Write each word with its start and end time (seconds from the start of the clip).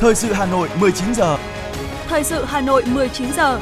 Thời 0.00 0.14
sự 0.14 0.32
Hà 0.32 0.46
Nội 0.46 0.68
19 0.80 1.14
giờ. 1.14 1.38
Thời 2.08 2.24
sự 2.24 2.44
Hà 2.44 2.60
Nội 2.60 2.82
19 2.86 3.32
giờ. 3.32 3.60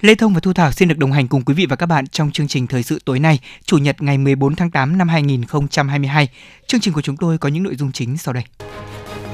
Lê 0.00 0.14
Thông 0.14 0.34
và 0.34 0.40
Thu 0.40 0.52
Thảo 0.52 0.72
xin 0.72 0.88
được 0.88 0.98
đồng 0.98 1.12
hành 1.12 1.28
cùng 1.28 1.42
quý 1.42 1.54
vị 1.54 1.66
và 1.66 1.76
các 1.76 1.86
bạn 1.86 2.06
trong 2.06 2.30
chương 2.30 2.48
trình 2.48 2.66
thời 2.66 2.82
sự 2.82 2.98
tối 3.04 3.18
nay, 3.18 3.38
Chủ 3.64 3.78
nhật 3.78 4.02
ngày 4.02 4.18
14 4.18 4.56
tháng 4.56 4.70
8 4.70 4.98
năm 4.98 5.08
2022. 5.08 6.28
Chương 6.66 6.80
trình 6.80 6.94
của 6.94 7.02
chúng 7.02 7.16
tôi 7.16 7.38
có 7.38 7.48
những 7.48 7.62
nội 7.62 7.76
dung 7.76 7.92
chính 7.92 8.18
sau 8.18 8.34
đây. 8.34 8.44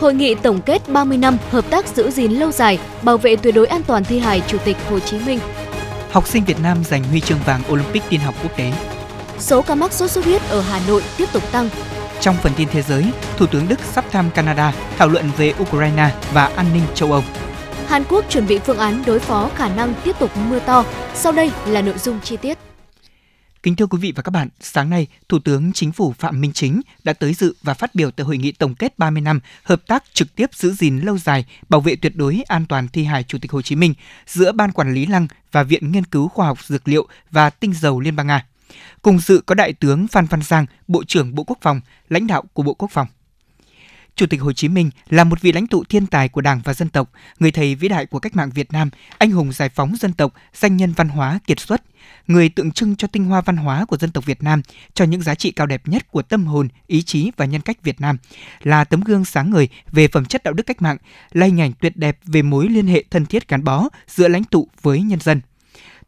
Hội 0.00 0.14
nghị 0.14 0.34
tổng 0.34 0.60
kết 0.60 0.88
30 0.88 1.18
năm 1.18 1.36
hợp 1.50 1.70
tác 1.70 1.86
giữ 1.86 2.10
gìn 2.10 2.32
lâu 2.32 2.52
dài, 2.52 2.79
bảo 3.02 3.18
vệ 3.18 3.36
tuyệt 3.36 3.54
đối 3.54 3.66
an 3.66 3.82
toàn 3.86 4.04
thi 4.04 4.18
hài 4.18 4.42
Chủ 4.46 4.58
tịch 4.64 4.76
Hồ 4.90 4.98
Chí 5.00 5.18
Minh. 5.26 5.38
Học 6.10 6.29
sinh 6.29 6.45
Việt 6.45 6.61
Nam 6.63 6.85
giành 6.85 7.04
huy 7.04 7.21
chương 7.21 7.39
vàng 7.46 7.63
Olympic 7.72 8.03
tin 8.08 8.21
học 8.21 8.35
quốc 8.43 8.57
tế. 8.57 8.72
Số 9.40 9.62
ca 9.62 9.74
mắc 9.74 9.92
sốt 9.92 10.10
xuất 10.10 10.24
huyết 10.24 10.42
ở 10.42 10.60
Hà 10.60 10.80
Nội 10.88 11.02
tiếp 11.16 11.28
tục 11.32 11.42
tăng. 11.52 11.68
Trong 12.20 12.36
phần 12.42 12.52
tin 12.56 12.68
thế 12.68 12.82
giới, 12.82 13.12
Thủ 13.36 13.46
tướng 13.46 13.68
Đức 13.68 13.80
sắp 13.80 14.04
thăm 14.11 14.30
Canada 14.30 14.74
thảo 14.96 15.08
luận 15.08 15.30
về 15.36 15.54
Ukraine 15.62 16.14
và 16.32 16.46
an 16.46 16.66
ninh 16.72 16.82
châu 16.94 17.12
Âu. 17.12 17.24
Hàn 17.86 18.04
Quốc 18.08 18.24
chuẩn 18.28 18.46
bị 18.46 18.58
phương 18.58 18.78
án 18.78 19.02
đối 19.06 19.18
phó 19.18 19.50
khả 19.56 19.68
năng 19.68 19.94
tiếp 20.04 20.16
tục 20.18 20.30
mưa 20.48 20.58
to. 20.58 20.84
Sau 21.14 21.32
đây 21.32 21.52
là 21.66 21.82
nội 21.82 21.98
dung 21.98 22.20
chi 22.20 22.36
tiết. 22.36 22.58
Kính 23.62 23.76
thưa 23.76 23.86
quý 23.86 23.98
vị 24.00 24.12
và 24.16 24.22
các 24.22 24.30
bạn, 24.30 24.48
sáng 24.61 24.90
nay, 24.90 25.06
Thủ 25.28 25.39
tướng 25.39 25.72
Chính 25.72 25.92
phủ 25.92 26.14
Phạm 26.18 26.40
Minh 26.40 26.52
Chính 26.52 26.80
đã 27.04 27.12
tới 27.12 27.34
dự 27.34 27.54
và 27.62 27.75
phát 27.75 27.94
biểu 27.94 28.11
tại 28.11 28.25
hội 28.25 28.36
nghị 28.36 28.52
tổng 28.52 28.75
kết 28.75 28.98
30 28.98 29.20
năm 29.20 29.40
hợp 29.62 29.86
tác 29.86 30.04
trực 30.12 30.34
tiếp 30.34 30.50
giữ 30.54 30.72
gìn 30.72 30.98
lâu 30.98 31.18
dài, 31.18 31.44
bảo 31.68 31.80
vệ 31.80 31.96
tuyệt 31.96 32.16
đối 32.16 32.42
an 32.48 32.66
toàn 32.66 32.89
thi 32.89 33.05
hài 33.05 33.22
Chủ 33.22 33.39
tịch 33.39 33.52
Hồ 33.52 33.62
Chí 33.62 33.77
Minh 33.77 33.94
giữa 34.27 34.52
Ban 34.52 34.72
Quản 34.72 34.94
lý 34.94 35.06
Lăng 35.06 35.27
và 35.52 35.62
Viện 35.62 35.92
Nghiên 35.92 36.05
cứu 36.05 36.28
Khoa 36.28 36.47
học 36.47 36.58
Dược 36.64 36.89
liệu 36.89 37.06
và 37.30 37.50
Tinh 37.50 37.72
dầu 37.72 38.00
Liên 38.00 38.16
bang 38.16 38.27
Nga. 38.27 38.47
Cùng 39.09 39.19
dự 39.19 39.41
có 39.47 39.55
Đại 39.55 39.73
tướng 39.73 40.09
Phan 40.09 40.27
Văn 40.27 40.42
Giang, 40.42 40.67
Bộ 40.89 41.05
trưởng 41.05 41.34
Bộ 41.34 41.45
Quốc 41.45 41.59
phòng, 41.61 41.81
lãnh 42.09 42.27
đạo 42.27 42.45
của 42.53 42.62
Bộ 42.62 42.75
Quốc 42.75 42.91
phòng. 42.91 43.06
Chủ 44.17 44.27
tịch 44.27 44.41
Hồ 44.41 44.53
Chí 44.53 44.69
Minh 44.69 44.91
là 45.09 45.25
một 45.25 45.41
vị 45.41 45.53
lãnh 45.53 45.67
tụ 45.67 45.84
thiên 45.84 46.06
tài 46.06 46.28
của 46.28 46.41
Đảng 46.41 46.61
và 46.64 46.75
dân 46.75 46.89
tộc, 46.89 47.11
người 47.39 47.51
thầy 47.51 47.75
vĩ 47.75 47.89
đại 47.89 48.06
của 48.06 48.19
cách 48.19 48.36
mạng 48.36 48.51
Việt 48.55 48.73
Nam, 48.73 48.91
anh 49.19 49.31
hùng 49.31 49.53
giải 49.53 49.69
phóng 49.69 49.97
dân 49.97 50.12
tộc, 50.12 50.33
danh 50.55 50.77
nhân 50.77 50.92
văn 50.92 51.09
hóa 51.09 51.39
kiệt 51.47 51.61
xuất, 51.61 51.83
người 52.27 52.48
tượng 52.48 52.73
trưng 52.73 52.97
cho 52.97 53.09
tinh 53.09 53.25
hoa 53.25 53.41
văn 53.41 53.56
hóa 53.56 53.84
của 53.84 53.97
dân 53.97 54.11
tộc 54.11 54.25
Việt 54.25 54.42
Nam, 54.42 54.62
cho 54.95 55.05
những 55.05 55.23
giá 55.23 55.34
trị 55.34 55.51
cao 55.51 55.67
đẹp 55.67 55.83
nhất 55.89 56.11
của 56.11 56.23
tâm 56.23 56.47
hồn, 56.47 56.69
ý 56.86 57.03
chí 57.03 57.31
và 57.36 57.45
nhân 57.45 57.61
cách 57.61 57.83
Việt 57.83 58.01
Nam, 58.01 58.19
là 58.62 58.84
tấm 58.84 59.01
gương 59.01 59.25
sáng 59.25 59.51
ngời 59.51 59.69
về 59.92 60.09
phẩm 60.09 60.25
chất 60.25 60.42
đạo 60.42 60.55
đức 60.55 60.67
cách 60.67 60.83
mạng, 60.83 60.97
là 61.33 61.47
hình 61.47 61.61
ảnh 61.61 61.73
tuyệt 61.81 61.97
đẹp 61.97 62.19
về 62.25 62.42
mối 62.42 62.69
liên 62.69 62.86
hệ 62.86 63.05
thân 63.11 63.27
thiết 63.27 63.48
gắn 63.48 63.64
bó 63.64 63.89
giữa 64.09 64.29
lãnh 64.29 64.45
tụ 64.45 64.69
với 64.83 65.03
nhân 65.03 65.20
dân. 65.20 65.41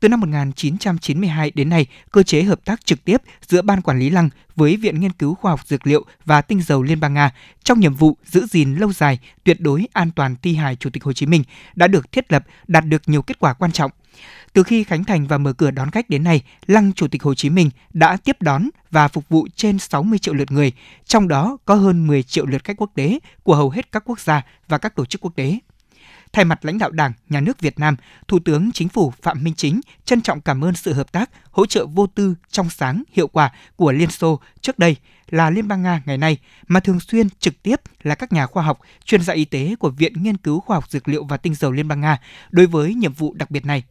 Từ 0.01 0.09
năm 0.09 0.21
1992 0.21 1.51
đến 1.55 1.69
nay, 1.69 1.87
cơ 2.11 2.23
chế 2.23 2.43
hợp 2.43 2.65
tác 2.65 2.87
trực 2.87 3.05
tiếp 3.05 3.23
giữa 3.49 3.63
Ban 3.63 3.83
Quản 3.83 3.99
lý 3.99 4.11
Lăng 4.11 4.31
với 4.57 4.77
Viện 4.77 5.01
Nghiên 5.01 5.13
cứu 5.13 5.35
Khoa 5.35 5.53
học 5.53 5.61
Dược 5.67 5.87
liệu 5.87 6.05
và 6.25 6.43
Tinh 6.43 6.63
dầu 6.63 6.83
Liên 6.83 7.01
bang 7.01 7.15
Nga 7.15 7.31
trong 7.65 7.81
nhiệm 7.81 7.95
vụ 7.95 8.17
giữ 8.25 8.47
gìn 8.47 8.75
lâu 8.75 8.93
dài, 8.93 9.19
tuyệt 9.45 9.61
đối 9.61 9.87
an 9.93 10.11
toàn 10.17 10.37
thi 10.43 10.55
hài 10.55 10.77
Chủ 10.77 10.91
tịch 10.91 11.05
Hồ 11.05 11.13
Chí 11.13 11.27
Minh 11.27 11.43
đã 11.75 11.87
được 11.87 12.13
thiết 12.13 12.33
lập, 12.33 12.45
đạt 12.67 12.85
được 12.85 13.03
nhiều 13.07 13.23
kết 13.23 13.39
quả 13.39 13.53
quan 13.53 13.73
trọng. 13.73 13.91
Từ 14.53 14.63
khi 14.63 14.85
khánh 14.85 15.05
thành 15.05 15.27
và 15.27 15.39
mở 15.39 15.53
cửa 15.53 15.71
đón 15.71 15.91
khách 15.91 16.11
đến 16.11 16.25
nay, 16.25 16.43
Lăng 16.67 16.93
Chủ 16.93 17.09
tịch 17.09 17.23
Hồ 17.23 17.35
Chí 17.35 17.51
Minh 17.51 17.71
đã 17.93 18.17
tiếp 18.17 18.43
đón 18.43 18.69
và 18.91 19.09
phục 19.09 19.29
vụ 19.29 19.49
trên 19.57 19.79
60 19.79 20.19
triệu 20.19 20.35
lượt 20.35 20.51
người, 20.51 20.73
trong 21.05 21.29
đó 21.29 21.59
có 21.65 21.75
hơn 21.75 22.07
10 22.07 22.23
triệu 22.23 22.47
lượt 22.47 22.65
khách 22.65 22.77
quốc 22.77 22.91
tế 22.95 23.19
của 23.43 23.57
hầu 23.57 23.71
hết 23.71 23.93
các 23.93 24.03
quốc 24.07 24.21
gia 24.21 24.43
và 24.69 24.79
các 24.79 24.97
tổ 24.97 25.05
chức 25.05 25.21
quốc 25.21 25.37
tế. 25.37 25.59
Thay 26.33 26.45
mặt 26.45 26.65
lãnh 26.65 26.79
đạo 26.79 26.91
Đảng, 26.91 27.13
Nhà 27.29 27.41
nước 27.41 27.61
Việt 27.61 27.79
Nam, 27.79 27.97
Thủ 28.29 28.39
tướng 28.45 28.73
Chính 28.73 28.89
phủ 28.89 29.13
Phạm 29.23 29.45
Minh 29.45 29.55
Chính 29.55 29.81
trân 30.05 30.23
trọng 30.23 30.41
cảm 30.41 30.65
ơn 30.65 30.75
sự 30.75 30.93
hợp 30.93 31.13
tác, 31.13 31.31
hỗ 31.51 31.67
trợ 31.67 31.87
vô 31.87 32.07
tư, 32.07 32.35
trong 32.51 32.71
sáng, 32.71 33.03
hiệu 33.13 33.29
quả 33.29 33.51
của 33.77 33.93
Liên 33.93 34.11
Xô 34.11 34.41
trước 34.61 34.79
đây 34.79 34.97
là 35.31 35.51
Liên 35.51 35.69
bang 35.69 35.83
Nga 35.83 36.03
ngày 36.07 36.19
nay, 36.19 36.39
mà 36.69 36.81
thường 36.81 37.01
xuyên 37.01 37.31
trực 37.31 37.63
tiếp 37.63 37.81
là 38.03 38.15
các 38.15 38.33
nhà 38.33 38.47
khoa 38.47 38.63
học, 38.63 38.79
chuyên 39.05 39.23
gia 39.23 39.35
y 39.35 39.45
tế 39.45 39.75
của 39.79 39.91
Viện 39.91 40.13
Nghiên 40.23 40.37
cứu 40.37 40.61
Khoa 40.61 40.77
học 40.77 40.91
Dược 40.91 41.09
liệu 41.09 41.25
và 41.25 41.37
Tinh 41.37 41.55
dầu 41.55 41.73
Liên 41.73 41.89
bang 41.89 42.01
Nga 42.01 42.19
đối 42.51 42.67
với 42.67 42.95
nhiệm 42.95 43.13
vụ 43.13 43.35
đặc 43.35 43.51
biệt 43.51 43.67
này. 43.67 43.83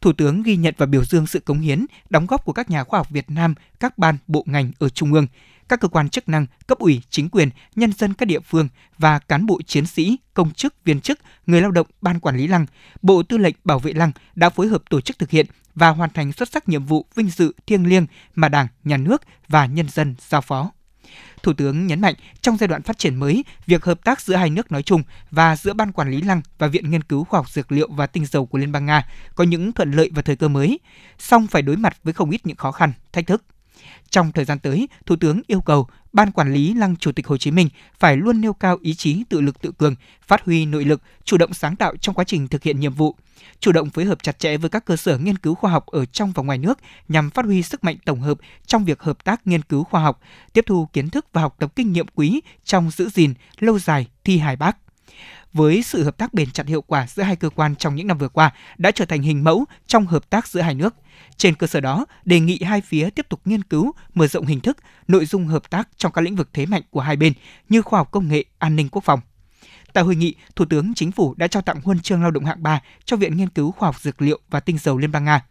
Thủ 0.00 0.12
tướng 0.12 0.42
ghi 0.42 0.56
nhận 0.56 0.74
và 0.76 0.86
biểu 0.86 1.04
dương 1.04 1.26
sự 1.26 1.40
cống 1.40 1.60
hiến, 1.60 1.86
đóng 2.10 2.26
góp 2.26 2.44
của 2.44 2.52
các 2.52 2.70
nhà 2.70 2.84
khoa 2.84 2.98
học 2.98 3.10
Việt 3.10 3.30
Nam, 3.30 3.54
các 3.80 3.98
ban, 3.98 4.16
bộ 4.26 4.44
ngành 4.46 4.72
ở 4.78 4.88
Trung 4.88 5.12
ương, 5.12 5.26
các 5.72 5.80
cơ 5.80 5.88
quan 5.88 6.08
chức 6.08 6.28
năng, 6.28 6.46
cấp 6.66 6.78
ủy, 6.78 7.02
chính 7.10 7.28
quyền, 7.28 7.48
nhân 7.76 7.92
dân 7.92 8.14
các 8.14 8.26
địa 8.26 8.40
phương 8.40 8.68
và 8.98 9.18
cán 9.18 9.46
bộ 9.46 9.60
chiến 9.66 9.86
sĩ, 9.86 10.18
công 10.34 10.50
chức, 10.50 10.74
viên 10.84 11.00
chức, 11.00 11.18
người 11.46 11.60
lao 11.60 11.70
động 11.70 11.86
ban 12.00 12.20
quản 12.20 12.36
lý 12.36 12.46
lăng, 12.46 12.66
Bộ 13.02 13.22
Tư 13.22 13.38
lệnh 13.38 13.54
Bảo 13.64 13.78
vệ 13.78 13.92
lăng 13.92 14.12
đã 14.34 14.50
phối 14.50 14.68
hợp 14.68 14.82
tổ 14.90 15.00
chức 15.00 15.18
thực 15.18 15.30
hiện 15.30 15.46
và 15.74 15.88
hoàn 15.88 16.10
thành 16.10 16.32
xuất 16.32 16.48
sắc 16.52 16.68
nhiệm 16.68 16.84
vụ 16.84 17.06
vinh 17.14 17.30
dự 17.30 17.52
thiêng 17.66 17.86
liêng 17.86 18.06
mà 18.34 18.48
Đảng, 18.48 18.66
Nhà 18.84 18.96
nước 18.96 19.22
và 19.48 19.66
nhân 19.66 19.88
dân 19.88 20.14
giao 20.28 20.40
phó. 20.40 20.70
Thủ 21.42 21.52
tướng 21.52 21.86
nhấn 21.86 22.00
mạnh 22.00 22.14
trong 22.40 22.56
giai 22.56 22.68
đoạn 22.68 22.82
phát 22.82 22.98
triển 22.98 23.16
mới, 23.16 23.44
việc 23.66 23.84
hợp 23.84 24.04
tác 24.04 24.20
giữa 24.20 24.36
hai 24.36 24.50
nước 24.50 24.72
nói 24.72 24.82
chung 24.82 25.02
và 25.30 25.56
giữa 25.56 25.72
Ban 25.72 25.92
Quản 25.92 26.10
lý 26.10 26.22
Lăng 26.22 26.42
và 26.58 26.66
Viện 26.66 26.90
Nghiên 26.90 27.02
cứu 27.02 27.24
Khoa 27.24 27.38
học 27.38 27.50
Dược 27.50 27.72
liệu 27.72 27.88
và 27.92 28.06
Tinh 28.06 28.26
dầu 28.26 28.46
của 28.46 28.58
Liên 28.58 28.72
bang 28.72 28.86
Nga 28.86 29.06
có 29.34 29.44
những 29.44 29.72
thuận 29.72 29.92
lợi 29.92 30.10
và 30.14 30.22
thời 30.22 30.36
cơ 30.36 30.48
mới, 30.48 30.78
song 31.18 31.46
phải 31.46 31.62
đối 31.62 31.76
mặt 31.76 31.96
với 32.04 32.14
không 32.14 32.30
ít 32.30 32.46
những 32.46 32.56
khó 32.56 32.72
khăn, 32.72 32.92
thách 33.12 33.26
thức. 33.26 33.42
Trong 34.10 34.32
thời 34.32 34.44
gian 34.44 34.58
tới, 34.58 34.88
Thủ 35.06 35.16
tướng 35.16 35.40
yêu 35.46 35.60
cầu 35.60 35.86
Ban 36.12 36.32
Quản 36.32 36.52
lý 36.52 36.74
Lăng 36.74 36.96
Chủ 36.96 37.12
tịch 37.12 37.26
Hồ 37.26 37.36
Chí 37.36 37.50
Minh 37.50 37.68
phải 37.98 38.16
luôn 38.16 38.40
nêu 38.40 38.52
cao 38.52 38.78
ý 38.82 38.94
chí 38.94 39.24
tự 39.28 39.40
lực 39.40 39.62
tự 39.62 39.72
cường, 39.72 39.94
phát 40.26 40.44
huy 40.44 40.66
nội 40.66 40.84
lực, 40.84 41.02
chủ 41.24 41.36
động 41.36 41.54
sáng 41.54 41.76
tạo 41.76 41.96
trong 41.96 42.14
quá 42.14 42.24
trình 42.24 42.48
thực 42.48 42.62
hiện 42.62 42.80
nhiệm 42.80 42.94
vụ, 42.94 43.16
chủ 43.60 43.72
động 43.72 43.90
phối 43.90 44.04
hợp 44.04 44.22
chặt 44.22 44.38
chẽ 44.38 44.56
với 44.56 44.70
các 44.70 44.84
cơ 44.84 44.96
sở 44.96 45.18
nghiên 45.18 45.38
cứu 45.38 45.54
khoa 45.54 45.70
học 45.70 45.86
ở 45.86 46.04
trong 46.04 46.32
và 46.32 46.42
ngoài 46.42 46.58
nước 46.58 46.78
nhằm 47.08 47.30
phát 47.30 47.44
huy 47.44 47.62
sức 47.62 47.84
mạnh 47.84 47.96
tổng 48.04 48.20
hợp 48.20 48.38
trong 48.66 48.84
việc 48.84 49.02
hợp 49.02 49.24
tác 49.24 49.46
nghiên 49.46 49.62
cứu 49.62 49.84
khoa 49.84 50.02
học, 50.02 50.20
tiếp 50.52 50.64
thu 50.66 50.88
kiến 50.92 51.10
thức 51.10 51.26
và 51.32 51.40
học 51.40 51.56
tập 51.58 51.72
kinh 51.76 51.92
nghiệm 51.92 52.06
quý 52.14 52.40
trong 52.64 52.90
giữ 52.90 53.08
gìn 53.08 53.34
lâu 53.58 53.78
dài 53.78 54.06
thi 54.24 54.38
hài 54.38 54.56
Bác 54.56 54.81
với 55.52 55.82
sự 55.82 56.04
hợp 56.04 56.18
tác 56.18 56.34
bền 56.34 56.50
chặt 56.50 56.66
hiệu 56.66 56.82
quả 56.82 57.06
giữa 57.06 57.22
hai 57.22 57.36
cơ 57.36 57.50
quan 57.50 57.76
trong 57.76 57.94
những 57.94 58.06
năm 58.06 58.18
vừa 58.18 58.28
qua 58.28 58.52
đã 58.78 58.90
trở 58.90 59.04
thành 59.04 59.22
hình 59.22 59.44
mẫu 59.44 59.64
trong 59.86 60.06
hợp 60.06 60.30
tác 60.30 60.48
giữa 60.48 60.60
hai 60.60 60.74
nước. 60.74 60.94
Trên 61.36 61.54
cơ 61.54 61.66
sở 61.66 61.80
đó, 61.80 62.06
đề 62.24 62.40
nghị 62.40 62.58
hai 62.62 62.80
phía 62.80 63.10
tiếp 63.10 63.26
tục 63.28 63.40
nghiên 63.44 63.62
cứu, 63.62 63.92
mở 64.14 64.26
rộng 64.26 64.46
hình 64.46 64.60
thức, 64.60 64.76
nội 65.08 65.26
dung 65.26 65.46
hợp 65.46 65.70
tác 65.70 65.88
trong 65.96 66.12
các 66.12 66.22
lĩnh 66.22 66.36
vực 66.36 66.48
thế 66.52 66.66
mạnh 66.66 66.82
của 66.90 67.00
hai 67.00 67.16
bên 67.16 67.32
như 67.68 67.82
khoa 67.82 68.00
học 68.00 68.10
công 68.10 68.28
nghệ, 68.28 68.44
an 68.58 68.76
ninh 68.76 68.88
quốc 68.88 69.04
phòng. 69.04 69.20
Tại 69.92 70.04
hội 70.04 70.16
nghị, 70.16 70.34
Thủ 70.56 70.64
tướng 70.64 70.94
Chính 70.94 71.12
phủ 71.12 71.34
đã 71.36 71.46
trao 71.46 71.62
tặng 71.62 71.80
huân 71.84 72.00
chương 72.00 72.22
lao 72.22 72.30
động 72.30 72.44
hạng 72.44 72.62
3 72.62 72.80
cho 73.04 73.16
Viện 73.16 73.36
Nghiên 73.36 73.48
cứu 73.48 73.72
Khoa 73.72 73.88
học 73.88 74.00
Dược 74.00 74.22
liệu 74.22 74.40
và 74.50 74.60
Tinh 74.60 74.78
dầu 74.78 74.98
Liên 74.98 75.12
bang 75.12 75.24
Nga, 75.24 75.44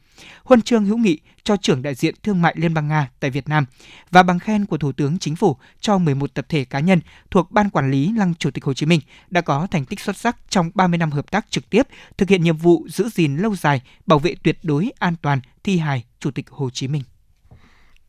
huân 0.43 0.61
chương 0.61 0.85
hữu 0.85 0.97
nghị 0.97 1.19
cho 1.43 1.57
trưởng 1.57 1.81
đại 1.81 1.95
diện 1.95 2.15
thương 2.23 2.41
mại 2.41 2.55
Liên 2.57 2.73
bang 2.73 2.87
Nga 2.87 3.09
tại 3.19 3.29
Việt 3.29 3.49
Nam 3.49 3.65
và 4.11 4.23
bằng 4.23 4.39
khen 4.39 4.65
của 4.65 4.77
Thủ 4.77 4.91
tướng 4.91 5.19
Chính 5.19 5.35
phủ 5.35 5.57
cho 5.79 5.97
11 5.97 6.33
tập 6.33 6.45
thể 6.49 6.65
cá 6.65 6.79
nhân 6.79 7.01
thuộc 7.31 7.51
Ban 7.51 7.69
Quản 7.69 7.91
lý 7.91 8.13
Lăng 8.17 8.35
Chủ 8.35 8.51
tịch 8.51 8.63
Hồ 8.63 8.73
Chí 8.73 8.85
Minh 8.85 8.99
đã 9.29 9.41
có 9.41 9.67
thành 9.71 9.85
tích 9.85 9.99
xuất 9.99 10.17
sắc 10.17 10.37
trong 10.49 10.71
30 10.73 10.97
năm 10.97 11.11
hợp 11.11 11.31
tác 11.31 11.45
trực 11.49 11.69
tiếp, 11.69 11.87
thực 12.17 12.29
hiện 12.29 12.43
nhiệm 12.43 12.57
vụ 12.57 12.87
giữ 12.89 13.09
gìn 13.09 13.37
lâu 13.37 13.55
dài, 13.55 13.81
bảo 14.05 14.19
vệ 14.19 14.35
tuyệt 14.43 14.59
đối 14.63 14.91
an 14.99 15.15
toàn 15.21 15.41
thi 15.63 15.77
hài 15.77 16.03
Chủ 16.19 16.31
tịch 16.31 16.49
Hồ 16.49 16.69
Chí 16.69 16.87
Minh. 16.87 17.03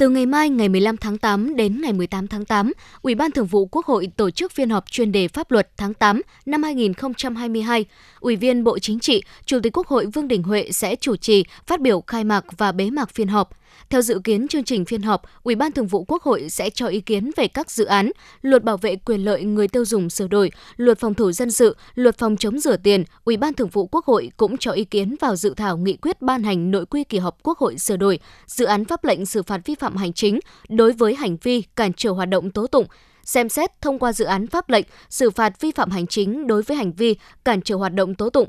Từ 0.02 0.08
ngày 0.08 0.26
mai 0.26 0.50
ngày 0.50 0.68
15 0.68 0.96
tháng 0.96 1.18
8 1.18 1.56
đến 1.56 1.80
ngày 1.80 1.92
18 1.92 2.28
tháng 2.28 2.44
8, 2.44 2.72
Ủy 3.02 3.14
ban 3.14 3.30
Thường 3.30 3.46
vụ 3.46 3.66
Quốc 3.66 3.86
hội 3.86 4.08
tổ 4.16 4.30
chức 4.30 4.52
phiên 4.52 4.70
họp 4.70 4.90
chuyên 4.90 5.12
đề 5.12 5.28
pháp 5.28 5.50
luật 5.50 5.68
tháng 5.76 5.94
8 5.94 6.20
năm 6.46 6.62
2022. 6.62 7.84
Ủy 8.20 8.36
viên 8.36 8.64
Bộ 8.64 8.78
Chính 8.78 9.00
trị, 9.00 9.22
Chủ 9.44 9.60
tịch 9.62 9.76
Quốc 9.76 9.86
hội 9.86 10.06
Vương 10.06 10.28
Đình 10.28 10.42
Huệ 10.42 10.72
sẽ 10.72 10.96
chủ 10.96 11.16
trì, 11.16 11.44
phát 11.66 11.80
biểu 11.80 12.00
khai 12.06 12.24
mạc 12.24 12.44
và 12.58 12.72
bế 12.72 12.90
mạc 12.90 13.10
phiên 13.10 13.28
họp. 13.28 13.50
Theo 13.90 14.02
dự 14.02 14.20
kiến 14.24 14.48
chương 14.48 14.64
trình 14.64 14.84
phiên 14.84 15.02
họp, 15.02 15.22
Ủy 15.42 15.54
ban 15.54 15.72
Thường 15.72 15.86
vụ 15.86 16.04
Quốc 16.08 16.22
hội 16.22 16.48
sẽ 16.50 16.70
cho 16.70 16.86
ý 16.86 17.00
kiến 17.00 17.30
về 17.36 17.48
các 17.48 17.70
dự 17.70 17.84
án 17.84 18.10
Luật 18.42 18.64
bảo 18.64 18.76
vệ 18.76 18.96
quyền 18.96 19.24
lợi 19.24 19.44
người 19.44 19.68
tiêu 19.68 19.84
dùng 19.84 20.10
sửa 20.10 20.28
đổi, 20.28 20.50
Luật 20.76 20.98
phòng 20.98 21.14
thủ 21.14 21.32
dân 21.32 21.50
sự, 21.50 21.76
Luật 21.94 22.18
phòng 22.18 22.36
chống 22.36 22.58
rửa 22.58 22.76
tiền. 22.76 23.04
Ủy 23.24 23.36
ban 23.36 23.54
Thường 23.54 23.68
vụ 23.68 23.86
Quốc 23.86 24.04
hội 24.04 24.30
cũng 24.36 24.58
cho 24.58 24.70
ý 24.70 24.84
kiến 24.84 25.16
vào 25.20 25.36
dự 25.36 25.54
thảo 25.56 25.76
nghị 25.76 25.96
quyết 25.96 26.22
ban 26.22 26.42
hành 26.42 26.70
nội 26.70 26.86
quy 26.86 27.04
kỳ 27.04 27.18
họp 27.18 27.42
Quốc 27.42 27.58
hội 27.58 27.78
sửa 27.78 27.96
đổi, 27.96 28.18
dự 28.46 28.64
án 28.64 28.84
pháp 28.84 29.04
lệnh 29.04 29.26
xử 29.26 29.42
phạt 29.42 29.60
vi 29.64 29.74
phạm 29.74 29.96
hành 29.96 30.12
chính 30.12 30.40
đối 30.68 30.92
với 30.92 31.14
hành 31.14 31.36
vi 31.42 31.62
cản 31.76 31.92
trở 31.96 32.10
hoạt 32.10 32.28
động 32.28 32.50
tố 32.50 32.66
tụng, 32.66 32.86
xem 33.24 33.48
xét 33.48 33.80
thông 33.80 33.98
qua 33.98 34.12
dự 34.12 34.24
án 34.24 34.46
pháp 34.46 34.70
lệnh 34.70 34.84
xử 35.10 35.30
phạt 35.30 35.60
vi 35.60 35.70
phạm 35.70 35.90
hành 35.90 36.06
chính 36.06 36.46
đối 36.46 36.62
với 36.62 36.76
hành 36.76 36.92
vi 36.92 37.16
cản 37.44 37.62
trở 37.62 37.76
hoạt 37.76 37.94
động 37.94 38.14
tố 38.14 38.30
tụng. 38.30 38.48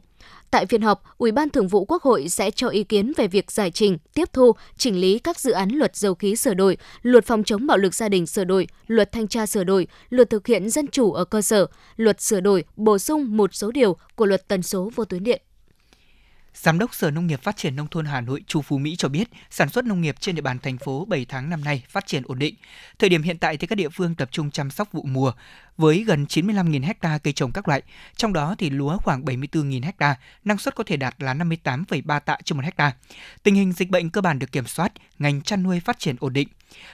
Tại 0.54 0.66
phiên 0.66 0.82
họp, 0.82 1.04
Ủy 1.18 1.32
ban 1.32 1.50
Thường 1.50 1.68
vụ 1.68 1.86
Quốc 1.86 2.04
hội 2.04 2.30
sẽ 2.30 2.52
cho 2.52 2.68
ý 2.68 2.84
kiến 2.84 3.14
về 3.18 3.28
việc 3.28 3.52
giải 3.52 3.72
trình, 3.72 3.98
tiếp 4.14 4.30
thu, 4.34 4.52
chỉnh 4.78 5.02
lý 5.02 5.20
các 5.20 5.40
dự 5.40 5.52
án 5.52 5.70
luật 5.70 5.96
dầu 5.96 6.16
khí 6.16 6.36
sửa 6.36 6.54
đổi, 6.54 6.78
luật 7.02 7.26
phòng 7.26 7.44
chống 7.44 7.68
bạo 7.68 7.78
lực 7.78 7.96
gia 7.96 8.10
đình 8.10 8.26
sửa 8.26 8.44
đổi, 8.44 8.68
luật 8.88 9.12
thanh 9.12 9.28
tra 9.28 9.46
sửa 9.46 9.64
đổi, 9.64 9.88
luật 10.10 10.30
thực 10.30 10.48
hiện 10.48 10.70
dân 10.70 10.88
chủ 10.88 11.12
ở 11.12 11.26
cơ 11.26 11.42
sở, 11.42 11.66
luật 11.96 12.22
sửa 12.22 12.40
đổi, 12.40 12.64
bổ 12.76 12.98
sung 12.98 13.38
một 13.38 13.54
số 13.54 13.72
điều 13.72 13.98
của 14.16 14.26
luật 14.26 14.48
tần 14.48 14.62
số 14.62 14.92
vô 14.96 15.06
tuyến 15.06 15.24
điện. 15.24 15.42
Giám 16.54 16.80
đốc 16.80 16.96
Sở 16.96 17.12
Nông 17.12 17.28
nghiệp 17.28 17.42
Phát 17.44 17.58
triển 17.58 17.76
Nông 17.76 17.88
thôn 17.88 18.06
Hà 18.06 18.22
Nội 18.22 18.44
Chu 18.48 18.62
Phú 18.62 18.78
Mỹ 18.78 18.96
cho 18.96 19.10
biết, 19.10 19.30
sản 19.50 19.70
xuất 19.70 19.86
nông 19.86 20.02
nghiệp 20.02 20.16
trên 20.20 20.36
địa 20.36 20.42
bàn 20.42 20.60
thành 20.60 20.78
phố 20.78 21.06
7 21.06 21.26
tháng 21.30 21.50
năm 21.50 21.64
nay 21.64 21.84
phát 21.90 22.08
triển 22.08 22.24
ổn 22.26 22.40
định. 22.40 22.56
Thời 23.00 23.10
điểm 23.10 23.24
hiện 23.24 23.38
tại 23.38 23.58
thì 23.58 23.68
các 23.68 23.76
địa 23.76 23.90
phương 23.90 24.16
tập 24.16 24.30
trung 24.32 24.52
chăm 24.52 24.72
sóc 24.72 24.92
vụ 24.92 25.04
mùa 25.04 25.34
với 25.78 26.04
gần 26.04 26.26
95.000 26.26 26.94
ha 27.02 27.18
cây 27.18 27.34
trồng 27.34 27.52
các 27.52 27.68
loại, 27.68 27.82
trong 28.16 28.34
đó 28.34 28.56
thì 28.58 28.70
lúa 28.70 28.98
khoảng 28.98 29.26
74.000 29.26 29.92
ha, 30.00 30.16
năng 30.44 30.58
suất 30.58 30.76
có 30.76 30.84
thể 30.84 30.98
đạt 30.98 31.16
là 31.20 31.34
58,3 31.34 32.20
tạ 32.20 32.38
trên 32.44 32.58
một 32.58 32.64
ha. 32.78 32.92
Tình 33.44 33.56
hình 33.56 33.74
dịch 33.74 33.90
bệnh 33.90 34.10
cơ 34.10 34.22
bản 34.22 34.40
được 34.40 34.52
kiểm 34.52 34.68
soát, 34.68 34.92
ngành 35.20 35.42
chăn 35.42 35.64
nuôi 35.64 35.80
phát 35.80 36.00
triển 36.00 36.16
ổn 36.20 36.34
định. 36.34 36.48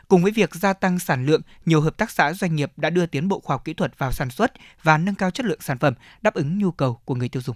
Cùng 0.08 0.24
với 0.24 0.32
việc 0.32 0.56
gia 0.56 0.74
tăng 0.74 1.00
sản 1.00 1.26
lượng, 1.26 1.42
nhiều 1.66 1.82
hợp 1.82 1.98
tác 1.98 2.12
xã 2.12 2.34
doanh 2.34 2.56
nghiệp 2.56 2.72
đã 2.78 2.90
đưa 2.90 3.06
tiến 3.06 3.28
bộ 3.28 3.40
khoa 3.40 3.54
học 3.54 3.66
kỹ 3.66 3.74
thuật 3.74 4.00
vào 4.00 4.12
sản 4.12 4.30
xuất 4.30 4.54
và 4.84 4.98
nâng 4.98 5.16
cao 5.16 5.32
chất 5.32 5.46
lượng 5.46 5.62
sản 5.62 5.78
phẩm 5.78 5.94
đáp 6.22 6.34
ứng 6.34 6.60
nhu 6.60 6.72
cầu 6.72 7.00
của 7.06 7.16
người 7.16 7.30
tiêu 7.30 7.42
dùng. 7.42 7.56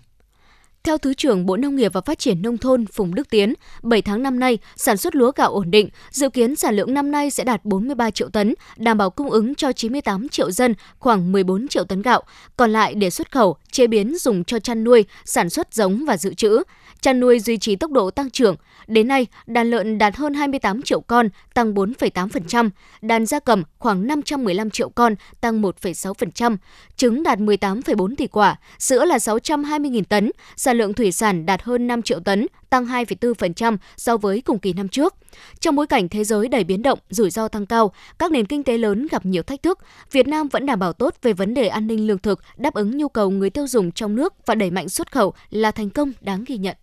Theo 0.87 0.97
Thứ 0.97 1.13
trưởng 1.13 1.45
Bộ 1.45 1.57
Nông 1.57 1.75
nghiệp 1.75 1.93
và 1.93 2.01
Phát 2.01 2.19
triển 2.19 2.41
Nông 2.41 2.57
thôn 2.57 2.85
Phùng 2.85 3.15
Đức 3.15 3.29
Tiến, 3.29 3.53
7 3.81 4.01
tháng 4.01 4.23
năm 4.23 4.39
nay, 4.39 4.57
sản 4.75 4.97
xuất 4.97 5.15
lúa 5.15 5.31
gạo 5.35 5.53
ổn 5.53 5.71
định, 5.71 5.89
dự 6.11 6.29
kiến 6.29 6.55
sản 6.55 6.75
lượng 6.75 6.93
năm 6.93 7.11
nay 7.11 7.29
sẽ 7.29 7.43
đạt 7.43 7.65
43 7.65 8.11
triệu 8.11 8.29
tấn, 8.29 8.53
đảm 8.77 8.97
bảo 8.97 9.09
cung 9.09 9.29
ứng 9.29 9.55
cho 9.55 9.71
98 9.71 10.29
triệu 10.29 10.51
dân 10.51 10.75
khoảng 10.99 11.31
14 11.31 11.67
triệu 11.67 11.83
tấn 11.83 12.01
gạo, 12.01 12.23
còn 12.57 12.71
lại 12.71 12.93
để 12.93 13.09
xuất 13.09 13.31
khẩu, 13.31 13.55
chế 13.71 13.87
biến 13.87 14.17
dùng 14.17 14.43
cho 14.43 14.59
chăn 14.59 14.83
nuôi, 14.83 15.05
sản 15.25 15.49
xuất 15.49 15.73
giống 15.73 16.05
và 16.05 16.17
dự 16.17 16.33
trữ. 16.33 16.63
Chăn 17.03 17.19
nuôi 17.19 17.39
duy 17.39 17.57
trì 17.57 17.75
tốc 17.75 17.91
độ 17.91 18.11
tăng 18.11 18.29
trưởng. 18.29 18.55
Đến 18.87 19.07
nay, 19.07 19.27
đàn 19.45 19.69
lợn 19.69 19.97
đạt 19.97 20.15
hơn 20.15 20.33
28 20.33 20.81
triệu 20.81 21.01
con, 21.01 21.29
tăng 21.53 21.73
4,8%, 21.73 22.69
đàn 23.01 23.25
gia 23.25 23.39
cầm 23.39 23.63
khoảng 23.79 24.07
515 24.07 24.69
triệu 24.69 24.89
con, 24.89 25.15
tăng 25.41 25.61
1,6%, 25.61 26.57
trứng 26.95 27.23
đạt 27.23 27.39
18,4 27.39 28.15
tỷ 28.15 28.27
quả, 28.27 28.55
sữa 28.79 29.05
là 29.05 29.17
620.000 29.17 30.03
tấn, 30.03 30.31
sản 30.55 30.77
lượng 30.77 30.93
thủy 30.93 31.11
sản 31.11 31.45
đạt 31.45 31.61
hơn 31.61 31.87
5 31.87 32.01
triệu 32.01 32.19
tấn, 32.19 32.47
tăng 32.69 32.85
2,4% 32.85 33.77
so 33.97 34.17
với 34.17 34.41
cùng 34.41 34.59
kỳ 34.59 34.73
năm 34.73 34.87
trước. 34.87 35.15
Trong 35.59 35.75
bối 35.75 35.87
cảnh 35.87 36.09
thế 36.09 36.23
giới 36.23 36.47
đầy 36.47 36.63
biến 36.63 36.81
động, 36.81 36.99
rủi 37.09 37.29
ro 37.29 37.47
tăng 37.47 37.65
cao, 37.65 37.91
các 38.19 38.31
nền 38.31 38.45
kinh 38.45 38.63
tế 38.63 38.77
lớn 38.77 39.07
gặp 39.11 39.25
nhiều 39.25 39.43
thách 39.43 39.63
thức, 39.63 39.79
Việt 40.11 40.27
Nam 40.27 40.47
vẫn 40.47 40.65
đảm 40.65 40.79
bảo 40.79 40.93
tốt 40.93 41.15
về 41.21 41.33
vấn 41.33 41.53
đề 41.53 41.67
an 41.67 41.87
ninh 41.87 42.07
lương 42.07 42.19
thực, 42.19 42.39
đáp 42.57 42.73
ứng 42.73 42.97
nhu 42.97 43.07
cầu 43.07 43.29
người 43.29 43.49
tiêu 43.49 43.67
dùng 43.67 43.91
trong 43.91 44.15
nước 44.15 44.33
và 44.45 44.55
đẩy 44.55 44.71
mạnh 44.71 44.89
xuất 44.89 45.11
khẩu 45.11 45.33
là 45.49 45.71
thành 45.71 45.89
công 45.89 46.11
đáng 46.21 46.43
ghi 46.47 46.57
nhận. 46.57 46.75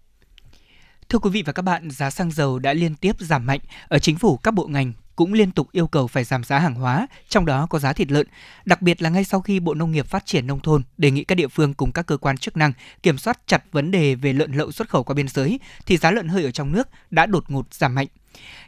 Thưa 1.11 1.19
quý 1.19 1.31
vị 1.31 1.43
và 1.43 1.53
các 1.53 1.62
bạn, 1.62 1.91
giá 1.91 2.11
xăng 2.11 2.31
dầu 2.31 2.59
đã 2.59 2.73
liên 2.73 2.95
tiếp 2.95 3.17
giảm 3.19 3.47
mạnh 3.47 3.61
ở 3.89 3.99
chính 3.99 4.17
phủ 4.17 4.37
các 4.37 4.55
bộ 4.55 4.67
ngành 4.67 4.93
cũng 5.17 5.33
liên 5.33 5.51
tục 5.51 5.69
yêu 5.73 5.87
cầu 5.87 6.07
phải 6.07 6.25
giảm 6.25 6.45
giá 6.45 6.59
hàng 6.59 6.75
hóa, 6.75 7.07
trong 7.29 7.47
đó 7.47 7.67
có 7.71 7.79
giá 7.79 7.93
thịt 7.93 8.11
lợn, 8.11 8.27
đặc 8.65 8.83
biệt 8.83 9.03
là 9.03 9.11
ngay 9.11 9.25
sau 9.25 9.41
khi 9.41 9.61
Bộ 9.61 9.75
Nông 9.75 9.93
nghiệp 9.93 10.07
Phát 10.07 10.27
triển 10.27 10.47
Nông 10.47 10.61
thôn 10.61 10.83
đề 10.99 11.11
nghị 11.11 11.25
các 11.25 11.35
địa 11.35 11.49
phương 11.49 11.75
cùng 11.75 11.93
các 11.93 12.07
cơ 12.07 12.17
quan 12.17 12.39
chức 12.39 12.57
năng 12.57 12.73
kiểm 13.03 13.19
soát 13.19 13.39
chặt 13.47 13.62
vấn 13.73 13.91
đề 13.91 14.15
về 14.15 14.33
lợn 14.33 14.53
lậu 14.53 14.73
xuất 14.73 14.89
khẩu 14.89 15.05
qua 15.05 15.15
biên 15.15 15.29
giới, 15.29 15.61
thì 15.87 15.97
giá 15.97 16.11
lợn 16.11 16.29
hơi 16.29 16.45
ở 16.45 16.51
trong 16.51 16.73
nước 16.73 16.89
đã 17.11 17.27
đột 17.27 17.45
ngột 17.51 17.75
giảm 17.75 17.95
mạnh. 17.95 18.07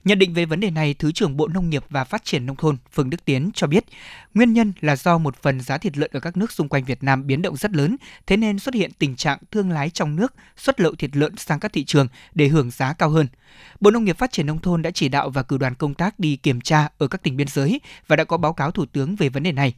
Nhận 0.05 0.19
định 0.19 0.35
về 0.35 0.45
vấn 0.45 0.61
đề 0.61 0.71
này, 0.71 0.95
Thứ 0.95 1.13
trưởng 1.13 1.37
Bộ 1.37 1.49
Nông 1.49 1.71
nghiệp 1.71 1.85
và 1.91 2.05
Phát 2.05 2.25
triển 2.25 2.47
Nông 2.47 2.57
thôn 2.57 2.77
Phương 2.93 3.11
Đức 3.11 3.25
Tiến 3.25 3.51
cho 3.55 3.67
biết, 3.67 3.85
nguyên 4.35 4.53
nhân 4.53 4.73
là 4.81 4.97
do 4.97 5.19
một 5.19 5.43
phần 5.43 5.61
giá 5.61 5.79
thịt 5.79 5.99
lợn 5.99 6.11
ở 6.13 6.21
các 6.21 6.37
nước 6.37 6.53
xung 6.53 6.69
quanh 6.69 6.85
Việt 6.85 7.03
Nam 7.03 7.27
biến 7.27 7.43
động 7.43 7.57
rất 7.57 7.73
lớn, 7.73 7.97
thế 8.27 8.37
nên 8.37 8.59
xuất 8.59 8.75
hiện 8.75 8.91
tình 8.99 9.17
trạng 9.17 9.39
thương 9.51 9.71
lái 9.71 9.91
trong 9.91 10.17
nước 10.17 10.35
xuất 10.57 10.81
lậu 10.81 10.95
thịt 10.95 11.17
lợn 11.17 11.37
sang 11.37 11.61
các 11.61 11.73
thị 11.73 11.85
trường 11.85 12.09
để 12.35 12.49
hưởng 12.49 12.71
giá 12.71 12.93
cao 12.93 13.11
hơn. 13.11 13.27
Bộ 13.81 13.91
Nông 13.91 14.05
nghiệp 14.05 14.19
Phát 14.19 14.33
triển 14.33 14.47
Nông 14.47 14.59
thôn 14.59 14.83
đã 14.83 14.91
chỉ 14.91 15.09
đạo 15.09 15.31
và 15.31 15.43
cử 15.43 15.59
đoàn 15.59 15.75
công 15.75 15.95
tác 15.95 16.19
đi 16.19 16.37
kiểm 16.37 16.61
tra 16.61 16.89
ở 16.99 17.09
các 17.09 17.23
tỉnh 17.23 17.37
biên 17.37 17.49
giới 17.49 17.81
và 18.09 18.17
đã 18.17 18.25
có 18.25 18.37
báo 18.37 18.53
cáo 18.53 18.71
Thủ 18.71 18.87
tướng 18.87 19.17
về 19.17 19.29
vấn 19.29 19.43
đề 19.43 19.53
này. 19.53 19.75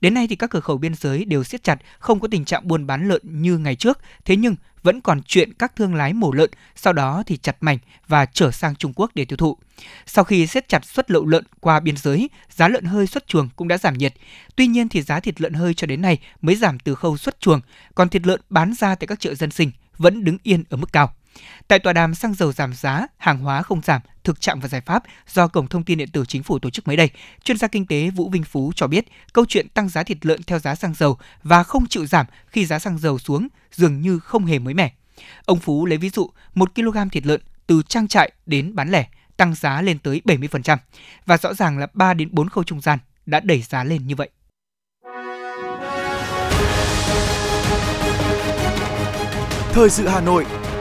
Đến 0.00 0.14
nay 0.14 0.26
thì 0.26 0.36
các 0.36 0.50
cửa 0.50 0.60
khẩu 0.60 0.78
biên 0.78 0.94
giới 0.94 1.24
đều 1.24 1.44
siết 1.44 1.64
chặt, 1.64 1.78
không 1.98 2.20
có 2.20 2.28
tình 2.28 2.44
trạng 2.44 2.68
buôn 2.68 2.86
bán 2.86 3.08
lợn 3.08 3.22
như 3.42 3.58
ngày 3.58 3.76
trước, 3.76 3.98
thế 4.24 4.36
nhưng 4.36 4.56
vẫn 4.82 5.00
còn 5.00 5.22
chuyện 5.22 5.52
các 5.52 5.76
thương 5.76 5.94
lái 5.94 6.12
mổ 6.12 6.32
lợn, 6.32 6.50
sau 6.76 6.92
đó 6.92 7.22
thì 7.26 7.36
chặt 7.36 7.56
mảnh 7.60 7.78
và 8.08 8.26
trở 8.26 8.50
sang 8.50 8.76
Trung 8.76 8.92
Quốc 8.96 9.10
để 9.14 9.24
tiêu 9.24 9.36
thụ. 9.36 9.56
Sau 10.06 10.24
khi 10.24 10.46
siết 10.46 10.68
chặt 10.68 10.84
xuất 10.84 11.10
lậu 11.10 11.26
lợn 11.26 11.44
qua 11.60 11.80
biên 11.80 11.96
giới, 11.96 12.30
giá 12.50 12.68
lợn 12.68 12.84
hơi 12.84 13.06
xuất 13.06 13.26
chuồng 13.26 13.48
cũng 13.56 13.68
đã 13.68 13.78
giảm 13.78 13.98
nhiệt. 13.98 14.14
Tuy 14.56 14.66
nhiên 14.66 14.88
thì 14.88 15.02
giá 15.02 15.20
thịt 15.20 15.40
lợn 15.40 15.52
hơi 15.52 15.74
cho 15.74 15.86
đến 15.86 16.02
nay 16.02 16.18
mới 16.42 16.56
giảm 16.56 16.78
từ 16.78 16.94
khâu 16.94 17.16
xuất 17.16 17.40
chuồng, 17.40 17.60
còn 17.94 18.08
thịt 18.08 18.26
lợn 18.26 18.40
bán 18.50 18.74
ra 18.74 18.94
tại 18.94 19.06
các 19.06 19.20
chợ 19.20 19.34
dân 19.34 19.50
sinh 19.50 19.70
vẫn 19.98 20.24
đứng 20.24 20.38
yên 20.42 20.64
ở 20.70 20.76
mức 20.76 20.92
cao. 20.92 21.14
Tại 21.68 21.78
tọa 21.78 21.92
đàm 21.92 22.14
xăng 22.14 22.34
dầu 22.34 22.52
giảm 22.52 22.74
giá, 22.74 23.06
hàng 23.18 23.38
hóa 23.38 23.62
không 23.62 23.82
giảm, 23.82 24.00
thực 24.24 24.40
trạng 24.40 24.60
và 24.60 24.68
giải 24.68 24.80
pháp 24.80 25.02
do 25.28 25.48
Cổng 25.48 25.66
Thông 25.66 25.84
tin 25.84 25.98
điện 25.98 26.08
tử 26.12 26.24
Chính 26.28 26.42
phủ 26.42 26.58
tổ 26.58 26.70
chức 26.70 26.86
mới 26.86 26.96
đây, 26.96 27.10
chuyên 27.44 27.56
gia 27.56 27.68
kinh 27.68 27.86
tế 27.86 28.10
Vũ 28.10 28.30
Vinh 28.30 28.44
Phú 28.44 28.72
cho 28.76 28.86
biết 28.86 29.04
câu 29.32 29.44
chuyện 29.48 29.68
tăng 29.68 29.88
giá 29.88 30.02
thịt 30.02 30.26
lợn 30.26 30.42
theo 30.42 30.58
giá 30.58 30.74
xăng 30.74 30.94
dầu 30.94 31.18
và 31.42 31.62
không 31.62 31.86
chịu 31.86 32.06
giảm 32.06 32.26
khi 32.46 32.66
giá 32.66 32.78
xăng 32.78 32.98
dầu 32.98 33.18
xuống 33.18 33.48
dường 33.72 34.00
như 34.00 34.18
không 34.18 34.46
hề 34.46 34.58
mới 34.58 34.74
mẻ. 34.74 34.92
Ông 35.44 35.58
Phú 35.58 35.86
lấy 35.86 35.98
ví 35.98 36.10
dụ 36.10 36.30
1 36.54 36.74
kg 36.74 37.08
thịt 37.12 37.26
lợn 37.26 37.40
từ 37.66 37.82
trang 37.88 38.08
trại 38.08 38.32
đến 38.46 38.74
bán 38.74 38.90
lẻ 38.90 39.08
tăng 39.36 39.54
giá 39.54 39.82
lên 39.82 39.98
tới 39.98 40.22
70% 40.24 40.76
và 41.26 41.36
rõ 41.36 41.54
ràng 41.54 41.78
là 41.78 41.86
3 41.94 42.14
đến 42.14 42.28
4 42.32 42.48
khâu 42.48 42.64
trung 42.64 42.80
gian 42.80 42.98
đã 43.26 43.40
đẩy 43.40 43.62
giá 43.62 43.84
lên 43.84 44.06
như 44.06 44.14
vậy. 44.14 44.30
Thời 49.72 49.90
sự 49.90 50.08
Hà 50.08 50.20
Nội, 50.20 50.46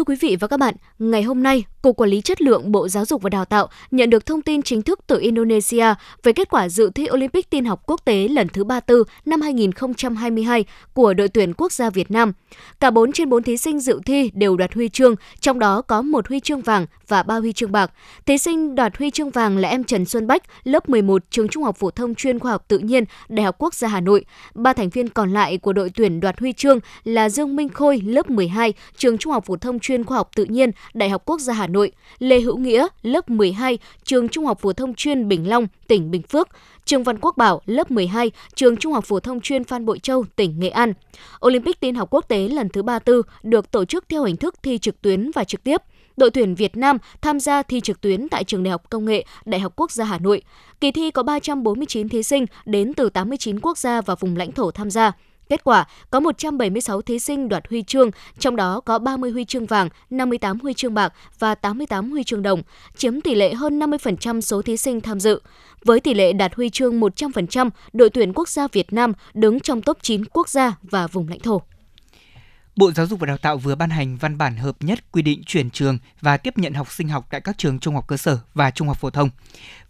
Thưa 0.00 0.04
quý 0.04 0.16
vị 0.20 0.36
và 0.40 0.48
các 0.48 0.56
bạn, 0.56 0.74
ngày 0.98 1.22
hôm 1.22 1.42
nay, 1.42 1.64
Cục 1.82 1.96
Quản 1.96 2.10
lý 2.10 2.20
Chất 2.20 2.42
lượng 2.42 2.72
Bộ 2.72 2.88
Giáo 2.88 3.04
dục 3.04 3.22
và 3.22 3.30
Đào 3.30 3.44
tạo 3.44 3.68
nhận 3.90 4.10
được 4.10 4.26
thông 4.26 4.42
tin 4.42 4.62
chính 4.62 4.82
thức 4.82 5.00
từ 5.06 5.20
Indonesia 5.20 5.94
về 6.22 6.32
kết 6.32 6.50
quả 6.50 6.68
dự 6.68 6.90
thi 6.94 7.06
Olympic 7.12 7.50
tin 7.50 7.64
học 7.64 7.82
quốc 7.86 8.00
tế 8.04 8.28
lần 8.28 8.48
thứ 8.48 8.64
34 8.64 9.02
năm 9.24 9.40
2022 9.40 10.64
của 10.94 11.14
đội 11.14 11.28
tuyển 11.28 11.54
quốc 11.54 11.72
gia 11.72 11.90
Việt 11.90 12.10
Nam. 12.10 12.32
Cả 12.80 12.90
4 12.90 13.12
trên 13.12 13.28
4 13.28 13.42
thí 13.42 13.56
sinh 13.56 13.80
dự 13.80 14.00
thi 14.06 14.30
đều 14.34 14.56
đoạt 14.56 14.74
huy 14.74 14.88
chương, 14.88 15.14
trong 15.40 15.58
đó 15.58 15.82
có 15.82 16.02
một 16.02 16.28
huy 16.28 16.40
chương 16.40 16.60
vàng 16.60 16.86
và 17.08 17.22
ba 17.22 17.34
huy 17.34 17.52
chương 17.52 17.72
bạc. 17.72 17.92
Thí 18.26 18.38
sinh 18.38 18.74
đoạt 18.74 18.96
huy 18.96 19.10
chương 19.10 19.30
vàng 19.30 19.56
là 19.56 19.68
em 19.68 19.84
Trần 19.84 20.04
Xuân 20.04 20.26
Bách, 20.26 20.42
lớp 20.64 20.88
11 20.88 21.22
trường 21.30 21.48
Trung 21.48 21.62
học 21.62 21.76
phổ 21.76 21.90
thông 21.90 22.14
chuyên 22.14 22.38
khoa 22.38 22.52
học 22.52 22.64
tự 22.68 22.78
nhiên, 22.78 23.04
Đại 23.28 23.44
học 23.44 23.56
Quốc 23.58 23.74
gia 23.74 23.88
Hà 23.88 24.00
Nội. 24.00 24.24
Ba 24.54 24.72
thành 24.72 24.88
viên 24.88 25.08
còn 25.08 25.32
lại 25.32 25.58
của 25.58 25.72
đội 25.72 25.90
tuyển 25.90 26.20
đoạt 26.20 26.40
huy 26.40 26.52
chương 26.52 26.78
là 27.04 27.28
Dương 27.28 27.56
Minh 27.56 27.68
Khôi, 27.68 28.00
lớp 28.04 28.30
12, 28.30 28.72
trường 28.96 29.18
Trung 29.18 29.32
học 29.32 29.44
phổ 29.46 29.56
thông 29.56 29.78
chuyên 29.78 29.89
chuyên 29.90 30.04
khoa 30.04 30.16
học 30.16 30.30
tự 30.36 30.44
nhiên, 30.44 30.70
Đại 30.94 31.10
học 31.10 31.22
Quốc 31.26 31.40
gia 31.40 31.54
Hà 31.54 31.66
Nội, 31.66 31.92
Lê 32.18 32.40
Hữu 32.40 32.56
Nghĩa, 32.56 32.86
lớp 33.02 33.30
12, 33.30 33.78
trường 34.04 34.28
Trung 34.28 34.46
học 34.46 34.58
phổ 34.60 34.72
thông 34.72 34.94
chuyên 34.94 35.28
Bình 35.28 35.48
Long, 35.48 35.66
tỉnh 35.88 36.10
Bình 36.10 36.22
Phước, 36.22 36.48
Trương 36.84 37.02
Văn 37.02 37.18
Quốc 37.20 37.36
Bảo, 37.36 37.60
lớp 37.66 37.90
12, 37.90 38.30
trường 38.54 38.76
Trung 38.76 38.92
học 38.92 39.04
phổ 39.04 39.20
thông 39.20 39.40
chuyên 39.40 39.64
Phan 39.64 39.86
Bội 39.86 39.98
Châu, 39.98 40.24
tỉnh 40.36 40.60
Nghệ 40.60 40.68
An. 40.68 40.92
Olympic 41.46 41.80
tin 41.80 41.94
học 41.94 42.08
quốc 42.10 42.24
tế 42.28 42.48
lần 42.48 42.68
thứ 42.68 42.82
34 42.82 43.22
được 43.42 43.70
tổ 43.70 43.84
chức 43.84 44.04
theo 44.08 44.24
hình 44.24 44.36
thức 44.36 44.54
thi 44.62 44.78
trực 44.78 45.02
tuyến 45.02 45.30
và 45.34 45.44
trực 45.44 45.64
tiếp 45.64 45.82
đội 46.16 46.30
tuyển 46.30 46.54
Việt 46.54 46.76
Nam 46.76 46.98
tham 47.20 47.40
gia 47.40 47.62
thi 47.62 47.80
trực 47.80 48.00
tuyến 48.00 48.28
tại 48.28 48.44
Trường 48.44 48.62
Đại 48.62 48.70
học 48.70 48.90
Công 48.90 49.04
nghệ 49.04 49.24
Đại 49.44 49.60
học 49.60 49.72
Quốc 49.76 49.90
gia 49.90 50.04
Hà 50.04 50.18
Nội. 50.18 50.42
Kỳ 50.80 50.90
thi 50.92 51.10
có 51.10 51.22
349 51.22 52.08
thí 52.08 52.22
sinh 52.22 52.46
đến 52.64 52.94
từ 52.94 53.08
89 53.10 53.60
quốc 53.60 53.78
gia 53.78 54.00
và 54.00 54.14
vùng 54.14 54.36
lãnh 54.36 54.52
thổ 54.52 54.70
tham 54.70 54.90
gia. 54.90 55.12
Kết 55.50 55.64
quả, 55.64 55.84
có 56.10 56.20
176 56.20 57.02
thí 57.02 57.18
sinh 57.18 57.48
đoạt 57.48 57.68
huy 57.70 57.82
chương, 57.82 58.10
trong 58.38 58.56
đó 58.56 58.80
có 58.80 58.98
30 58.98 59.30
huy 59.30 59.44
chương 59.44 59.66
vàng, 59.66 59.88
58 60.10 60.60
huy 60.60 60.74
chương 60.74 60.94
bạc 60.94 61.12
và 61.38 61.54
88 61.54 62.10
huy 62.10 62.24
chương 62.24 62.42
đồng, 62.42 62.62
chiếm 62.96 63.20
tỷ 63.20 63.34
lệ 63.34 63.54
hơn 63.54 63.78
50% 63.78 64.40
số 64.40 64.62
thí 64.62 64.76
sinh 64.76 65.00
tham 65.00 65.20
dự. 65.20 65.40
Với 65.84 66.00
tỷ 66.00 66.14
lệ 66.14 66.32
đạt 66.32 66.54
huy 66.54 66.70
chương 66.70 67.00
100%, 67.00 67.70
đội 67.92 68.10
tuyển 68.10 68.32
quốc 68.32 68.48
gia 68.48 68.68
Việt 68.68 68.92
Nam 68.92 69.12
đứng 69.34 69.60
trong 69.60 69.82
top 69.82 69.98
9 70.02 70.24
quốc 70.24 70.48
gia 70.48 70.76
và 70.82 71.06
vùng 71.06 71.28
lãnh 71.28 71.40
thổ. 71.40 71.62
Bộ 72.80 72.92
Giáo 72.92 73.06
dục 73.06 73.20
và 73.20 73.26
Đào 73.26 73.36
tạo 73.36 73.58
vừa 73.58 73.74
ban 73.74 73.90
hành 73.90 74.16
văn 74.16 74.38
bản 74.38 74.56
hợp 74.56 74.76
nhất 74.80 75.12
quy 75.12 75.22
định 75.22 75.42
chuyển 75.44 75.70
trường 75.70 75.98
và 76.20 76.36
tiếp 76.36 76.58
nhận 76.58 76.74
học 76.74 76.92
sinh 76.92 77.08
học 77.08 77.26
tại 77.30 77.40
các 77.40 77.58
trường 77.58 77.78
trung 77.78 77.94
học 77.94 78.04
cơ 78.08 78.16
sở 78.16 78.38
và 78.54 78.70
trung 78.70 78.88
học 78.88 78.96
phổ 79.00 79.10
thông. 79.10 79.30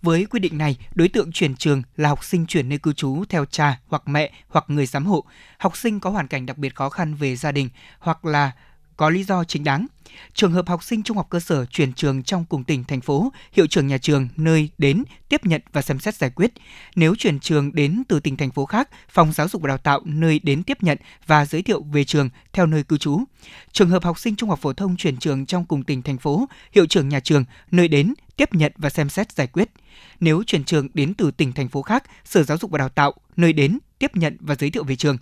Với 0.03 0.27
quy 0.31 0.41
định 0.41 0.59
này, 0.59 0.77
đối 0.95 1.09
tượng 1.09 1.33
chuyển 1.33 1.57
trường 1.57 1.83
là 1.97 2.09
học 2.09 2.25
sinh 2.25 2.47
chuyển 2.47 2.69
nơi 2.69 2.79
cư 2.79 2.93
trú 2.93 3.25
theo 3.29 3.45
cha 3.45 3.81
hoặc 3.89 4.03
mẹ 4.07 4.33
hoặc 4.49 4.65
người 4.69 4.87
giám 4.87 5.07
hộ, 5.07 5.25
học 5.59 5.77
sinh 5.77 6.01
có 6.01 6.11
hoàn 6.11 6.27
cảnh 6.27 6.47
đặc 6.47 6.59
biệt 6.59 6.75
khó 6.75 6.89
khăn 6.89 7.15
về 7.15 7.37
gia 7.37 7.53
đình 7.53 7.69
hoặc 7.99 8.25
là 8.25 8.53
có 9.01 9.11
lý 9.11 9.25
do 9.25 9.45
chính 9.45 9.65
đáng. 9.65 9.87
Trường 10.35 10.53
hợp 10.53 10.69
học 10.69 10.85
sinh 10.85 11.03
trung 11.03 11.17
học 11.17 11.27
cơ 11.31 11.41
sở 11.41 11.67
chuyển 11.67 11.93
trường 11.93 12.23
trong 12.23 12.45
cùng 12.45 12.65
tỉnh, 12.65 12.85
thành 12.85 13.01
phố, 13.01 13.33
hiệu 13.53 13.67
trưởng 13.67 13.87
nhà 13.87 13.99
trường 13.99 14.29
nơi 14.37 14.71
đến 14.79 15.05
tiếp 15.29 15.47
nhận 15.47 15.63
và 15.73 15.83
xem 15.83 15.99
xét 15.99 16.15
giải 16.15 16.31
quyết. 16.31 16.53
Nếu 16.97 17.15
chuyển 17.15 17.41
trường 17.41 17.75
đến 17.75 18.03
từ 18.09 18.21
tỉnh, 18.21 18.37
thành 18.37 18.51
phố 18.51 18.67
khác, 18.67 18.89
phòng 19.09 19.33
giáo 19.33 19.49
dục 19.49 19.63
và 19.63 19.69
đào 19.69 19.79
tạo 19.79 20.01
nơi 20.05 20.41
đến 20.43 20.63
tiếp 20.63 20.83
nhận 20.83 20.99
và 21.27 21.47
giới 21.47 21.63
thiệu 21.63 21.83
về 21.83 22.05
trường 22.05 22.29
theo 22.53 22.67
nơi 22.67 22.83
cư 22.83 22.99
trú. 22.99 23.21
Trường 23.73 23.91
hợp 23.91 24.05
học 24.05 24.19
sinh 24.19 24.37
trung 24.37 24.49
học 24.49 24.59
phổ 24.63 24.73
thông 24.73 24.97
chuyển 24.97 25.17
trường 25.17 25.47
trong 25.47 25.65
cùng 25.65 25.85
tỉnh, 25.85 26.03
thành 26.03 26.19
phố, 26.19 26.49
hiệu 26.73 26.87
trưởng 26.87 27.09
nhà 27.09 27.21
trường 27.21 27.45
nơi 27.71 27.89
đến 27.89 28.15
tiếp 28.37 28.55
nhận 28.55 28.73
và 28.77 28.91
xem 28.91 29.09
xét 29.09 29.33
giải 29.33 29.47
quyết. 29.47 29.71
Nếu 30.21 30.43
chuyển 30.47 30.65
trường 30.65 30.89
đến 30.95 31.15
từ 31.15 31.31
tỉnh, 31.31 31.53
thành 31.53 31.69
phố 31.69 31.83
khác, 31.83 32.05
Sở 32.25 32.43
Giáo 32.43 32.59
dục 32.59 32.71
và 32.71 32.79
Đào 32.79 32.89
tạo 32.89 33.15
nơi 33.37 33.53
đến 33.53 33.79
tiếp 34.01 34.17
nhận 34.17 34.37
và 34.41 34.55
giới 34.55 34.71
thiệu 34.71 34.85
về 34.85 34.97
trường. 34.97 35.19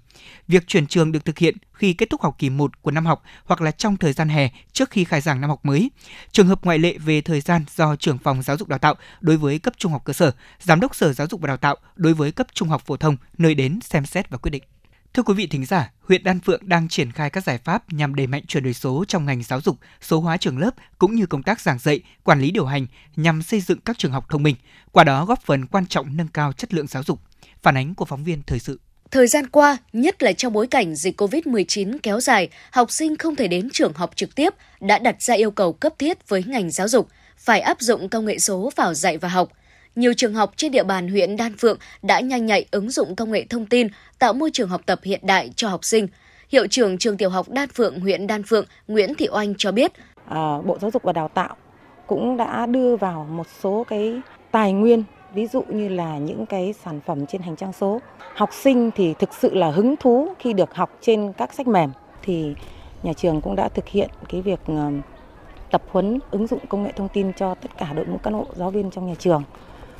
Việc 0.48 0.66
chuyển 0.66 0.86
trường 0.86 1.12
được 1.12 1.24
thực 1.24 1.38
hiện 1.38 1.56
khi 1.72 1.92
kết 1.92 2.10
thúc 2.10 2.22
học 2.22 2.36
kỳ 2.38 2.50
1 2.50 2.82
của 2.82 2.90
năm 2.90 3.06
học 3.06 3.22
hoặc 3.44 3.60
là 3.60 3.70
trong 3.70 3.96
thời 3.96 4.12
gian 4.12 4.28
hè 4.28 4.48
trước 4.72 4.90
khi 4.90 5.04
khai 5.04 5.20
giảng 5.20 5.40
năm 5.40 5.50
học 5.50 5.64
mới. 5.64 5.90
Trường 6.32 6.46
hợp 6.46 6.64
ngoại 6.64 6.78
lệ 6.78 6.98
về 6.98 7.20
thời 7.20 7.40
gian 7.40 7.64
do 7.76 7.96
trưởng 7.96 8.18
phòng 8.18 8.42
giáo 8.42 8.56
dục 8.56 8.68
đào 8.68 8.78
tạo 8.78 8.94
đối 9.20 9.36
với 9.36 9.58
cấp 9.58 9.74
trung 9.76 9.92
học 9.92 10.02
cơ 10.04 10.12
sở, 10.12 10.32
giám 10.60 10.80
đốc 10.80 10.96
Sở 10.96 11.12
Giáo 11.12 11.26
dục 11.30 11.40
và 11.40 11.46
Đào 11.46 11.56
tạo 11.56 11.76
đối 11.96 12.14
với 12.14 12.32
cấp 12.32 12.46
trung 12.54 12.68
học 12.68 12.82
phổ 12.86 12.96
thông 12.96 13.16
nơi 13.38 13.54
đến 13.54 13.80
xem 13.80 14.06
xét 14.06 14.30
và 14.30 14.38
quyết 14.38 14.50
định. 14.50 14.62
Thưa 15.14 15.22
quý 15.22 15.34
vị 15.34 15.46
thính 15.46 15.64
giả, 15.64 15.92
huyện 16.00 16.24
Đan 16.24 16.40
Phượng 16.40 16.68
đang 16.68 16.88
triển 16.88 17.12
khai 17.12 17.30
các 17.30 17.44
giải 17.44 17.58
pháp 17.58 17.92
nhằm 17.92 18.14
đẩy 18.14 18.26
mạnh 18.26 18.42
chuyển 18.46 18.64
đổi 18.64 18.74
số 18.74 19.04
trong 19.08 19.24
ngành 19.24 19.42
giáo 19.42 19.60
dục, 19.60 19.78
số 20.00 20.20
hóa 20.20 20.36
trường 20.36 20.58
lớp 20.58 20.70
cũng 20.98 21.14
như 21.14 21.26
công 21.26 21.42
tác 21.42 21.60
giảng 21.60 21.78
dạy, 21.78 22.00
quản 22.24 22.40
lý 22.40 22.50
điều 22.50 22.66
hành 22.66 22.86
nhằm 23.16 23.42
xây 23.42 23.60
dựng 23.60 23.80
các 23.80 23.98
trường 23.98 24.12
học 24.12 24.26
thông 24.28 24.42
minh, 24.42 24.56
qua 24.92 25.04
đó 25.04 25.24
góp 25.24 25.42
phần 25.42 25.66
quan 25.66 25.86
trọng 25.86 26.16
nâng 26.16 26.28
cao 26.28 26.52
chất 26.52 26.74
lượng 26.74 26.86
giáo 26.86 27.02
dục. 27.02 27.20
Phản 27.62 27.76
ánh 27.76 27.94
của 27.94 28.04
phóng 28.04 28.24
viên 28.24 28.42
thời 28.46 28.58
sự. 28.58 28.80
Thời 29.10 29.26
gian 29.26 29.46
qua, 29.46 29.76
nhất 29.92 30.22
là 30.22 30.32
trong 30.32 30.52
bối 30.52 30.66
cảnh 30.66 30.94
dịch 30.94 31.20
COVID-19 31.20 31.98
kéo 32.02 32.20
dài, 32.20 32.48
học 32.70 32.90
sinh 32.90 33.16
không 33.16 33.36
thể 33.36 33.48
đến 33.48 33.68
trường 33.72 33.92
học 33.92 34.10
trực 34.16 34.34
tiếp 34.34 34.54
đã 34.80 34.98
đặt 34.98 35.22
ra 35.22 35.34
yêu 35.34 35.50
cầu 35.50 35.72
cấp 35.72 35.92
thiết 35.98 36.28
với 36.28 36.44
ngành 36.46 36.70
giáo 36.70 36.88
dục 36.88 37.08
phải 37.36 37.60
áp 37.60 37.80
dụng 37.80 38.08
công 38.08 38.24
nghệ 38.24 38.38
số 38.38 38.70
vào 38.76 38.94
dạy 38.94 39.18
và 39.18 39.28
học. 39.28 39.48
Nhiều 39.96 40.12
trường 40.16 40.34
học 40.34 40.52
trên 40.56 40.72
địa 40.72 40.82
bàn 40.82 41.08
huyện 41.08 41.36
Đan 41.36 41.56
Phượng 41.56 41.78
đã 42.02 42.20
nhanh 42.20 42.46
nhạy 42.46 42.66
ứng 42.70 42.90
dụng 42.90 43.16
công 43.16 43.30
nghệ 43.30 43.46
thông 43.50 43.66
tin, 43.66 43.88
tạo 44.18 44.32
môi 44.32 44.50
trường 44.52 44.68
học 44.68 44.80
tập 44.86 45.00
hiện 45.02 45.20
đại 45.22 45.50
cho 45.56 45.68
học 45.68 45.84
sinh. 45.84 46.08
Hiệu 46.48 46.66
trưởng 46.66 46.98
trường 46.98 47.16
tiểu 47.16 47.30
học 47.30 47.48
Đan 47.48 47.68
Phượng, 47.68 48.00
huyện 48.00 48.26
Đan 48.26 48.42
Phượng, 48.42 48.66
Nguyễn 48.88 49.14
Thị 49.14 49.28
Oanh 49.32 49.54
cho 49.58 49.72
biết. 49.72 49.92
À, 50.28 50.60
Bộ 50.64 50.78
Giáo 50.80 50.90
dục 50.90 51.02
và 51.02 51.12
Đào 51.12 51.28
tạo 51.28 51.56
cũng 52.06 52.36
đã 52.36 52.66
đưa 52.66 52.96
vào 52.96 53.24
một 53.30 53.46
số 53.62 53.86
cái 53.88 54.20
tài 54.50 54.72
nguyên 54.72 55.04
ví 55.34 55.46
dụ 55.46 55.62
như 55.68 55.88
là 55.88 56.18
những 56.18 56.46
cái 56.46 56.72
sản 56.72 57.00
phẩm 57.06 57.26
trên 57.26 57.42
hành 57.42 57.56
trang 57.56 57.72
số. 57.72 58.00
Học 58.34 58.50
sinh 58.52 58.90
thì 58.90 59.14
thực 59.14 59.34
sự 59.34 59.54
là 59.54 59.70
hứng 59.70 59.96
thú 59.96 60.28
khi 60.38 60.52
được 60.52 60.74
học 60.74 60.90
trên 61.00 61.32
các 61.32 61.54
sách 61.54 61.68
mềm 61.68 61.90
thì 62.22 62.54
nhà 63.02 63.12
trường 63.12 63.40
cũng 63.40 63.56
đã 63.56 63.68
thực 63.68 63.88
hiện 63.88 64.10
cái 64.28 64.42
việc 64.42 64.60
ờ, 64.66 64.90
tập 65.70 65.82
huấn 65.90 66.18
ứng 66.30 66.46
dụng 66.46 66.66
công 66.68 66.82
nghệ 66.82 66.92
thông 66.96 67.08
tin 67.08 67.32
cho 67.32 67.54
tất 67.54 67.70
cả 67.78 67.92
đội 67.92 68.06
ngũ 68.06 68.18
cán 68.18 68.32
bộ, 68.34 68.46
giáo 68.54 68.70
viên 68.70 68.90
trong 68.90 69.06
nhà 69.06 69.14
trường, 69.18 69.42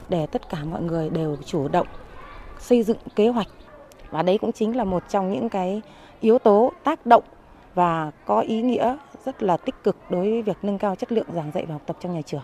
để 0.09 0.27
tất 0.27 0.49
cả 0.49 0.65
mọi 0.65 0.83
người 0.83 1.11
đều 1.11 1.37
chủ 1.47 1.69
động 1.69 1.87
xây 2.59 2.83
dựng 2.83 2.99
kế 3.17 3.29
hoạch 3.29 3.49
và 4.11 4.23
đấy 4.23 4.39
cũng 4.39 4.53
chính 4.53 4.77
là 4.77 4.85
một 4.85 5.03
trong 5.09 5.33
những 5.33 5.49
cái 5.49 5.83
yếu 6.21 6.39
tố 6.39 6.73
tác 6.85 7.07
động 7.07 7.25
và 7.75 8.11
có 8.27 8.41
ý 8.41 8.63
nghĩa 8.63 8.97
rất 9.25 9.43
là 9.43 9.57
tích 9.57 9.75
cực 9.85 9.97
đối 10.11 10.31
với 10.31 10.43
việc 10.43 10.57
nâng 10.63 10.79
cao 10.79 10.95
chất 10.95 11.13
lượng 11.13 11.27
giảng 11.35 11.51
dạy 11.55 11.65
và 11.67 11.75
học 11.75 11.83
tập 11.87 11.97
trong 12.01 12.15
nhà 12.15 12.23
trường. 12.23 12.43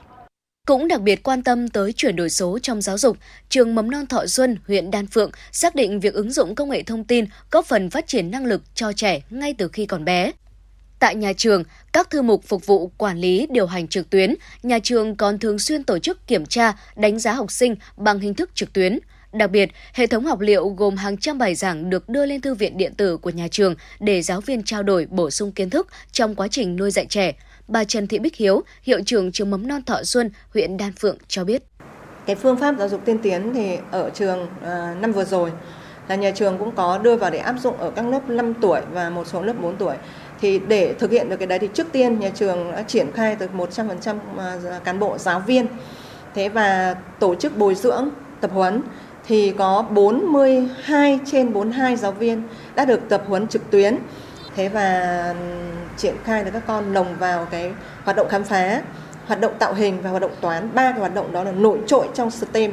Cũng 0.69 0.89
đặc 0.89 1.01
biệt 1.01 1.23
quan 1.23 1.43
tâm 1.43 1.69
tới 1.69 1.93
chuyển 1.93 2.17
đổi 2.17 2.31
số 2.31 2.59
trong 2.59 2.83
giáo 2.83 2.99
dục, 2.99 3.17
trường 3.49 3.75
Mầm 3.75 3.91
non 3.91 4.07
Thọ 4.07 4.27
Xuân, 4.27 4.59
huyện 4.67 4.91
Đan 4.91 5.07
Phượng 5.07 5.31
xác 5.53 5.75
định 5.75 6.01
việc 6.01 6.15
ứng 6.15 6.33
dụng 6.33 6.55
công 6.55 6.71
nghệ 6.71 6.83
thông 6.83 7.05
tin 7.05 7.25
góp 7.51 7.67
phần 7.67 7.91
phát 7.91 8.07
triển 8.07 8.31
năng 8.31 8.47
lực 8.47 8.63
cho 8.75 8.93
trẻ 8.93 9.21
ngay 9.31 9.55
từ 9.59 9.69
khi 9.69 9.87
còn 9.87 10.05
bé. 10.05 10.33
Tại 10.99 11.15
nhà 11.15 11.33
trường, 11.37 11.63
các 11.93 12.11
thư 12.11 12.23
mục 12.23 12.45
phục 12.45 12.67
vụ 12.67 12.91
quản 12.99 13.19
lý 13.19 13.47
điều 13.51 13.67
hành 13.67 13.89
trực 13.89 14.11
tuyến, 14.11 14.35
nhà 14.63 14.79
trường 14.79 15.17
còn 15.17 15.39
thường 15.39 15.59
xuyên 15.59 15.85
tổ 15.85 15.99
chức 15.99 16.27
kiểm 16.27 16.47
tra, 16.47 16.73
đánh 16.97 17.19
giá 17.19 17.33
học 17.33 17.53
sinh 17.53 17.75
bằng 17.97 18.19
hình 18.19 18.35
thức 18.35 18.51
trực 18.55 18.73
tuyến. 18.73 18.99
Đặc 19.33 19.51
biệt, 19.51 19.71
hệ 19.93 20.07
thống 20.07 20.25
học 20.25 20.41
liệu 20.41 20.69
gồm 20.69 20.97
hàng 20.97 21.17
trăm 21.17 21.39
bài 21.39 21.55
giảng 21.55 21.91
được 21.91 22.09
đưa 22.09 22.27
lên 22.27 22.41
thư 22.41 22.55
viện 22.55 22.77
điện 22.77 22.95
tử 22.95 23.17
của 23.17 23.31
nhà 23.31 23.49
trường 23.51 23.75
để 24.01 24.23
giáo 24.23 24.41
viên 24.41 24.63
trao 24.63 24.83
đổi 24.83 25.07
bổ 25.07 25.31
sung 25.31 25.53
kiến 25.53 25.71
thức 25.71 25.89
trong 26.13 26.35
quá 26.35 26.49
trình 26.51 26.77
nuôi 26.77 26.91
dạy 26.91 27.07
trẻ. 27.09 27.33
Bà 27.69 27.85
Trần 27.85 28.07
Thị 28.07 28.19
Bích 28.19 28.37
Hiếu, 28.37 28.63
hiệu 28.83 28.99
trưởng 29.07 29.33
trường 29.33 29.51
mầm 29.51 29.67
non 29.67 29.83
Thọ 29.83 30.03
Xuân, 30.03 30.31
huyện 30.55 30.77
Đan 30.77 30.93
Phượng 30.93 31.17
cho 31.29 31.45
biết. 31.45 31.63
Cái 32.27 32.37
phương 32.37 32.57
pháp 32.57 32.75
giáo 32.79 32.89
dục 32.89 33.01
tiên 33.05 33.19
tiến 33.19 33.55
thì 33.55 33.79
ở 33.91 34.11
trường 34.15 34.43
uh, 34.43 35.01
năm 35.01 35.13
vừa 35.13 35.25
rồi 35.25 35.53
là 36.09 36.15
nhà 36.15 36.31
trường 36.31 36.59
cũng 36.59 36.71
có 36.71 36.99
đưa 36.99 37.17
vào 37.17 37.31
để 37.31 37.39
áp 37.39 37.57
dụng 37.59 37.77
ở 37.79 37.91
các 37.91 38.07
lớp 38.07 38.29
5 38.29 38.55
tuổi 38.61 38.81
và 38.93 39.11
một 39.11 39.27
số 39.27 39.43
lớp 39.43 39.53
4 39.63 39.77
tuổi. 39.77 39.95
Thì 40.41 40.59
để 40.59 40.95
thực 40.99 41.11
hiện 41.11 41.29
được 41.29 41.37
cái 41.37 41.47
đấy 41.47 41.59
thì 41.59 41.69
trước 41.75 41.87
tiên 41.93 42.21
nhà 42.21 42.31
trường 42.35 42.73
đã 42.73 42.83
triển 42.83 43.13
khai 43.15 43.37
từ 43.37 43.49
100% 43.57 44.17
à, 44.39 44.79
cán 44.85 44.99
bộ 44.99 45.19
giáo 45.19 45.41
viên. 45.41 45.67
Thế 46.35 46.49
và 46.49 46.97
tổ 47.19 47.35
chức 47.35 47.57
bồi 47.57 47.75
dưỡng 47.75 48.09
tập 48.41 48.51
huấn. 48.55 48.83
Thì 49.27 49.53
có 49.59 49.83
42 49.83 51.21
trên 51.27 51.53
42 51.53 51.97
giáo 51.97 52.13
viên 52.13 52.43
đã 52.75 52.85
được 52.85 53.01
tập 53.09 53.25
huấn 53.27 53.49
trực 53.49 53.71
tuyến. 53.71 53.97
Thế 54.57 54.69
và 54.69 55.35
triển 55.97 56.15
khai 56.25 56.45
được 56.45 56.51
các 56.53 56.63
con 56.67 56.93
lồng 56.93 57.17
vào 57.19 57.47
cái 57.51 57.73
hoạt 58.05 58.17
động 58.17 58.29
khám 58.29 58.45
phá 58.45 58.83
hoạt 59.27 59.41
động 59.41 59.53
tạo 59.59 59.75
hình 59.75 60.03
và 60.03 60.11
hoạt 60.11 60.23
động 60.23 60.35
toán 60.41 60.75
ba 60.75 60.91
cái 60.91 61.01
hoạt 61.01 61.15
động 61.15 61.33
đó 61.33 61.45
là 61.45 61.53
nổi 61.53 61.79
trội 61.87 62.09
trong 62.15 62.31
STEM 62.31 62.73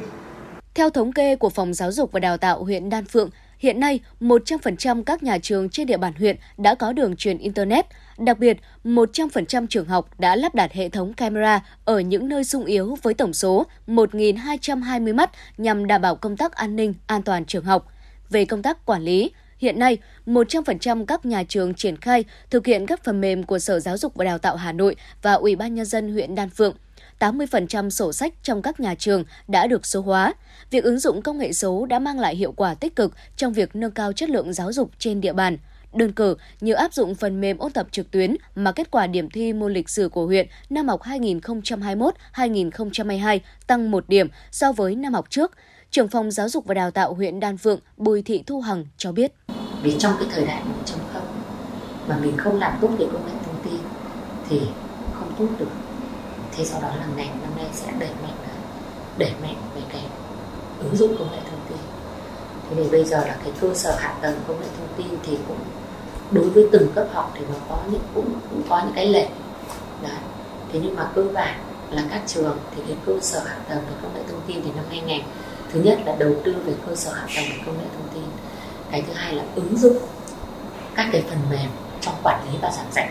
theo 0.73 0.89
thống 0.89 1.13
kê 1.13 1.35
của 1.35 1.49
Phòng 1.49 1.73
Giáo 1.73 1.91
dục 1.91 2.11
và 2.11 2.19
Đào 2.19 2.37
tạo 2.37 2.63
huyện 2.63 2.89
Đan 2.89 3.05
Phượng, 3.05 3.29
Hiện 3.61 3.79
nay, 3.79 3.99
100% 4.19 5.03
các 5.03 5.23
nhà 5.23 5.37
trường 5.37 5.69
trên 5.69 5.87
địa 5.87 5.97
bàn 5.97 6.13
huyện 6.19 6.35
đã 6.57 6.75
có 6.75 6.93
đường 6.93 7.15
truyền 7.15 7.37
Internet. 7.37 7.85
Đặc 8.17 8.39
biệt, 8.39 8.57
100% 8.83 9.67
trường 9.69 9.85
học 9.85 10.09
đã 10.19 10.35
lắp 10.35 10.55
đặt 10.55 10.73
hệ 10.73 10.89
thống 10.89 11.13
camera 11.13 11.61
ở 11.85 11.99
những 11.99 12.29
nơi 12.29 12.43
sung 12.43 12.65
yếu 12.65 12.97
với 13.01 13.13
tổng 13.13 13.33
số 13.33 13.65
1.220 13.87 15.15
mắt 15.15 15.31
nhằm 15.57 15.87
đảm 15.87 16.01
bảo 16.01 16.15
công 16.15 16.37
tác 16.37 16.51
an 16.51 16.75
ninh, 16.75 16.93
an 17.07 17.23
toàn 17.23 17.45
trường 17.45 17.65
học. 17.65 17.87
Về 18.29 18.45
công 18.45 18.61
tác 18.61 18.85
quản 18.85 19.01
lý, 19.01 19.31
Hiện 19.61 19.79
nay, 19.79 19.97
100% 20.25 21.05
các 21.05 21.25
nhà 21.25 21.43
trường 21.43 21.73
triển 21.73 21.97
khai 21.97 22.23
thực 22.49 22.65
hiện 22.65 22.85
các 22.85 23.03
phần 23.03 23.21
mềm 23.21 23.43
của 23.43 23.59
Sở 23.59 23.79
Giáo 23.79 23.97
dục 23.97 24.15
và 24.15 24.25
Đào 24.25 24.37
tạo 24.37 24.55
Hà 24.55 24.71
Nội 24.71 24.95
và 25.21 25.33
Ủy 25.33 25.55
ban 25.55 25.75
Nhân 25.75 25.85
dân 25.85 26.13
huyện 26.13 26.35
Đan 26.35 26.49
Phượng– 26.49 26.75
80% 27.21 27.89
sổ 27.89 28.13
sách 28.13 28.33
trong 28.43 28.61
các 28.61 28.79
nhà 28.79 28.95
trường 28.95 29.23
đã 29.47 29.67
được 29.67 29.85
số 29.85 30.01
hóa. 30.01 30.33
Việc 30.71 30.83
ứng 30.83 30.99
dụng 30.99 31.21
công 31.21 31.37
nghệ 31.37 31.53
số 31.53 31.85
đã 31.85 31.99
mang 31.99 32.19
lại 32.19 32.35
hiệu 32.35 32.51
quả 32.51 32.73
tích 32.73 32.95
cực 32.95 33.13
trong 33.37 33.53
việc 33.53 33.75
nâng 33.75 33.91
cao 33.91 34.13
chất 34.13 34.29
lượng 34.29 34.53
giáo 34.53 34.73
dục 34.73 34.91
trên 34.99 35.21
địa 35.21 35.33
bàn. 35.33 35.57
Đơn 35.93 36.11
cử 36.11 36.35
như 36.61 36.73
áp 36.73 36.93
dụng 36.93 37.15
phần 37.15 37.41
mềm 37.41 37.57
ôn 37.57 37.71
tập 37.71 37.87
trực 37.91 38.11
tuyến 38.11 38.35
mà 38.55 38.71
kết 38.71 38.91
quả 38.91 39.07
điểm 39.07 39.29
thi 39.29 39.53
môn 39.53 39.73
lịch 39.73 39.89
sử 39.89 40.09
của 40.09 40.25
huyện 40.25 40.47
năm 40.69 40.87
học 40.87 41.01
2021-2022 41.01 43.39
tăng 43.67 43.91
1 43.91 44.09
điểm 44.09 44.27
so 44.51 44.71
với 44.71 44.95
năm 44.95 45.13
học 45.13 45.25
trước. 45.29 45.51
Trưởng 45.91 46.07
phòng 46.07 46.31
Giáo 46.31 46.49
dục 46.49 46.65
và 46.65 46.73
Đào 46.73 46.91
tạo 46.91 47.13
huyện 47.13 47.39
Đan 47.39 47.57
Phượng, 47.57 47.79
Bùi 47.97 48.21
Thị 48.21 48.43
Thu 48.47 48.61
Hằng 48.61 48.85
cho 48.97 49.11
biết. 49.11 49.31
Vì 49.83 49.95
trong 49.99 50.13
cái 50.19 50.27
thời 50.31 50.45
đại 50.45 50.63
1.0 50.85 51.21
mà 52.07 52.17
mình 52.17 52.37
không 52.37 52.59
làm 52.59 52.77
tốt 52.81 52.89
về 52.99 53.05
công 53.13 53.25
nghệ 53.25 53.33
thông 53.45 53.55
tin 53.63 53.79
thì 54.49 54.61
không 55.13 55.33
tốt 55.39 55.47
được. 55.59 55.71
Thế 56.51 56.65
sau 56.65 56.81
đó 56.81 56.87
là 56.87 57.05
ngành 57.15 57.41
năm 57.41 57.51
nay 57.57 57.65
sẽ 57.73 57.91
đẩy 57.99 58.09
mạnh 58.23 58.33
đẩy 59.17 59.31
mạnh 59.41 59.55
về 59.75 59.81
cái 59.89 60.01
ứng 60.79 60.95
dụng 60.95 61.15
công 61.19 61.31
nghệ 61.31 61.39
thông 61.51 61.59
tin. 61.69 61.77
Thế 62.69 62.83
thì 62.83 62.89
bây 62.89 63.05
giờ 63.05 63.17
là 63.17 63.37
cái 63.43 63.53
cơ 63.61 63.73
sở 63.73 63.95
hạ 63.99 64.15
tầng 64.21 64.39
công 64.47 64.59
nghệ 64.61 64.67
thông 64.77 64.87
tin 64.97 65.19
thì 65.23 65.37
cũng 65.47 65.59
đối 66.31 66.49
với 66.49 66.67
từng 66.71 66.91
cấp 66.95 67.07
học 67.13 67.31
thì 67.35 67.45
nó 67.49 67.55
có 67.69 67.83
những, 67.91 68.01
cũng 68.13 68.33
cũng 68.49 68.61
có 68.69 68.81
những 68.85 68.93
cái 68.95 69.05
lệch. 69.05 69.29
Đấy. 70.03 70.11
Thế 70.73 70.79
nhưng 70.83 70.95
mà 70.95 71.11
cơ 71.15 71.23
bản 71.33 71.59
là 71.91 72.03
các 72.09 72.21
trường 72.27 72.57
thì 72.75 72.81
cái 72.87 72.97
cơ 73.05 73.13
sở 73.21 73.39
hạ 73.39 73.57
tầng 73.69 73.83
về 73.87 73.93
công 74.01 74.13
nghệ 74.13 74.21
thông 74.31 74.41
tin 74.47 74.57
thì 74.63 74.71
năm 74.75 74.85
nay 74.89 75.01
ngành 75.05 75.23
thứ 75.71 75.81
nhất 75.83 75.99
là 76.05 76.15
đầu 76.19 76.35
tư 76.43 76.55
về 76.65 76.73
cơ 76.87 76.95
sở 76.95 77.13
hạ 77.13 77.27
tầng 77.35 77.45
về 77.49 77.63
công 77.65 77.77
nghệ 77.77 77.85
thông 77.97 78.07
tin 78.13 78.23
cái 78.91 79.03
thứ 79.07 79.13
hai 79.13 79.35
là 79.35 79.43
ứng 79.55 79.77
dụng 79.77 79.97
các 80.95 81.09
cái 81.11 81.23
phần 81.29 81.37
mềm 81.49 81.69
trong 82.01 82.15
quản 82.23 82.51
lý 82.51 82.57
và 82.61 82.71
giảng 82.71 82.91
dạy 82.91 83.09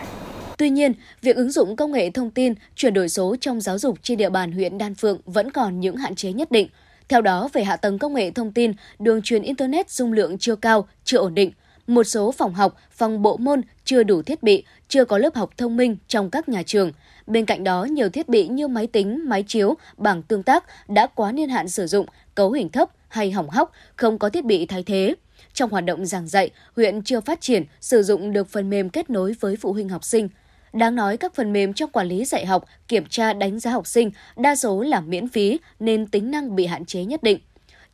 Tuy 0.60 0.70
nhiên, 0.70 0.92
việc 1.22 1.36
ứng 1.36 1.50
dụng 1.50 1.76
công 1.76 1.92
nghệ 1.92 2.10
thông 2.10 2.30
tin, 2.30 2.54
chuyển 2.76 2.94
đổi 2.94 3.08
số 3.08 3.36
trong 3.40 3.60
giáo 3.60 3.78
dục 3.78 3.98
trên 4.02 4.18
địa 4.18 4.30
bàn 4.30 4.52
huyện 4.52 4.78
Đan 4.78 4.94
Phượng 4.94 5.20
vẫn 5.24 5.50
còn 5.50 5.80
những 5.80 5.96
hạn 5.96 6.14
chế 6.14 6.32
nhất 6.32 6.50
định. 6.50 6.68
Theo 7.08 7.20
đó, 7.20 7.48
về 7.52 7.64
hạ 7.64 7.76
tầng 7.76 7.98
công 7.98 8.14
nghệ 8.14 8.30
thông 8.30 8.52
tin, 8.52 8.72
đường 8.98 9.22
truyền 9.22 9.42
Internet 9.42 9.90
dung 9.90 10.12
lượng 10.12 10.38
chưa 10.38 10.56
cao, 10.56 10.88
chưa 11.04 11.18
ổn 11.18 11.34
định. 11.34 11.52
Một 11.86 12.04
số 12.04 12.32
phòng 12.32 12.54
học, 12.54 12.76
phòng 12.90 13.22
bộ 13.22 13.36
môn 13.36 13.62
chưa 13.84 14.02
đủ 14.02 14.22
thiết 14.22 14.42
bị, 14.42 14.64
chưa 14.88 15.04
có 15.04 15.18
lớp 15.18 15.34
học 15.34 15.50
thông 15.56 15.76
minh 15.76 15.96
trong 16.08 16.30
các 16.30 16.48
nhà 16.48 16.62
trường. 16.62 16.92
Bên 17.30 17.46
cạnh 17.46 17.64
đó, 17.64 17.84
nhiều 17.84 18.08
thiết 18.08 18.28
bị 18.28 18.48
như 18.48 18.68
máy 18.68 18.86
tính, 18.86 19.28
máy 19.28 19.44
chiếu, 19.46 19.74
bảng 19.96 20.22
tương 20.22 20.42
tác 20.42 20.64
đã 20.88 21.06
quá 21.06 21.32
niên 21.32 21.48
hạn 21.48 21.68
sử 21.68 21.86
dụng, 21.86 22.06
cấu 22.34 22.52
hình 22.52 22.68
thấp 22.68 22.90
hay 23.08 23.30
hỏng 23.30 23.50
hóc, 23.50 23.72
không 23.96 24.18
có 24.18 24.28
thiết 24.28 24.44
bị 24.44 24.66
thay 24.66 24.82
thế. 24.82 25.14
Trong 25.52 25.70
hoạt 25.70 25.84
động 25.84 26.06
giảng 26.06 26.28
dạy, 26.28 26.50
huyện 26.76 27.02
chưa 27.02 27.20
phát 27.20 27.40
triển, 27.40 27.64
sử 27.80 28.02
dụng 28.02 28.32
được 28.32 28.48
phần 28.48 28.70
mềm 28.70 28.90
kết 28.90 29.10
nối 29.10 29.34
với 29.40 29.56
phụ 29.56 29.72
huynh 29.72 29.88
học 29.88 30.04
sinh– 30.04 30.28
Đáng 30.72 30.94
nói 30.94 31.16
các 31.16 31.34
phần 31.34 31.52
mềm 31.52 31.72
trong 31.72 31.90
quản 31.90 32.08
lý 32.08 32.24
dạy 32.24 32.46
học, 32.46 32.64
kiểm 32.88 33.04
tra 33.06 33.32
đánh 33.32 33.60
giá 33.60 33.70
học 33.70 33.86
sinh 33.86 34.10
đa 34.36 34.56
số 34.56 34.82
là 34.82 35.00
miễn 35.00 35.28
phí 35.28 35.58
nên 35.80 36.06
tính 36.06 36.30
năng 36.30 36.56
bị 36.56 36.66
hạn 36.66 36.84
chế 36.84 37.04
nhất 37.04 37.22
định. 37.22 37.38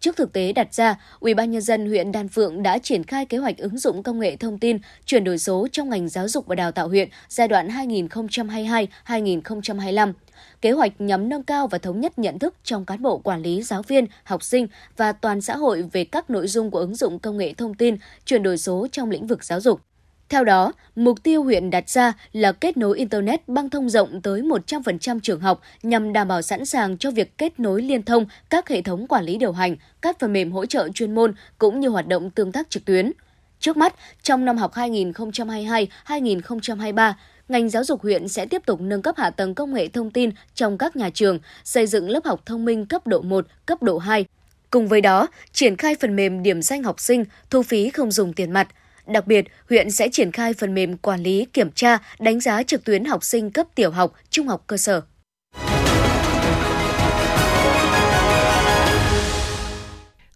Trước 0.01 0.17
thực 0.17 0.33
tế 0.33 0.53
đặt 0.53 0.75
ra, 0.75 0.97
Ủy 1.21 1.35
ban 1.35 1.51
nhân 1.51 1.63
dân 1.63 1.87
huyện 1.87 2.13
Đan 2.13 2.29
Phượng 2.29 2.63
đã 2.63 2.79
triển 2.79 3.05
khai 3.05 3.27
kế 3.27 3.39
hoạch 3.39 3.59
ứng 3.59 3.79
dụng 3.79 4.03
công 4.03 4.19
nghệ 4.19 4.37
thông 4.37 4.59
tin 4.59 4.79
chuyển 5.05 5.25
đổi 5.25 5.39
số 5.39 5.67
trong 5.73 5.91
ngành 5.91 6.09
giáo 6.09 6.29
dục 6.29 6.47
và 6.47 6.55
đào 6.55 6.73
tạo 6.73 6.89
huyện 6.89 7.09
giai 7.29 7.49
đoạn 7.49 7.69
2022-2025. 7.69 10.13
Kế 10.61 10.71
hoạch 10.71 11.01
nhằm 11.01 11.29
nâng 11.29 11.43
cao 11.43 11.67
và 11.67 11.79
thống 11.79 12.01
nhất 12.01 12.19
nhận 12.19 12.39
thức 12.39 12.55
trong 12.65 12.85
cán 12.85 13.03
bộ 13.03 13.19
quản 13.19 13.43
lý 13.43 13.63
giáo 13.63 13.83
viên, 13.83 14.07
học 14.25 14.43
sinh 14.43 14.67
và 14.97 15.13
toàn 15.13 15.41
xã 15.41 15.57
hội 15.57 15.83
về 15.93 16.05
các 16.05 16.31
nội 16.31 16.49
dung 16.49 16.71
của 16.71 16.79
ứng 16.79 16.95
dụng 16.95 17.19
công 17.19 17.37
nghệ 17.37 17.55
thông 17.55 17.75
tin 17.75 17.97
chuyển 18.25 18.43
đổi 18.43 18.59
số 18.59 18.87
trong 18.93 19.11
lĩnh 19.11 19.27
vực 19.27 19.45
giáo 19.45 19.61
dục. 19.61 19.81
Theo 20.29 20.45
đó, 20.45 20.73
mục 20.97 21.23
tiêu 21.23 21.43
huyện 21.43 21.71
đặt 21.71 21.91
ra 21.91 22.13
là 22.33 22.53
kết 22.53 22.77
nối 22.77 22.99
Internet 22.99 23.49
băng 23.49 23.71
thông 23.71 23.91
rộng 23.91 24.21
tới 24.23 24.43
100% 24.43 25.21
trường 25.23 25.41
học 25.41 25.61
nhằm 25.83 26.13
đảm 26.13 26.29
bảo 26.29 26.43
sẵn 26.43 26.65
sàng 26.65 26.99
cho 26.99 27.11
việc 27.11 27.39
kết 27.39 27.61
nối 27.61 27.83
liên 27.83 28.03
thông 28.03 28.27
các 28.51 28.69
hệ 28.69 28.83
thống 28.83 29.07
quản 29.07 29.25
lý 29.25 29.39
điều 29.39 29.53
hành, 29.53 29.77
các 30.01 30.19
phần 30.19 30.33
mềm 30.33 30.53
hỗ 30.53 30.67
trợ 30.67 30.89
chuyên 30.95 31.15
môn 31.15 31.35
cũng 31.59 31.81
như 31.81 31.89
hoạt 31.89 32.07
động 32.07 32.31
tương 32.31 32.53
tác 32.53 32.71
trực 32.71 32.85
tuyến. 32.85 33.13
Trước 33.61 33.77
mắt, 33.77 33.95
trong 34.23 34.45
năm 34.45 34.57
học 34.57 34.75
2022-2023, 34.75 37.13
ngành 37.49 37.69
giáo 37.69 37.85
dục 37.85 38.03
huyện 38.03 38.29
sẽ 38.29 38.47
tiếp 38.47 38.63
tục 38.67 38.81
nâng 38.81 39.03
cấp 39.03 39.15
hạ 39.19 39.31
tầng 39.31 39.55
công 39.55 39.75
nghệ 39.75 39.89
thông 39.89 40.11
tin 40.11 40.31
trong 40.55 40.79
các 40.79 40.97
nhà 40.97 41.11
trường, 41.11 41.39
xây 41.65 41.87
dựng 41.87 42.11
lớp 42.11 42.25
học 42.25 42.43
thông 42.47 42.65
minh 42.65 42.87
cấp 42.87 43.07
độ 43.07 43.23
1, 43.23 43.47
cấp 43.67 43.83
độ 43.83 43.99
2. 43.99 44.25
Cùng 44.71 44.89
với 44.89 45.01
đó, 45.01 45.29
triển 45.53 45.77
khai 45.77 45.97
phần 46.01 46.17
mềm 46.17 46.43
điểm 46.43 46.63
danh 46.63 46.83
học 46.83 47.01
sinh, 47.01 47.25
thu 47.51 47.63
phí 47.63 47.91
không 47.91 48.11
dùng 48.11 48.33
tiền 48.33 48.51
mặt– 48.51 48.69
Đặc 49.07 49.27
biệt, 49.27 49.45
huyện 49.71 49.91
sẽ 49.91 50.09
triển 50.09 50.33
khai 50.33 50.55
phần 50.55 50.75
mềm 50.75 50.97
quản 50.97 51.21
lý, 51.21 51.47
kiểm 51.53 51.71
tra, 51.71 51.99
đánh 52.19 52.41
giá 52.41 52.63
trực 52.63 52.85
tuyến 52.85 53.05
học 53.05 53.25
sinh 53.25 53.51
cấp 53.51 53.67
tiểu 53.75 53.91
học, 53.91 54.13
trung 54.31 54.49
học 54.49 54.65
cơ 54.67 54.77
sở. 54.77 55.01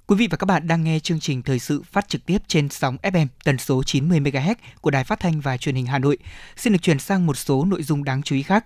Quý 0.06 0.16
vị 0.16 0.28
và 0.30 0.36
các 0.36 0.44
bạn 0.44 0.66
đang 0.66 0.84
nghe 0.84 0.98
chương 0.98 1.20
trình 1.20 1.42
thời 1.42 1.58
sự 1.58 1.82
phát 1.82 2.08
trực 2.08 2.26
tiếp 2.26 2.38
trên 2.46 2.68
sóng 2.68 2.96
FM 3.02 3.26
tần 3.44 3.58
số 3.58 3.82
90 3.82 4.20
MHz 4.20 4.54
của 4.80 4.90
Đài 4.90 5.04
Phát 5.04 5.20
thanh 5.20 5.40
và 5.40 5.56
Truyền 5.56 5.74
hình 5.74 5.86
Hà 5.86 5.98
Nội. 5.98 6.18
Xin 6.56 6.72
được 6.72 6.78
chuyển 6.82 6.98
sang 6.98 7.26
một 7.26 7.36
số 7.36 7.64
nội 7.64 7.82
dung 7.82 8.04
đáng 8.04 8.22
chú 8.22 8.36
ý 8.36 8.42
khác. 8.42 8.64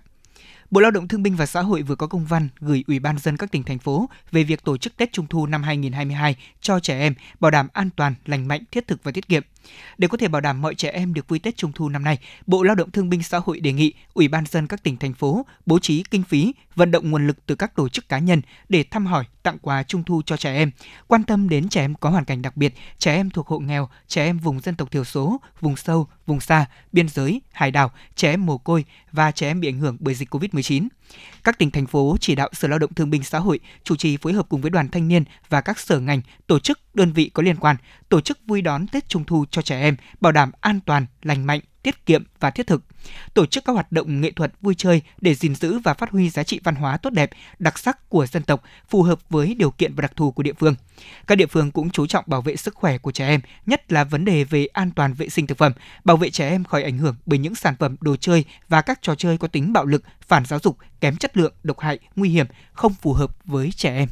Bộ 0.71 0.81
Lao 0.81 0.91
động 0.91 1.07
Thương 1.07 1.23
binh 1.23 1.35
và 1.35 1.45
Xã 1.45 1.61
hội 1.61 1.81
vừa 1.81 1.95
có 1.95 2.07
công 2.07 2.25
văn 2.25 2.49
gửi 2.59 2.83
Ủy 2.87 2.99
ban 2.99 3.17
dân 3.17 3.37
các 3.37 3.51
tỉnh 3.51 3.63
thành 3.63 3.79
phố 3.79 4.09
về 4.31 4.43
việc 4.43 4.63
tổ 4.63 4.77
chức 4.77 4.97
Tết 4.97 5.11
Trung 5.11 5.27
thu 5.29 5.45
năm 5.45 5.63
2022 5.63 6.35
cho 6.61 6.79
trẻ 6.79 6.99
em, 6.99 7.13
bảo 7.39 7.51
đảm 7.51 7.67
an 7.73 7.89
toàn, 7.95 8.15
lành 8.25 8.47
mạnh, 8.47 8.63
thiết 8.71 8.87
thực 8.87 9.03
và 9.03 9.11
tiết 9.11 9.27
kiệm. 9.27 9.43
Để 9.97 10.07
có 10.07 10.17
thể 10.17 10.27
bảo 10.27 10.41
đảm 10.41 10.61
mọi 10.61 10.75
trẻ 10.75 10.89
em 10.89 11.13
được 11.13 11.27
vui 11.27 11.39
Tết 11.39 11.57
Trung 11.57 11.71
thu 11.71 11.89
năm 11.89 12.03
nay, 12.03 12.17
Bộ 12.47 12.63
Lao 12.63 12.75
động 12.75 12.91
Thương 12.91 13.09
binh 13.09 13.23
Xã 13.23 13.39
hội 13.45 13.59
đề 13.59 13.73
nghị 13.73 13.93
Ủy 14.13 14.27
ban 14.27 14.45
dân 14.45 14.67
các 14.67 14.83
tỉnh 14.83 14.97
thành 14.97 15.13
phố 15.13 15.45
bố 15.65 15.79
trí 15.79 16.03
kinh 16.03 16.23
phí, 16.23 16.53
vận 16.75 16.91
động 16.91 17.11
nguồn 17.11 17.27
lực 17.27 17.45
từ 17.45 17.55
các 17.55 17.75
tổ 17.75 17.89
chức 17.89 18.09
cá 18.09 18.19
nhân 18.19 18.41
để 18.69 18.83
thăm 18.91 19.05
hỏi, 19.05 19.25
tặng 19.43 19.57
quà 19.61 19.83
Trung 19.83 20.03
thu 20.03 20.21
cho 20.25 20.37
trẻ 20.37 20.55
em, 20.55 20.71
quan 21.07 21.23
tâm 21.23 21.49
đến 21.49 21.69
trẻ 21.69 21.81
em 21.81 21.95
có 21.95 22.09
hoàn 22.09 22.25
cảnh 22.25 22.41
đặc 22.41 22.57
biệt, 22.57 22.73
trẻ 22.97 23.15
em 23.15 23.29
thuộc 23.29 23.47
hộ 23.47 23.59
nghèo, 23.59 23.89
trẻ 24.07 24.25
em 24.25 24.37
vùng 24.37 24.59
dân 24.59 24.75
tộc 24.75 24.91
thiểu 24.91 25.03
số, 25.03 25.41
vùng 25.61 25.75
sâu, 25.75 26.07
vùng 26.25 26.39
xa, 26.39 26.65
biên 26.91 27.09
giới, 27.09 27.41
hải 27.51 27.71
đảo, 27.71 27.91
trẻ 28.15 28.29
em 28.29 28.45
mồ 28.45 28.57
côi 28.57 28.85
và 29.11 29.31
trẻ 29.31 29.47
em 29.47 29.59
bị 29.59 29.67
ảnh 29.67 29.79
hưởng 29.79 29.97
bởi 29.99 30.15
dịch 30.15 30.33
COVID-19. 30.33 30.87
Các 31.43 31.59
tỉnh 31.59 31.71
thành 31.71 31.87
phố 31.87 32.17
chỉ 32.19 32.35
đạo 32.35 32.49
Sở 32.53 32.67
Lao 32.67 32.79
động 32.79 32.93
Thương 32.93 33.09
binh 33.09 33.23
Xã 33.23 33.39
hội 33.39 33.59
chủ 33.83 33.95
trì 33.95 34.17
phối 34.17 34.33
hợp 34.33 34.49
cùng 34.49 34.61
với 34.61 34.71
đoàn 34.71 34.89
thanh 34.89 35.07
niên 35.07 35.23
và 35.49 35.61
các 35.61 35.79
sở 35.79 35.99
ngành, 35.99 36.21
tổ 36.47 36.59
chức, 36.59 36.79
đơn 36.93 37.11
vị 37.11 37.31
có 37.33 37.43
liên 37.43 37.55
quan 37.55 37.75
tổ 38.09 38.21
chức 38.21 38.39
vui 38.45 38.61
đón 38.61 38.87
Tết 38.87 39.09
Trung 39.09 39.23
thu 39.23 39.45
cho 39.51 39.61
trẻ 39.61 39.81
em, 39.81 39.95
bảo 40.21 40.31
đảm 40.31 40.51
an 40.61 40.79
toàn, 40.85 41.05
lành 41.21 41.45
mạnh, 41.45 41.59
tiết 41.85 42.05
kiệm 42.05 42.23
và 42.39 42.49
thiết 42.51 42.67
thực. 42.67 42.83
Tổ 43.33 43.45
chức 43.45 43.65
các 43.65 43.73
hoạt 43.73 43.91
động 43.91 44.21
nghệ 44.21 44.31
thuật 44.31 44.53
vui 44.61 44.75
chơi 44.77 45.01
để 45.21 45.35
gìn 45.35 45.55
giữ 45.55 45.79
và 45.79 45.93
phát 45.93 46.11
huy 46.11 46.29
giá 46.29 46.43
trị 46.43 46.59
văn 46.63 46.75
hóa 46.75 46.97
tốt 46.97 47.09
đẹp, 47.09 47.29
đặc 47.59 47.79
sắc 47.79 48.09
của 48.09 48.25
dân 48.25 48.43
tộc 48.43 48.63
phù 48.89 49.03
hợp 49.03 49.19
với 49.29 49.55
điều 49.55 49.71
kiện 49.71 49.95
và 49.95 50.01
đặc 50.01 50.15
thù 50.15 50.31
của 50.31 50.43
địa 50.43 50.53
phương. 50.53 50.75
Các 51.27 51.35
địa 51.35 51.45
phương 51.45 51.71
cũng 51.71 51.89
chú 51.89 52.07
trọng 52.07 52.25
bảo 52.27 52.41
vệ 52.41 52.55
sức 52.55 52.75
khỏe 52.75 52.97
của 52.97 53.11
trẻ 53.11 53.27
em, 53.27 53.41
nhất 53.65 53.91
là 53.91 54.03
vấn 54.03 54.25
đề 54.25 54.43
về 54.43 54.65
an 54.65 54.91
toàn 54.91 55.13
vệ 55.13 55.29
sinh 55.29 55.47
thực 55.47 55.57
phẩm, 55.57 55.71
bảo 56.03 56.17
vệ 56.17 56.29
trẻ 56.29 56.49
em 56.49 56.63
khỏi 56.63 56.83
ảnh 56.83 56.97
hưởng 56.97 57.15
bởi 57.25 57.39
những 57.39 57.55
sản 57.55 57.75
phẩm 57.79 57.95
đồ 58.01 58.15
chơi 58.15 58.45
và 58.69 58.81
các 58.81 58.99
trò 59.01 59.15
chơi 59.15 59.37
có 59.37 59.47
tính 59.47 59.73
bạo 59.73 59.85
lực, 59.85 60.03
phản 60.27 60.45
giáo 60.45 60.59
dục, 60.63 60.77
kém 61.01 61.17
chất 61.17 61.37
lượng, 61.37 61.53
độc 61.63 61.79
hại, 61.79 61.99
nguy 62.15 62.29
hiểm, 62.29 62.45
không 62.73 62.93
phù 62.93 63.13
hợp 63.13 63.35
với 63.45 63.71
trẻ 63.71 63.95
em. 63.95 64.09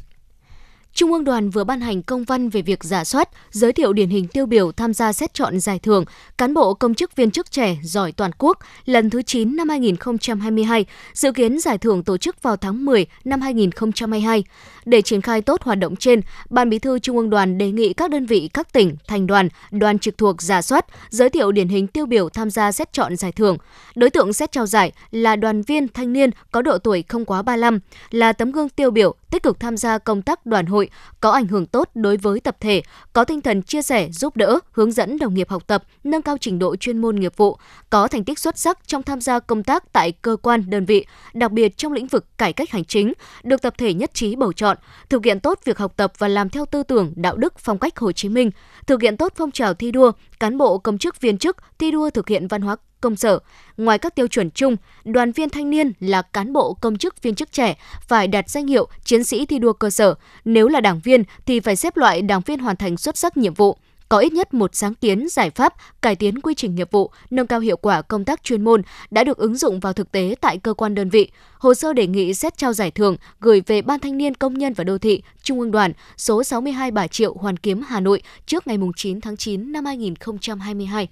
Trung 0.94 1.12
ương 1.12 1.24
đoàn 1.24 1.50
vừa 1.50 1.64
ban 1.64 1.80
hành 1.80 2.02
công 2.02 2.24
văn 2.24 2.48
về 2.48 2.62
việc 2.62 2.84
giả 2.84 3.04
soát, 3.04 3.28
giới 3.50 3.72
thiệu 3.72 3.92
điển 3.92 4.08
hình 4.08 4.28
tiêu 4.28 4.46
biểu 4.46 4.72
tham 4.72 4.94
gia 4.94 5.12
xét 5.12 5.34
chọn 5.34 5.60
giải 5.60 5.78
thưởng 5.78 6.04
cán 6.38 6.54
bộ 6.54 6.74
công 6.74 6.94
chức 6.94 7.16
viên 7.16 7.30
chức 7.30 7.50
trẻ 7.50 7.76
giỏi 7.82 8.12
toàn 8.12 8.30
quốc 8.38 8.58
lần 8.84 9.10
thứ 9.10 9.22
9 9.22 9.56
năm 9.56 9.68
2022, 9.68 10.86
dự 11.12 11.32
kiến 11.32 11.58
giải 11.58 11.78
thưởng 11.78 12.02
tổ 12.04 12.16
chức 12.16 12.42
vào 12.42 12.56
tháng 12.56 12.84
10 12.84 13.06
năm 13.24 13.40
2022. 13.40 14.44
Để 14.84 15.02
triển 15.02 15.20
khai 15.20 15.42
tốt 15.42 15.62
hoạt 15.62 15.78
động 15.78 15.96
trên, 15.96 16.20
Ban 16.50 16.70
Bí 16.70 16.78
thư 16.78 16.98
Trung 16.98 17.16
ương 17.16 17.30
đoàn 17.30 17.58
đề 17.58 17.70
nghị 17.70 17.92
các 17.92 18.10
đơn 18.10 18.26
vị 18.26 18.50
các 18.54 18.72
tỉnh, 18.72 18.96
thành 19.08 19.26
đoàn, 19.26 19.48
đoàn 19.70 19.98
trực 19.98 20.18
thuộc 20.18 20.42
giả 20.42 20.62
soát, 20.62 20.86
giới 21.10 21.30
thiệu 21.30 21.52
điển 21.52 21.68
hình 21.68 21.86
tiêu 21.86 22.06
biểu 22.06 22.28
tham 22.28 22.50
gia 22.50 22.72
xét 22.72 22.92
chọn 22.92 23.16
giải 23.16 23.32
thưởng. 23.32 23.58
Đối 23.94 24.10
tượng 24.10 24.32
xét 24.32 24.52
trao 24.52 24.66
giải 24.66 24.92
là 25.10 25.36
đoàn 25.36 25.62
viên 25.62 25.88
thanh 25.88 26.12
niên 26.12 26.30
có 26.50 26.62
độ 26.62 26.78
tuổi 26.78 27.04
không 27.08 27.24
quá 27.24 27.42
35, 27.42 27.78
là 28.10 28.32
tấm 28.32 28.52
gương 28.52 28.68
tiêu 28.68 28.90
biểu 28.90 29.14
tích 29.34 29.42
cực 29.42 29.60
tham 29.60 29.76
gia 29.76 29.98
công 29.98 30.22
tác 30.22 30.46
đoàn 30.46 30.66
hội, 30.66 30.90
có 31.20 31.30
ảnh 31.30 31.46
hưởng 31.46 31.66
tốt 31.66 31.90
đối 31.94 32.16
với 32.16 32.40
tập 32.40 32.56
thể, 32.60 32.82
có 33.12 33.24
tinh 33.24 33.40
thần 33.40 33.62
chia 33.62 33.82
sẻ, 33.82 34.08
giúp 34.12 34.36
đỡ, 34.36 34.58
hướng 34.72 34.92
dẫn 34.92 35.18
đồng 35.18 35.34
nghiệp 35.34 35.48
học 35.48 35.66
tập, 35.66 35.84
nâng 36.04 36.22
cao 36.22 36.36
trình 36.40 36.58
độ 36.58 36.76
chuyên 36.76 36.98
môn 36.98 37.16
nghiệp 37.16 37.36
vụ, 37.36 37.56
có 37.90 38.08
thành 38.08 38.24
tích 38.24 38.38
xuất 38.38 38.58
sắc 38.58 38.78
trong 38.86 39.02
tham 39.02 39.20
gia 39.20 39.38
công 39.38 39.62
tác 39.62 39.92
tại 39.92 40.12
cơ 40.12 40.36
quan, 40.42 40.70
đơn 40.70 40.84
vị, 40.84 41.06
đặc 41.34 41.52
biệt 41.52 41.76
trong 41.76 41.92
lĩnh 41.92 42.06
vực 42.06 42.38
cải 42.38 42.52
cách 42.52 42.70
hành 42.70 42.84
chính, 42.84 43.12
được 43.42 43.62
tập 43.62 43.74
thể 43.78 43.94
nhất 43.94 44.14
trí 44.14 44.36
bầu 44.36 44.52
chọn, 44.52 44.76
thực 45.08 45.24
hiện 45.24 45.40
tốt 45.40 45.58
việc 45.64 45.78
học 45.78 45.92
tập 45.96 46.12
và 46.18 46.28
làm 46.28 46.48
theo 46.48 46.66
tư 46.66 46.82
tưởng, 46.82 47.12
đạo 47.16 47.36
đức, 47.36 47.58
phong 47.58 47.78
cách 47.78 47.98
Hồ 47.98 48.12
Chí 48.12 48.28
Minh, 48.28 48.50
thực 48.86 49.02
hiện 49.02 49.16
tốt 49.16 49.32
phong 49.36 49.50
trào 49.50 49.74
thi 49.74 49.90
đua, 49.90 50.12
cán 50.44 50.58
bộ 50.58 50.78
công 50.78 50.98
chức 50.98 51.20
viên 51.20 51.38
chức 51.38 51.56
thi 51.78 51.90
đua 51.90 52.10
thực 52.10 52.28
hiện 52.28 52.48
văn 52.48 52.62
hóa 52.62 52.76
công 53.00 53.16
sở. 53.16 53.38
Ngoài 53.76 53.98
các 53.98 54.14
tiêu 54.14 54.26
chuẩn 54.26 54.50
chung, 54.50 54.76
đoàn 55.04 55.32
viên 55.32 55.50
thanh 55.50 55.70
niên 55.70 55.92
là 56.00 56.22
cán 56.22 56.52
bộ 56.52 56.74
công 56.74 56.98
chức 56.98 57.22
viên 57.22 57.34
chức 57.34 57.52
trẻ 57.52 57.76
phải 58.08 58.28
đạt 58.28 58.50
danh 58.50 58.66
hiệu 58.66 58.88
chiến 59.04 59.24
sĩ 59.24 59.46
thi 59.46 59.58
đua 59.58 59.72
cơ 59.72 59.90
sở. 59.90 60.14
Nếu 60.44 60.68
là 60.68 60.80
đảng 60.80 61.00
viên 61.04 61.24
thì 61.46 61.60
phải 61.60 61.76
xếp 61.76 61.96
loại 61.96 62.22
đảng 62.22 62.40
viên 62.40 62.58
hoàn 62.58 62.76
thành 62.76 62.96
xuất 62.96 63.16
sắc 63.16 63.36
nhiệm 63.36 63.54
vụ 63.54 63.76
có 64.14 64.18
ít 64.20 64.32
nhất 64.32 64.54
một 64.54 64.74
sáng 64.74 64.94
kiến, 64.94 65.28
giải 65.28 65.50
pháp, 65.50 65.74
cải 66.02 66.16
tiến 66.16 66.40
quy 66.40 66.54
trình 66.54 66.74
nghiệp 66.74 66.90
vụ, 66.90 67.10
nâng 67.30 67.46
cao 67.46 67.60
hiệu 67.60 67.76
quả 67.76 68.02
công 68.02 68.24
tác 68.24 68.44
chuyên 68.44 68.64
môn 68.64 68.82
đã 69.10 69.24
được 69.24 69.36
ứng 69.36 69.56
dụng 69.56 69.80
vào 69.80 69.92
thực 69.92 70.12
tế 70.12 70.34
tại 70.40 70.58
cơ 70.58 70.74
quan 70.74 70.94
đơn 70.94 71.08
vị. 71.08 71.30
Hồ 71.58 71.74
sơ 71.74 71.92
đề 71.92 72.06
nghị 72.06 72.34
xét 72.34 72.56
trao 72.56 72.72
giải 72.72 72.90
thưởng 72.90 73.16
gửi 73.40 73.62
về 73.66 73.82
Ban 73.82 74.00
Thanh 74.00 74.16
niên 74.16 74.34
Công 74.34 74.54
nhân 74.54 74.72
và 74.72 74.84
Đô 74.84 74.98
thị, 74.98 75.22
Trung 75.42 75.60
ương 75.60 75.70
đoàn, 75.70 75.92
số 76.16 76.44
62 76.44 76.90
Bà 76.90 77.06
Triệu, 77.06 77.34
Hoàn 77.34 77.56
Kiếm, 77.56 77.82
Hà 77.86 78.00
Nội 78.00 78.22
trước 78.46 78.66
ngày 78.66 78.78
9 78.96 79.20
tháng 79.20 79.36
9 79.36 79.72
năm 79.72 79.84
2022. 79.84 81.08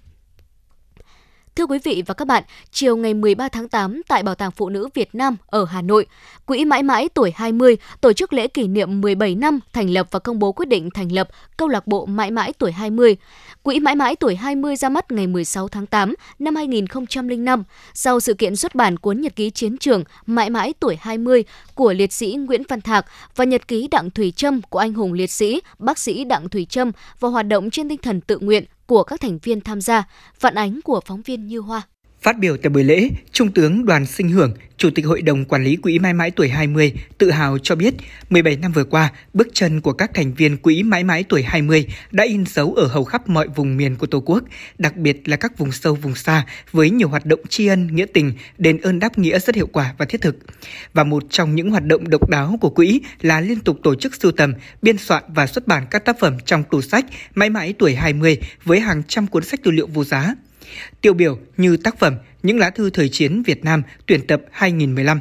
Thưa 1.56 1.66
quý 1.66 1.78
vị 1.84 2.02
và 2.06 2.14
các 2.14 2.24
bạn, 2.24 2.42
chiều 2.70 2.96
ngày 2.96 3.14
13 3.14 3.48
tháng 3.48 3.68
8 3.68 4.02
tại 4.08 4.22
Bảo 4.22 4.34
tàng 4.34 4.50
Phụ 4.50 4.68
nữ 4.68 4.88
Việt 4.94 5.14
Nam 5.14 5.36
ở 5.46 5.64
Hà 5.64 5.82
Nội, 5.82 6.06
Quỹ 6.46 6.64
Mãi 6.64 6.82
Mãi 6.82 7.08
Tuổi 7.14 7.32
20 7.34 7.76
tổ 8.00 8.12
chức 8.12 8.32
lễ 8.32 8.48
kỷ 8.48 8.68
niệm 8.68 9.00
17 9.00 9.34
năm 9.34 9.60
thành 9.72 9.90
lập 9.90 10.06
và 10.10 10.18
công 10.18 10.38
bố 10.38 10.52
quyết 10.52 10.68
định 10.68 10.90
thành 10.90 11.12
lập 11.12 11.28
Câu 11.56 11.68
lạc 11.68 11.86
bộ 11.86 12.06
Mãi 12.06 12.30
Mãi 12.30 12.52
Tuổi 12.58 12.72
20. 12.72 13.16
Quỹ 13.62 13.80
Mãi 13.80 13.94
Mãi 13.94 14.16
Tuổi 14.16 14.36
20 14.36 14.76
ra 14.76 14.88
mắt 14.88 15.12
ngày 15.12 15.26
16 15.26 15.68
tháng 15.68 15.86
8 15.86 16.14
năm 16.38 16.56
2005 16.56 17.64
sau 17.94 18.20
sự 18.20 18.34
kiện 18.34 18.56
xuất 18.56 18.74
bản 18.74 18.96
cuốn 18.96 19.20
nhật 19.20 19.36
ký 19.36 19.50
chiến 19.50 19.78
trường 19.78 20.04
Mãi 20.26 20.50
Mãi 20.50 20.74
Tuổi 20.80 20.96
20 21.00 21.44
của 21.74 21.92
liệt 21.92 22.12
sĩ 22.12 22.36
Nguyễn 22.38 22.62
Văn 22.68 22.80
Thạc 22.80 23.06
và 23.36 23.44
nhật 23.44 23.68
ký 23.68 23.88
Đặng 23.88 24.10
Thủy 24.10 24.32
Trâm 24.36 24.62
của 24.62 24.78
anh 24.78 24.92
hùng 24.92 25.12
liệt 25.12 25.30
sĩ 25.30 25.60
bác 25.78 25.98
sĩ 25.98 26.24
Đặng 26.24 26.48
Thủy 26.48 26.66
Trâm 26.70 26.92
và 27.20 27.28
hoạt 27.28 27.46
động 27.46 27.70
trên 27.70 27.88
tinh 27.88 27.98
thần 28.02 28.20
tự 28.20 28.38
nguyện 28.38 28.64
của 28.86 29.04
các 29.04 29.20
thành 29.20 29.38
viên 29.42 29.60
tham 29.60 29.80
gia, 29.80 30.04
phản 30.34 30.54
ánh 30.54 30.80
của 30.84 31.00
phóng 31.06 31.22
viên 31.22 31.46
Như 31.46 31.58
Hoa. 31.58 31.82
Phát 32.22 32.38
biểu 32.38 32.56
tại 32.56 32.70
buổi 32.70 32.84
lễ, 32.84 33.08
Trung 33.32 33.52
tướng 33.52 33.86
Đoàn 33.86 34.06
Sinh 34.06 34.28
Hưởng, 34.28 34.52
Chủ 34.76 34.90
tịch 34.94 35.06
Hội 35.06 35.22
đồng 35.22 35.44
Quản 35.44 35.64
lý 35.64 35.76
Quỹ 35.76 35.98
Mãi 35.98 36.14
Mãi 36.14 36.30
Tuổi 36.30 36.48
20, 36.48 36.92
tự 37.18 37.30
hào 37.30 37.58
cho 37.58 37.74
biết 37.74 37.94
17 38.30 38.56
năm 38.56 38.72
vừa 38.72 38.84
qua, 38.84 39.12
bước 39.34 39.48
chân 39.52 39.80
của 39.80 39.92
các 39.92 40.10
thành 40.14 40.34
viên 40.34 40.56
Quỹ 40.56 40.82
Mãi 40.82 41.04
Mãi 41.04 41.24
Tuổi 41.28 41.42
20 41.42 41.86
đã 42.10 42.24
in 42.24 42.46
dấu 42.46 42.74
ở 42.74 42.86
hầu 42.86 43.04
khắp 43.04 43.28
mọi 43.28 43.48
vùng 43.48 43.76
miền 43.76 43.96
của 43.96 44.06
Tổ 44.06 44.20
quốc, 44.20 44.44
đặc 44.78 44.96
biệt 44.96 45.28
là 45.28 45.36
các 45.36 45.58
vùng 45.58 45.72
sâu 45.72 45.94
vùng 45.94 46.14
xa 46.14 46.46
với 46.72 46.90
nhiều 46.90 47.08
hoạt 47.08 47.26
động 47.26 47.40
tri 47.48 47.66
ân, 47.66 47.96
nghĩa 47.96 48.06
tình, 48.14 48.32
đền 48.58 48.78
ơn 48.78 48.98
đáp 48.98 49.18
nghĩa 49.18 49.38
rất 49.38 49.54
hiệu 49.54 49.68
quả 49.72 49.94
và 49.98 50.04
thiết 50.04 50.20
thực. 50.20 50.36
Và 50.94 51.04
một 51.04 51.22
trong 51.30 51.54
những 51.54 51.70
hoạt 51.70 51.84
động 51.84 52.10
độc 52.10 52.30
đáo 52.30 52.58
của 52.60 52.70
Quỹ 52.70 53.00
là 53.20 53.40
liên 53.40 53.60
tục 53.60 53.78
tổ 53.82 53.94
chức 53.94 54.14
sưu 54.14 54.32
tầm, 54.32 54.54
biên 54.82 54.98
soạn 54.98 55.22
và 55.28 55.46
xuất 55.46 55.66
bản 55.66 55.86
các 55.90 56.04
tác 56.04 56.16
phẩm 56.20 56.36
trong 56.46 56.64
tủ 56.70 56.80
sách 56.80 57.04
Mãi 57.34 57.50
Mãi 57.50 57.74
Tuổi 57.78 57.94
20 57.94 58.38
với 58.64 58.80
hàng 58.80 59.02
trăm 59.08 59.26
cuốn 59.26 59.44
sách 59.44 59.60
tư 59.62 59.70
liệu 59.70 59.86
vô 59.86 60.04
giá. 60.04 60.34
Tiêu 61.00 61.14
biểu 61.14 61.38
như 61.56 61.76
tác 61.76 61.98
phẩm 61.98 62.14
Những 62.42 62.58
lá 62.58 62.70
thư 62.70 62.90
thời 62.90 63.08
chiến 63.08 63.42
Việt 63.42 63.64
Nam 63.64 63.82
tuyển 64.06 64.26
tập 64.26 64.42
2015. 64.50 65.20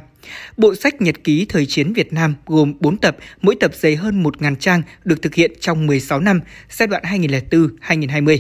Bộ 0.58 0.76
sách 0.76 1.02
Nhật 1.02 1.16
ký 1.24 1.46
Thời 1.50 1.66
chiến 1.66 1.94
Việt 1.94 2.14
Nam 2.14 2.36
gồm 2.46 2.74
4 2.80 2.98
tập, 2.98 3.18
mỗi 3.42 3.56
tập 3.60 3.72
dày 3.76 3.96
hơn 3.96 4.24
1.000 4.24 4.56
trang, 4.56 4.82
được 5.04 5.22
thực 5.22 5.36
hiện 5.36 5.52
trong 5.60 5.88
16 5.88 6.20
năm, 6.20 6.40
giai 6.70 6.88
đoạn 6.88 7.04
2004-2020. 7.04 8.38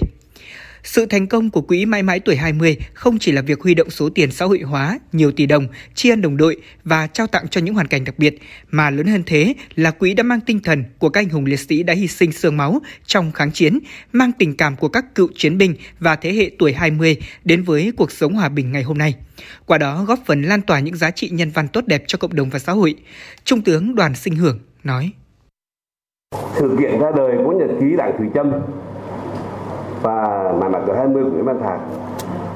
Sự 0.83 1.05
thành 1.05 1.27
công 1.27 1.49
của 1.49 1.61
Quỹ 1.61 1.85
Mãi 1.85 2.03
Mãi 2.03 2.19
Tuổi 2.19 2.35
20 2.35 2.77
không 2.93 3.19
chỉ 3.19 3.31
là 3.31 3.41
việc 3.41 3.61
huy 3.61 3.73
động 3.73 3.89
số 3.89 4.09
tiền 4.09 4.31
xã 4.31 4.45
hội 4.45 4.59
hóa 4.59 4.99
nhiều 5.11 5.31
tỷ 5.31 5.45
đồng, 5.45 5.67
tri 5.95 6.09
ân 6.09 6.21
đồng 6.21 6.37
đội 6.37 6.57
và 6.83 7.07
trao 7.07 7.27
tặng 7.27 7.47
cho 7.47 7.61
những 7.61 7.75
hoàn 7.75 7.87
cảnh 7.87 8.03
đặc 8.03 8.19
biệt, 8.19 8.39
mà 8.71 8.89
lớn 8.89 9.07
hơn 9.07 9.23
thế 9.25 9.53
là 9.75 9.91
quỹ 9.91 10.13
đã 10.13 10.23
mang 10.23 10.41
tinh 10.41 10.59
thần 10.59 10.83
của 10.99 11.09
các 11.09 11.21
anh 11.21 11.29
hùng 11.29 11.45
liệt 11.45 11.59
sĩ 11.59 11.83
đã 11.83 11.93
hy 11.93 12.07
sinh 12.07 12.31
sương 12.31 12.57
máu 12.57 12.81
trong 13.05 13.31
kháng 13.31 13.51
chiến, 13.51 13.79
mang 14.13 14.31
tình 14.31 14.57
cảm 14.57 14.75
của 14.75 14.87
các 14.87 15.15
cựu 15.15 15.27
chiến 15.35 15.57
binh 15.57 15.75
và 15.99 16.15
thế 16.15 16.33
hệ 16.33 16.51
tuổi 16.59 16.73
20 16.73 17.17
đến 17.43 17.63
với 17.63 17.91
cuộc 17.97 18.11
sống 18.11 18.33
hòa 18.33 18.49
bình 18.49 18.71
ngày 18.71 18.83
hôm 18.83 18.97
nay. 18.97 19.15
Qua 19.65 19.77
đó 19.77 20.03
góp 20.03 20.19
phần 20.25 20.41
lan 20.41 20.61
tỏa 20.61 20.79
những 20.79 20.95
giá 20.95 21.11
trị 21.11 21.29
nhân 21.29 21.51
văn 21.53 21.67
tốt 21.67 21.85
đẹp 21.87 22.03
cho 22.07 22.17
cộng 22.17 22.35
đồng 22.35 22.49
và 22.49 22.59
xã 22.59 22.71
hội. 22.71 22.95
Trung 23.43 23.61
tướng 23.61 23.95
Đoàn 23.95 24.15
Sinh 24.15 24.35
Hưởng 24.35 24.59
nói. 24.83 25.11
Sự 26.55 26.75
kiện 26.79 26.99
ra 26.99 27.07
đời 27.17 27.37
của 27.45 27.51
nhật 27.51 27.69
ký 27.79 27.85
Đảng 27.97 28.11
Thủy 28.17 28.27
Trâm 28.35 28.51
và 30.01 30.51
mãi 30.59 30.69
mãi 30.69 30.81
tuổi 30.87 30.97
20 30.97 31.23
của 31.23 31.29
Nguyễn 31.29 31.45
Văn 31.45 31.59
Thạc, 31.63 31.79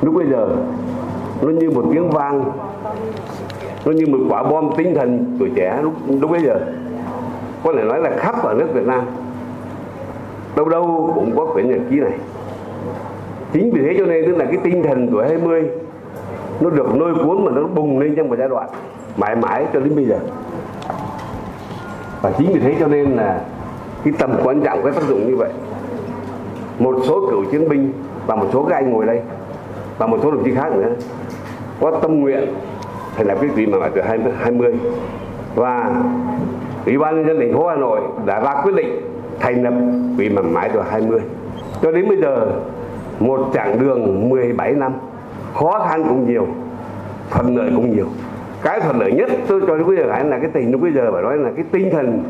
lúc 0.01 0.13
bây 0.15 0.25
giờ, 0.29 0.49
nó 1.41 1.49
như 1.49 1.71
một 1.71 1.83
tiếng 1.91 2.09
vang, 2.09 2.51
nó 3.85 3.91
như 3.91 4.05
một 4.07 4.17
quả 4.29 4.43
bom 4.43 4.69
tinh 4.77 4.95
thần 4.95 5.35
tuổi 5.39 5.51
trẻ 5.55 5.79
lúc 5.81 5.93
lúc 6.21 6.31
bây 6.31 6.41
giờ. 6.41 6.59
Có 7.63 7.73
thể 7.73 7.83
nói 7.83 7.99
là 7.99 8.11
khắp 8.17 8.43
ở 8.43 8.53
nước 8.53 8.67
Việt 8.73 8.85
Nam, 8.85 9.01
đâu 10.55 10.69
đâu 10.69 11.11
cũng 11.15 11.35
có 11.35 11.45
quyển 11.45 11.71
nhật 11.71 11.81
ký 11.89 11.99
này. 11.99 12.13
Chính 13.53 13.71
vì 13.71 13.81
thế 13.81 13.95
cho 13.99 14.05
nên 14.05 14.25
tức 14.25 14.37
là 14.37 14.45
cái 14.45 14.57
tinh 14.63 14.83
thần 14.83 15.07
tuổi 15.11 15.27
20 15.27 15.63
nó 16.59 16.69
được 16.69 16.95
nôi 16.95 17.13
cuốn 17.15 17.45
mà 17.45 17.51
nó 17.51 17.67
bùng 17.67 17.99
lên 17.99 18.15
trong 18.15 18.29
một 18.29 18.35
giai 18.39 18.49
đoạn 18.49 18.69
mãi 19.17 19.35
mãi 19.35 19.65
cho 19.73 19.79
đến 19.79 19.95
bây 19.95 20.05
giờ. 20.05 20.19
Và 22.21 22.31
chính 22.37 22.53
vì 22.53 22.59
thế 22.59 22.75
cho 22.79 22.87
nên 22.87 23.11
là 23.11 23.41
cái 24.03 24.13
tầm 24.19 24.31
quan 24.43 24.61
trọng 24.61 24.83
cái 24.83 24.91
tác 24.91 25.03
dụng 25.07 25.27
như 25.27 25.35
vậy 25.35 25.49
một 26.79 26.95
số 27.03 27.27
cựu 27.29 27.45
chiến 27.51 27.69
binh 27.69 27.93
và 28.27 28.35
một 28.35 28.47
số 28.53 28.65
các 28.69 28.75
anh 28.75 28.91
ngồi 28.91 29.05
đây, 29.05 29.19
và 29.97 30.07
một 30.07 30.17
số 30.23 30.31
đồng 30.31 30.43
chí 30.43 30.55
khác 30.55 30.71
nữa, 30.75 30.89
có 31.81 31.91
tâm 31.91 32.19
nguyện 32.19 32.53
thành 33.15 33.27
lập 33.27 33.37
cái 33.41 33.49
quỹ 33.55 33.65
mãi 33.65 33.79
mãi 33.79 33.89
tuổi 33.93 34.03
20 34.37 34.73
và 35.55 35.91
Ủy 36.85 36.97
ban 36.97 37.15
nhân 37.15 37.27
dân 37.27 37.39
thành 37.39 37.53
phố 37.53 37.67
Hà 37.67 37.75
Nội 37.75 37.99
đã 38.25 38.39
ra 38.39 38.61
quyết 38.63 38.75
định 38.75 39.01
thành 39.39 39.63
lập 39.63 39.73
quỹ 40.17 40.29
mãi 40.29 40.43
mãi 40.43 40.69
tuổi 40.73 40.83
20 40.89 41.19
cho 41.81 41.91
đến 41.91 42.07
bây 42.07 42.17
giờ, 42.17 42.47
một 43.19 43.49
chặng 43.53 43.79
đường 43.79 44.29
17 44.29 44.71
năm, 44.71 44.93
khó 45.53 45.85
khăn 45.89 46.03
cũng 46.09 46.29
nhiều, 46.29 46.47
thuận 47.31 47.57
lợi 47.57 47.71
cũng 47.75 47.95
nhiều. 47.95 48.05
Cái 48.63 48.79
thuận 48.79 48.99
lợi 48.99 49.11
nhất 49.11 49.29
tôi 49.47 49.61
cho 49.67 49.77
đến 49.77 49.87
bây 49.87 49.97
giờ 49.97 50.05
là 50.05 50.39
cái 50.39 50.49
tình 50.53 50.71
lúc 50.71 50.81
bây 50.81 50.91
giờ 50.91 51.11
phải 51.11 51.21
nói 51.21 51.37
là 51.37 51.49
cái 51.55 51.65
tinh 51.71 51.89
thần 51.91 52.23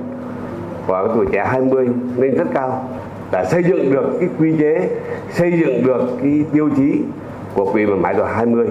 của 0.88 1.08
tuổi 1.15 1.25
trẻ 1.31 1.45
20 1.47 1.89
lên 2.17 2.38
rất 2.38 2.47
cao 2.53 2.89
đã 3.31 3.45
xây 3.45 3.63
dựng 3.63 3.91
được 3.91 4.17
cái 4.19 4.29
quy 4.39 4.53
chế 4.59 4.89
xây 5.33 5.51
dựng 5.59 5.85
được 5.85 6.17
cái 6.21 6.43
tiêu 6.53 6.69
chí 6.77 6.91
của 7.53 7.71
quỹ 7.71 7.85
mãi 7.85 7.97
mãi 7.97 8.13
tuổi 8.17 8.27
20 8.35 8.67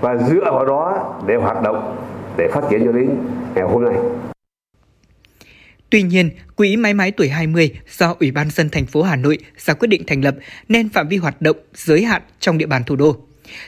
và 0.00 0.16
dựa 0.16 0.44
vào 0.44 0.66
đó 0.66 1.14
để 1.26 1.36
hoạt 1.36 1.62
động 1.62 1.96
để 2.36 2.48
phát 2.52 2.64
triển 2.70 2.84
cho 2.84 2.92
đến 2.92 3.16
ngày 3.54 3.64
hôm 3.64 3.84
nay. 3.84 3.94
Tuy 5.90 6.02
nhiên, 6.02 6.30
Quỹ 6.56 6.76
Mãi 6.76 6.94
Mãi 6.94 7.10
Tuổi 7.10 7.28
20 7.28 7.70
do 7.98 8.14
Ủy 8.20 8.30
ban 8.30 8.50
dân 8.50 8.68
thành 8.70 8.86
phố 8.86 9.02
Hà 9.02 9.16
Nội 9.16 9.38
ra 9.58 9.74
quyết 9.74 9.88
định 9.88 10.02
thành 10.06 10.24
lập 10.24 10.36
nên 10.68 10.88
phạm 10.88 11.08
vi 11.08 11.16
hoạt 11.16 11.42
động 11.42 11.56
giới 11.74 12.04
hạn 12.04 12.22
trong 12.40 12.58
địa 12.58 12.66
bàn 12.66 12.82
thủ 12.84 12.96
đô. 12.96 13.16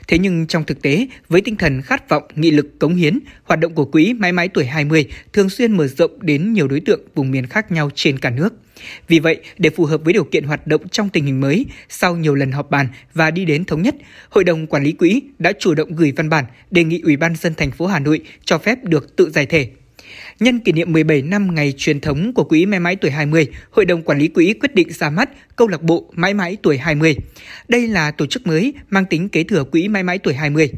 Thế 0.09 0.19
nhưng 0.19 0.47
trong 0.47 0.64
thực 0.64 0.83
tế, 0.83 1.07
với 1.29 1.41
tinh 1.41 1.57
thần 1.57 1.83
khát 1.83 2.09
vọng, 2.09 2.23
nghị 2.35 2.51
lực 2.51 2.79
cống 2.79 2.95
hiến, 2.95 3.19
hoạt 3.45 3.61
động 3.61 3.75
của 3.75 3.85
Quỹ 3.85 4.12
Mãi 4.12 4.33
Mãi 4.33 4.49
Tuổi 4.49 4.64
20 4.64 5.07
thường 5.33 5.51
xuyên 5.51 5.77
mở 5.77 5.87
rộng 5.87 6.11
đến 6.21 6.53
nhiều 6.53 6.69
đối 6.69 6.81
tượng 6.81 7.01
vùng 7.14 7.31
miền 7.31 7.47
khác 7.47 7.73
nhau 7.73 7.91
trên 7.95 8.19
cả 8.19 8.31
nước. 8.31 8.55
Vì 9.09 9.19
vậy, 9.19 9.41
để 9.59 9.71
phù 9.71 9.85
hợp 9.85 10.01
với 10.05 10.12
điều 10.12 10.25
kiện 10.25 10.45
hoạt 10.45 10.67
động 10.67 10.88
trong 10.88 11.09
tình 11.09 11.25
hình 11.25 11.41
mới, 11.41 11.67
sau 11.88 12.17
nhiều 12.17 12.35
lần 12.35 12.53
họp 12.53 12.71
bàn 12.71 12.88
và 13.14 13.31
đi 13.31 13.45
đến 13.45 13.64
thống 13.64 13.83
nhất, 13.83 13.95
Hội 14.31 14.45
đồng 14.45 14.67
Quản 14.67 14.83
lý 14.83 14.93
Quỹ 14.93 15.23
đã 15.38 15.53
chủ 15.59 15.75
động 15.75 15.97
gửi 15.97 16.12
văn 16.17 16.29
bản 16.29 16.45
đề 16.71 16.85
nghị 16.85 17.01
Ủy 17.01 17.17
ban 17.17 17.37
dân 17.37 17.55
thành 17.55 17.71
phố 17.71 17.87
Hà 17.87 17.99
Nội 17.99 18.21
cho 18.45 18.59
phép 18.59 18.85
được 18.85 19.17
tự 19.17 19.31
giải 19.31 19.47
thể 19.47 19.71
Nhân 20.40 20.61
kỷ 20.61 20.72
niệm 20.72 20.92
17 20.92 21.22
năm 21.22 21.55
ngày 21.55 21.74
truyền 21.77 22.01
thống 22.01 22.33
của 22.35 22.44
Quỹ 22.44 22.66
Mãi 22.66 22.81
Mãi 22.81 22.96
Tuổi 22.96 23.11
20, 23.11 23.46
Hội 23.70 23.85
đồng 23.85 24.03
Quản 24.03 24.18
lý 24.18 24.29
Quỹ 24.29 24.55
quyết 24.61 24.74
định 24.74 24.92
ra 24.92 25.11
mắt 25.11 25.31
câu 25.57 25.68
lạc 25.68 25.83
bộ 25.83 26.11
Mãi 26.12 26.35
Mãi 26.35 26.57
Tuổi 26.62 26.79
20. 26.79 27.16
Đây 27.68 27.87
là 27.87 28.11
tổ 28.11 28.27
chức 28.27 28.46
mới 28.46 28.74
mang 28.90 29.05
tính 29.05 29.29
kế 29.29 29.44
thừa 29.44 29.64
Quỹ 29.64 29.88
Mãi 29.88 30.03
Mãi 30.03 30.18
Tuổi 30.18 30.35
20. 30.35 30.70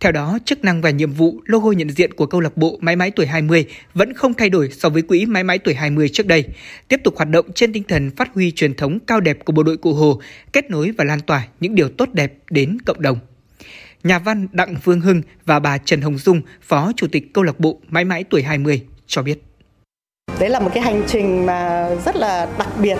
Theo 0.00 0.12
đó, 0.12 0.38
chức 0.44 0.64
năng 0.64 0.82
và 0.82 0.90
nhiệm 0.90 1.12
vụ 1.12 1.40
logo 1.44 1.72
nhận 1.72 1.90
diện 1.90 2.12
của 2.12 2.26
câu 2.26 2.40
lạc 2.40 2.56
bộ 2.56 2.78
Mãi 2.80 2.96
Mãi 2.96 3.10
Tuổi 3.10 3.26
20 3.26 3.66
vẫn 3.94 4.14
không 4.14 4.34
thay 4.34 4.50
đổi 4.50 4.70
so 4.70 4.88
với 4.88 5.02
Quỹ 5.02 5.26
Mãi 5.26 5.44
Mãi 5.44 5.58
Tuổi 5.58 5.74
20 5.74 6.08
trước 6.08 6.26
đây, 6.26 6.44
tiếp 6.88 7.00
tục 7.04 7.16
hoạt 7.16 7.28
động 7.28 7.46
trên 7.54 7.72
tinh 7.72 7.84
thần 7.88 8.10
phát 8.10 8.34
huy 8.34 8.50
truyền 8.50 8.74
thống 8.74 8.98
cao 9.06 9.20
đẹp 9.20 9.38
của 9.44 9.52
bộ 9.52 9.62
đội 9.62 9.76
Cụ 9.76 9.94
Hồ, 9.94 10.20
kết 10.52 10.70
nối 10.70 10.90
và 10.98 11.04
lan 11.04 11.20
tỏa 11.20 11.46
những 11.60 11.74
điều 11.74 11.88
tốt 11.88 12.08
đẹp 12.12 12.32
đến 12.50 12.78
cộng 12.86 13.02
đồng 13.02 13.18
nhà 14.04 14.18
văn 14.18 14.48
Đặng 14.52 14.74
Phương 14.82 15.00
Hưng 15.00 15.22
và 15.44 15.58
bà 15.58 15.78
Trần 15.78 16.00
Hồng 16.00 16.18
Dung, 16.18 16.40
Phó 16.62 16.92
Chủ 16.96 17.06
tịch 17.06 17.34
câu 17.34 17.44
lạc 17.44 17.60
bộ 17.60 17.80
Mãi 17.88 18.04
Mãi 18.04 18.24
Tuổi 18.24 18.42
20 18.42 18.82
cho 19.08 19.22
biết. 19.22 19.38
Đấy 20.38 20.48
là 20.48 20.60
một 20.60 20.70
cái 20.74 20.82
hành 20.82 21.02
trình 21.06 21.46
mà 21.46 21.88
rất 22.04 22.16
là 22.16 22.46
đặc 22.58 22.68
biệt 22.80 22.98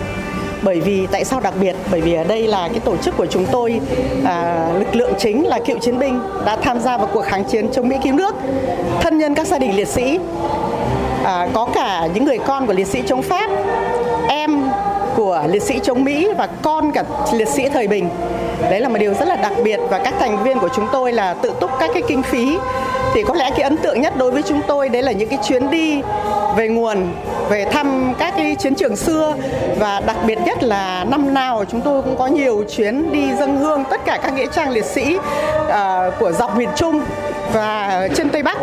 bởi 0.61 0.79
vì 0.79 1.07
tại 1.11 1.25
sao 1.25 1.39
đặc 1.39 1.53
biệt 1.61 1.75
bởi 1.91 2.01
vì 2.01 2.13
ở 2.13 2.23
đây 2.23 2.47
là 2.47 2.67
cái 2.67 2.79
tổ 2.79 2.97
chức 2.97 3.17
của 3.17 3.25
chúng 3.25 3.45
tôi 3.51 3.79
à, 4.25 4.67
lực 4.79 4.95
lượng 4.95 5.13
chính 5.17 5.45
là 5.45 5.59
cựu 5.65 5.79
chiến 5.79 5.99
binh 5.99 6.19
đã 6.45 6.55
tham 6.55 6.79
gia 6.79 6.97
vào 6.97 7.09
cuộc 7.13 7.21
kháng 7.21 7.43
chiến 7.43 7.71
chống 7.71 7.89
mỹ 7.89 7.95
cứu 8.03 8.15
nước 8.15 8.35
thân 9.01 9.17
nhân 9.17 9.35
các 9.35 9.47
gia 9.47 9.59
đình 9.59 9.75
liệt 9.75 9.87
sĩ 9.87 10.19
à, 11.23 11.47
có 11.53 11.67
cả 11.73 12.07
những 12.13 12.25
người 12.25 12.37
con 12.37 12.67
của 12.67 12.73
liệt 12.73 12.87
sĩ 12.87 13.01
chống 13.07 13.21
pháp 13.21 13.51
em 14.27 14.63
của 15.15 15.43
liệt 15.47 15.63
sĩ 15.63 15.79
chống 15.83 16.03
mỹ 16.03 16.27
và 16.37 16.47
con 16.61 16.91
cả 16.91 17.03
liệt 17.33 17.47
sĩ 17.47 17.69
thời 17.69 17.87
bình 17.87 18.09
đấy 18.61 18.79
là 18.79 18.89
một 18.89 18.97
điều 18.99 19.13
rất 19.13 19.27
là 19.27 19.35
đặc 19.35 19.53
biệt 19.63 19.79
và 19.89 19.99
các 20.03 20.13
thành 20.19 20.43
viên 20.43 20.59
của 20.59 20.69
chúng 20.75 20.87
tôi 20.91 21.13
là 21.13 21.33
tự 21.33 21.53
túc 21.59 21.71
các 21.79 21.91
cái 21.93 22.03
kinh 22.07 22.23
phí 22.23 22.57
thì 23.13 23.23
có 23.23 23.33
lẽ 23.33 23.49
cái 23.49 23.61
ấn 23.61 23.77
tượng 23.77 24.01
nhất 24.01 24.13
đối 24.17 24.31
với 24.31 24.41
chúng 24.41 24.61
tôi 24.67 24.89
đấy 24.89 25.03
là 25.03 25.11
những 25.11 25.29
cái 25.29 25.39
chuyến 25.43 25.71
đi 25.71 26.01
về 26.55 26.67
nguồn 26.67 27.11
về 27.49 27.65
thăm 27.65 28.13
các 28.19 28.33
cái 28.37 28.55
chiến 28.55 28.75
trường 28.75 28.95
xưa 28.95 29.35
và 29.79 30.01
đặc 30.05 30.17
biệt 30.25 30.37
nhất 30.45 30.63
là 30.63 31.03
năm 31.03 31.33
nào 31.33 31.65
chúng 31.71 31.81
tôi 31.81 32.01
cũng 32.01 32.17
có 32.17 32.27
nhiều 32.27 32.63
chuyến 32.75 33.11
đi 33.11 33.35
dân 33.39 33.57
hương 33.57 33.83
tất 33.89 34.01
cả 34.05 34.19
các 34.23 34.33
nghĩa 34.33 34.47
trang 34.53 34.69
liệt 34.69 34.85
sĩ 34.85 35.17
uh, 35.17 35.73
của 36.19 36.31
dọc 36.31 36.57
miền 36.57 36.69
Trung 36.75 37.01
và 37.53 38.07
trên 38.15 38.29
Tây 38.29 38.43
Bắc. 38.43 38.57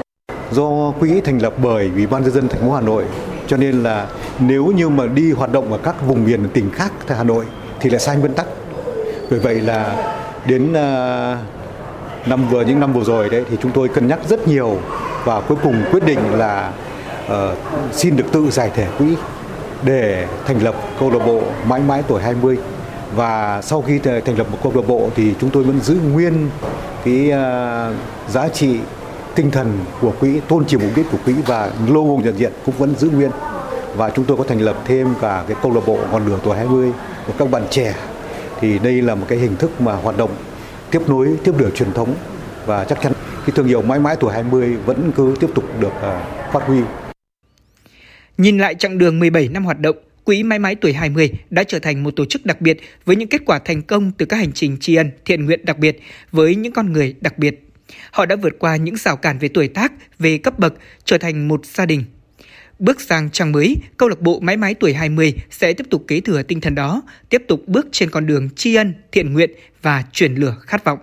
Do 0.50 0.92
quỹ 1.00 1.20
thành 1.20 1.38
lập 1.42 1.52
bởi 1.62 1.90
Ủy 1.94 2.06
ban 2.06 2.22
nhân 2.22 2.32
dân 2.32 2.48
thành 2.48 2.60
phố 2.60 2.72
Hà 2.72 2.80
Nội 2.80 3.04
cho 3.46 3.56
nên 3.56 3.82
là 3.82 4.06
nếu 4.38 4.66
như 4.66 4.88
mà 4.88 5.06
đi 5.06 5.32
hoạt 5.32 5.52
động 5.52 5.72
ở 5.72 5.78
các 5.82 5.94
vùng 6.06 6.24
miền 6.24 6.48
tỉnh 6.54 6.70
khác 6.70 6.92
tại 7.06 7.18
Hà 7.18 7.24
Nội 7.24 7.44
thì 7.80 7.90
lại 7.90 8.00
sai 8.00 8.16
nguyên 8.16 8.34
tắc. 8.34 8.46
Vì 9.30 9.38
vậy 9.38 9.54
là 9.54 9.96
đến 10.46 10.72
uh, 10.72 11.38
năm 12.26 12.48
vừa 12.50 12.64
những 12.64 12.80
năm 12.80 12.92
vừa 12.92 13.04
rồi 13.04 13.28
đấy 13.28 13.44
thì 13.50 13.56
chúng 13.62 13.72
tôi 13.72 13.88
cân 13.88 14.06
nhắc 14.06 14.18
rất 14.28 14.48
nhiều 14.48 14.78
và 15.24 15.40
cuối 15.40 15.58
cùng 15.62 15.84
quyết 15.92 16.04
định 16.06 16.18
là 16.32 16.72
uh, 17.26 17.34
xin 17.92 18.16
được 18.16 18.24
tự 18.32 18.50
giải 18.50 18.70
thể 18.74 18.86
quỹ 18.98 19.16
để 19.82 20.26
thành 20.46 20.62
lập 20.62 20.74
câu 21.00 21.10
lạc 21.10 21.26
bộ 21.26 21.42
mãi 21.68 21.80
mãi 21.80 22.02
tuổi 22.08 22.22
20 22.22 22.58
và 23.14 23.62
sau 23.62 23.82
khi 23.82 23.98
thành 23.98 24.38
lập 24.38 24.46
một 24.50 24.58
câu 24.62 24.72
lạc 24.74 24.88
bộ 24.88 25.10
thì 25.16 25.34
chúng 25.40 25.50
tôi 25.50 25.62
vẫn 25.62 25.80
giữ 25.80 25.96
nguyên 26.12 26.50
cái 27.04 27.30
uh, 27.30 28.30
giá 28.30 28.48
trị 28.48 28.78
tinh 29.36 29.50
thần 29.50 29.78
của 30.00 30.12
quỹ 30.20 30.40
tôn 30.48 30.64
trì 30.64 30.76
mục 30.76 30.90
đích 30.96 31.06
của 31.12 31.18
quỹ 31.24 31.34
và 31.46 31.70
logo 31.88 32.22
nhận 32.22 32.38
diện 32.38 32.52
cũng 32.66 32.74
vẫn 32.78 32.94
giữ 32.98 33.10
nguyên. 33.10 33.30
Và 33.96 34.10
chúng 34.10 34.24
tôi 34.24 34.36
có 34.36 34.44
thành 34.48 34.60
lập 34.60 34.76
thêm 34.84 35.14
cả 35.20 35.44
cái 35.48 35.56
câu 35.62 35.74
lạc 35.74 35.80
bộ 35.86 35.98
ngọn 36.12 36.26
lửa 36.26 36.38
tuổi 36.44 36.56
20 36.56 36.92
của 37.26 37.32
các 37.38 37.50
bạn 37.50 37.62
trẻ 37.70 37.94
thì 38.60 38.78
đây 38.78 39.02
là 39.02 39.14
một 39.14 39.26
cái 39.28 39.38
hình 39.38 39.56
thức 39.56 39.80
mà 39.80 39.92
hoạt 39.92 40.16
động 40.16 40.30
tiếp 40.90 41.02
nối 41.08 41.38
tiếp 41.44 41.52
lửa 41.58 41.70
truyền 41.74 41.92
thống 41.92 42.14
và 42.66 42.84
chắc 42.84 42.98
chắn 43.02 43.12
cái 43.46 43.56
thương 43.56 43.66
hiệu 43.66 43.82
mãi 43.82 43.98
mãi 43.98 44.16
tuổi 44.20 44.32
20 44.32 44.76
vẫn 44.86 45.12
cứ 45.16 45.34
tiếp 45.40 45.48
tục 45.54 45.64
được 45.80 45.92
ờ, 46.00 46.24
phát 46.52 46.62
huy. 46.66 46.80
Nhìn 48.38 48.58
lại 48.58 48.74
chặng 48.74 48.98
đường 48.98 49.18
17 49.18 49.48
năm 49.48 49.64
hoạt 49.64 49.80
động, 49.80 49.96
Quỹ 50.24 50.42
Mãi 50.42 50.58
Mãi 50.58 50.74
Tuổi 50.74 50.92
20 50.92 51.30
đã 51.50 51.64
trở 51.64 51.78
thành 51.78 52.02
một 52.02 52.10
tổ 52.16 52.24
chức 52.24 52.46
đặc 52.46 52.60
biệt 52.60 52.78
với 53.04 53.16
những 53.16 53.28
kết 53.28 53.42
quả 53.46 53.58
thành 53.58 53.82
công 53.82 54.12
từ 54.12 54.26
các 54.26 54.36
hành 54.36 54.52
trình 54.52 54.76
tri 54.80 54.94
ân, 54.94 55.10
thiện 55.24 55.46
nguyện 55.46 55.64
đặc 55.64 55.78
biệt 55.78 56.00
với 56.32 56.54
những 56.54 56.72
con 56.72 56.92
người 56.92 57.14
đặc 57.20 57.38
biệt. 57.38 57.62
Họ 58.10 58.26
đã 58.26 58.36
vượt 58.36 58.58
qua 58.58 58.76
những 58.76 58.96
rào 58.96 59.16
cản 59.16 59.38
về 59.38 59.48
tuổi 59.48 59.68
tác, 59.68 59.92
về 60.18 60.38
cấp 60.38 60.58
bậc, 60.58 60.74
trở 61.04 61.18
thành 61.18 61.48
một 61.48 61.66
gia 61.66 61.86
đình. 61.86 62.04
Bước 62.78 63.00
sang 63.00 63.30
trang 63.30 63.52
mới, 63.52 63.76
câu 63.96 64.08
lạc 64.08 64.20
bộ 64.20 64.40
Mãi 64.40 64.56
Mãi 64.56 64.74
Tuổi 64.74 64.94
20 64.94 65.34
sẽ 65.50 65.72
tiếp 65.72 65.86
tục 65.90 66.04
kế 66.08 66.20
thừa 66.20 66.42
tinh 66.42 66.60
thần 66.60 66.74
đó, 66.74 67.02
tiếp 67.28 67.42
tục 67.48 67.62
bước 67.66 67.86
trên 67.92 68.10
con 68.10 68.26
đường 68.26 68.48
tri 68.56 68.74
ân, 68.74 68.94
thiện 69.12 69.32
nguyện 69.32 69.50
và 69.82 70.04
chuyển 70.12 70.34
lửa 70.34 70.56
khát 70.60 70.84
vọng. 70.84 70.98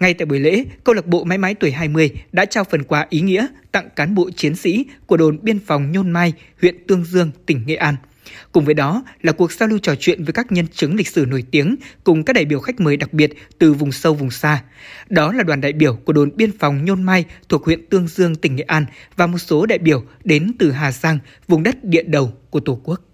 Ngay 0.00 0.14
tại 0.14 0.26
buổi 0.26 0.40
lễ, 0.40 0.64
câu 0.84 0.94
lạc 0.94 1.06
bộ 1.06 1.24
Mãi 1.24 1.38
Mãi 1.38 1.54
Tuổi 1.54 1.70
20 1.70 2.10
đã 2.32 2.44
trao 2.44 2.64
phần 2.64 2.84
quà 2.84 3.06
ý 3.10 3.20
nghĩa 3.20 3.46
tặng 3.72 3.88
cán 3.96 4.14
bộ 4.14 4.30
chiến 4.36 4.54
sĩ 4.54 4.86
của 5.06 5.16
đồn 5.16 5.38
biên 5.42 5.58
phòng 5.58 5.92
Nhôn 5.92 6.10
Mai, 6.10 6.32
huyện 6.60 6.86
Tương 6.86 7.04
Dương, 7.04 7.30
tỉnh 7.46 7.62
Nghệ 7.66 7.76
An– 7.76 7.96
Cùng 8.52 8.64
với 8.64 8.74
đó 8.74 9.04
là 9.22 9.32
cuộc 9.32 9.52
giao 9.52 9.68
lưu 9.68 9.78
trò 9.78 9.94
chuyện 9.94 10.24
với 10.24 10.32
các 10.32 10.52
nhân 10.52 10.66
chứng 10.68 10.94
lịch 10.94 11.08
sử 11.08 11.26
nổi 11.26 11.44
tiếng 11.50 11.76
cùng 12.04 12.24
các 12.24 12.32
đại 12.32 12.44
biểu 12.44 12.60
khách 12.60 12.80
mời 12.80 12.96
đặc 12.96 13.12
biệt 13.12 13.30
từ 13.58 13.72
vùng 13.72 13.92
sâu 13.92 14.14
vùng 14.14 14.30
xa. 14.30 14.62
Đó 15.08 15.32
là 15.32 15.42
đoàn 15.42 15.60
đại 15.60 15.72
biểu 15.72 15.96
của 15.96 16.12
đồn 16.12 16.30
biên 16.36 16.58
phòng 16.58 16.84
Nhôn 16.84 17.02
Mai 17.02 17.24
thuộc 17.48 17.64
huyện 17.64 17.86
Tương 17.86 18.08
Dương, 18.08 18.34
tỉnh 18.34 18.56
Nghệ 18.56 18.64
An 18.66 18.86
và 19.16 19.26
một 19.26 19.38
số 19.38 19.66
đại 19.66 19.78
biểu 19.78 20.04
đến 20.24 20.52
từ 20.58 20.70
Hà 20.70 20.92
Giang, 20.92 21.18
vùng 21.48 21.62
đất 21.62 21.84
địa 21.84 22.02
đầu 22.02 22.32
của 22.50 22.60
Tổ 22.60 22.80
quốc. 22.84 23.09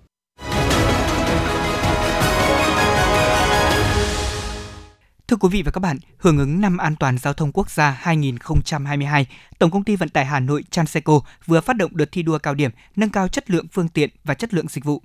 Thưa 5.28 5.36
quý 5.36 5.48
vị 5.52 5.62
và 5.62 5.70
các 5.70 5.80
bạn, 5.80 5.98
hưởng 6.18 6.38
ứng 6.38 6.60
năm 6.60 6.76
an 6.76 6.96
toàn 6.96 7.18
giao 7.18 7.32
thông 7.32 7.52
quốc 7.52 7.70
gia 7.70 7.90
2022, 7.90 9.26
Tổng 9.58 9.70
công 9.70 9.84
ty 9.84 9.96
Vận 9.96 10.08
tải 10.08 10.24
Hà 10.24 10.40
Nội 10.40 10.64
Transeco 10.70 11.20
vừa 11.46 11.60
phát 11.60 11.76
động 11.76 11.96
đợt 11.96 12.12
thi 12.12 12.22
đua 12.22 12.38
cao 12.38 12.54
điểm 12.54 12.70
nâng 12.96 13.10
cao 13.10 13.28
chất 13.28 13.50
lượng 13.50 13.66
phương 13.72 13.88
tiện 13.88 14.10
và 14.24 14.34
chất 14.34 14.54
lượng 14.54 14.68
dịch 14.68 14.84
vụ. 14.84 15.02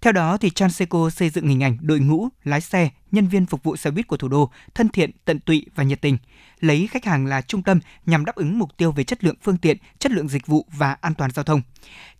Theo 0.00 0.12
đó, 0.12 0.36
thì 0.36 0.50
Transeco 0.50 1.10
xây 1.10 1.30
dựng 1.30 1.48
hình 1.48 1.62
ảnh 1.62 1.76
đội 1.80 2.00
ngũ, 2.00 2.28
lái 2.44 2.60
xe, 2.60 2.90
nhân 3.12 3.28
viên 3.28 3.46
phục 3.46 3.62
vụ 3.62 3.76
xe 3.76 3.90
buýt 3.90 4.06
của 4.06 4.16
thủ 4.16 4.28
đô 4.28 4.50
thân 4.74 4.88
thiện, 4.88 5.10
tận 5.24 5.40
tụy 5.40 5.66
và 5.74 5.84
nhiệt 5.84 6.00
tình, 6.00 6.18
lấy 6.60 6.86
khách 6.86 7.04
hàng 7.04 7.26
là 7.26 7.40
trung 7.40 7.62
tâm 7.62 7.80
nhằm 8.06 8.24
đáp 8.24 8.34
ứng 8.34 8.58
mục 8.58 8.76
tiêu 8.76 8.92
về 8.92 9.04
chất 9.04 9.24
lượng 9.24 9.36
phương 9.42 9.56
tiện, 9.56 9.76
chất 9.98 10.12
lượng 10.12 10.28
dịch 10.28 10.46
vụ 10.46 10.66
và 10.72 10.96
an 11.00 11.14
toàn 11.14 11.30
giao 11.30 11.44
thông. 11.44 11.62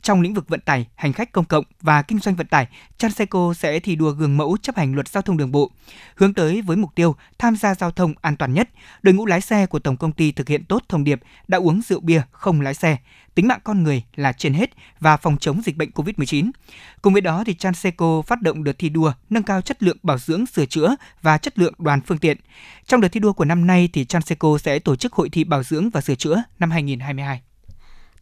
Trong 0.02 0.20
lĩnh 0.20 0.34
vực 0.34 0.48
vận 0.48 0.60
tải, 0.60 0.86
hành 0.94 1.12
khách 1.12 1.32
công 1.32 1.44
cộng 1.44 1.64
và 1.80 2.02
kinh 2.02 2.18
doanh 2.18 2.36
vận 2.36 2.46
tải, 2.46 2.66
Transeco 2.98 3.54
sẽ 3.54 3.80
thi 3.80 3.96
đua 3.96 4.10
gương 4.10 4.36
mẫu 4.36 4.56
chấp 4.62 4.76
hành 4.76 4.94
luật 4.94 5.08
giao 5.08 5.22
thông 5.22 5.36
đường 5.36 5.52
bộ, 5.52 5.70
hướng 6.16 6.34
tới 6.34 6.62
với 6.62 6.76
mục 6.76 6.90
tiêu 6.94 7.16
tham 7.38 7.56
gia 7.56 7.74
giao 7.74 7.90
thông 7.90 8.14
an 8.20 8.36
toàn 8.36 8.54
nhất. 8.54 8.68
Đội 9.02 9.14
ngũ 9.14 9.26
lái 9.26 9.40
xe 9.40 9.66
của 9.66 9.78
tổng 9.78 9.96
công 9.96 10.12
ty 10.12 10.32
thực 10.32 10.48
hiện 10.48 10.64
tốt 10.64 10.82
thông 10.88 11.04
điệp 11.04 11.20
đã 11.48 11.58
uống 11.58 11.82
rượu 11.82 12.00
bia 12.00 12.22
không 12.30 12.60
lái 12.60 12.74
xe, 12.74 12.96
tính 13.34 13.48
mạng 13.48 13.60
con 13.64 13.82
người 13.82 14.02
là 14.16 14.32
trên 14.32 14.54
hết 14.54 14.70
và 15.00 15.16
phòng 15.16 15.36
chống 15.38 15.62
dịch 15.64 15.76
bệnh 15.76 15.90
COVID-19. 15.90 16.50
Cùng 17.02 17.12
với 17.12 17.22
đó 17.22 17.44
thì 17.46 17.54
Transeco 17.54 18.22
phát 18.22 18.42
động 18.42 18.64
đợt 18.64 18.78
thi 18.78 18.88
đua 18.88 19.12
nâng 19.30 19.42
cao 19.42 19.60
chất 19.60 19.82
lượng 19.82 19.96
bảo 20.02 20.18
dưỡng, 20.18 20.46
sửa 20.46 20.66
chữa 20.66 20.96
và 21.22 21.38
chất 21.38 21.58
lượng 21.58 21.74
đoàn 21.78 22.00
phương 22.06 22.18
tiện. 22.18 22.36
Trong 22.86 23.00
đợt 23.00 23.08
thi 23.08 23.20
đua 23.20 23.32
của 23.32 23.44
năm 23.44 23.66
nay 23.66 23.88
thì 23.92 24.04
Transeco 24.04 24.58
sẽ 24.58 24.78
tổ 24.78 24.96
chức 24.96 25.12
hội 25.12 25.28
thi 25.28 25.44
bảo 25.44 25.62
dưỡng 25.62 25.90
và 25.90 26.00
sửa 26.00 26.14
chữa 26.14 26.42
năm 26.58 26.70
2022. 26.70 27.40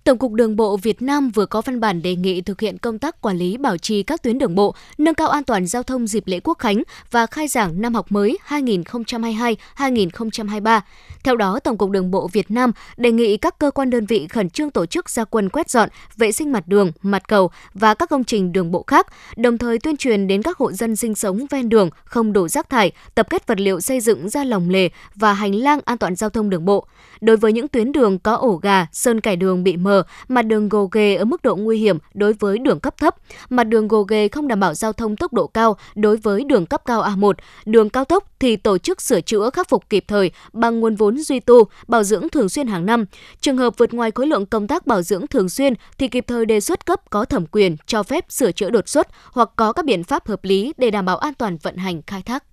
Tổng 0.05 0.19
cục 0.19 0.33
Đường 0.33 0.57
bộ 0.57 0.77
Việt 0.77 1.03
Nam 1.03 1.31
vừa 1.31 1.47
có 1.47 1.61
văn 1.61 1.81
bản 1.81 2.03
đề 2.03 2.17
nghị 2.17 2.41
thực 2.41 2.61
hiện 2.61 2.79
công 2.79 2.99
tác 2.99 3.21
quản 3.21 3.37
lý 3.37 3.57
bảo 3.57 3.79
trì 3.79 4.03
các 4.03 4.23
tuyến 4.23 4.39
đường 4.39 4.55
bộ, 4.55 4.75
nâng 4.99 5.15
cao 5.15 5.29
an 5.29 5.45
toàn 5.45 5.67
giao 5.67 5.83
thông 5.83 6.07
dịp 6.07 6.23
lễ 6.27 6.41
Quốc 6.45 6.59
khánh 6.59 6.83
và 7.11 7.27
khai 7.27 7.49
giảng 7.49 7.81
năm 7.81 7.95
học 7.95 8.13
mới 8.13 8.39
2022-2023. 8.49 10.81
Theo 11.25 11.37
đó, 11.37 11.59
Tổng 11.59 11.79
cục 11.79 11.91
Đường 11.91 12.11
bộ 12.11 12.29
Việt 12.33 12.51
Nam 12.51 12.73
đề 12.97 13.13
nghị 13.13 13.37
các 13.37 13.59
cơ 13.59 13.71
quan 13.71 13.91
đơn 13.91 14.07
vị 14.07 14.27
khẩn 14.29 14.51
trương 14.51 14.71
tổ 14.71 14.87
chức 14.87 15.11
gia 15.11 15.25
quân 15.25 15.49
quét 15.49 15.71
dọn, 15.71 15.89
vệ 16.17 16.33
sinh 16.33 16.53
mặt 16.53 16.69
đường, 16.69 16.93
mặt 17.03 17.29
cầu 17.29 17.51
và 17.75 17.95
các 17.95 18.11
công 18.11 18.25
trình 18.25 18.53
đường 18.53 18.71
bộ 18.71 18.85
khác, 18.87 19.07
đồng 19.37 19.59
thời 19.59 19.79
tuyên 19.79 19.97
truyền 19.97 20.27
đến 20.27 20.43
các 20.43 20.59
hộ 20.59 20.73
dân 20.73 20.97
sinh 20.97 21.15
sống 21.15 21.47
ven 21.51 21.69
đường 21.69 21.91
không 22.05 22.33
đổ 22.33 22.49
rác 22.49 22.71
thải, 22.71 22.93
tập 23.15 23.27
kết 23.31 23.47
vật 23.47 23.61
liệu 23.61 23.81
xây 23.81 24.01
dựng 24.01 24.29
ra 24.29 24.45
lòng 24.45 24.71
lề 24.71 24.89
và 25.15 25.33
hành 25.33 25.55
lang 25.55 25.81
an 25.85 25.99
toàn 25.99 26.17
giao 26.17 26.31
thông 26.31 26.51
đường 26.51 26.65
bộ. 26.65 26.87
Đối 27.21 27.37
với 27.37 27.53
những 27.53 27.69
tuyến 27.69 27.93
đường 27.93 28.19
có 28.19 28.35
ổ 28.35 28.57
gà, 28.57 28.87
sơn 28.93 29.21
cải 29.21 29.37
đường 29.37 29.65
bị 29.65 29.77
mờ, 29.77 29.92
mặt 30.29 30.43
đường 30.43 30.69
gồ 30.69 30.89
ghề 30.93 31.17
ở 31.17 31.25
mức 31.25 31.43
độ 31.43 31.57
nguy 31.57 31.79
hiểm 31.79 31.99
đối 32.15 32.33
với 32.33 32.59
đường 32.59 32.81
cấp 32.81 32.97
thấp, 32.97 33.17
mặt 33.51 33.65
đường 33.65 33.89
gồ 33.89 34.03
ghề 34.03 34.29
không 34.29 34.49
đảm 34.49 34.61
bảo 34.61 34.75
giao 34.75 34.93
thông 34.93 35.17
tốc 35.17 35.33
độ 35.33 35.47
cao 35.47 35.77
đối 35.95 36.17
với 36.17 36.45
đường 36.45 36.67
cấp 36.67 36.83
cao 36.85 37.03
A1, 37.03 37.33
đường 37.65 37.91
cao 37.91 38.05
tốc 38.05 38.25
thì 38.41 38.57
tổ 38.57 38.79
chức 38.79 39.01
sửa 39.03 39.21
chữa 39.21 39.51
khắc 39.51 39.69
phục 39.69 39.91
kịp 39.91 40.05
thời 40.09 40.31
bằng 40.53 40.81
nguồn 40.81 40.95
vốn 40.95 41.19
duy 41.19 41.41
tu, 41.41 41.65
bảo 41.89 42.03
dưỡng 42.03 42.29
thường 42.29 42.49
xuyên 42.49 42.67
hàng 42.67 42.87
năm. 42.87 43.05
Trường 43.41 43.57
hợp 43.57 43.75
vượt 43.79 43.95
ngoài 43.95 44.11
khối 44.11 44.27
lượng 44.27 44.47
công 44.47 44.67
tác 44.67 44.87
bảo 44.87 45.03
dưỡng 45.03 45.27
thường 45.27 45.49
xuyên 45.49 45.75
thì 45.99 46.09
kịp 46.09 46.25
thời 46.27 46.47
đề 46.47 46.61
xuất 46.61 46.87
cấp 46.87 47.11
có 47.11 47.25
thẩm 47.25 47.47
quyền 47.47 47.77
cho 47.87 48.03
phép 48.03 48.25
sửa 48.29 48.53
chữa 48.53 48.71
đột 48.71 48.89
xuất 48.89 49.09
hoặc 49.33 49.49
có 49.57 49.73
các 49.73 49.85
biện 49.85 50.05
pháp 50.05 50.27
hợp 50.27 50.45
lý 50.45 50.73
để 50.77 50.91
đảm 50.91 51.05
bảo 51.05 51.19
an 51.19 51.35
toàn 51.35 51.59
vận 51.63 51.77
hành 51.77 52.03
khai 52.07 52.23
thác. 52.23 52.45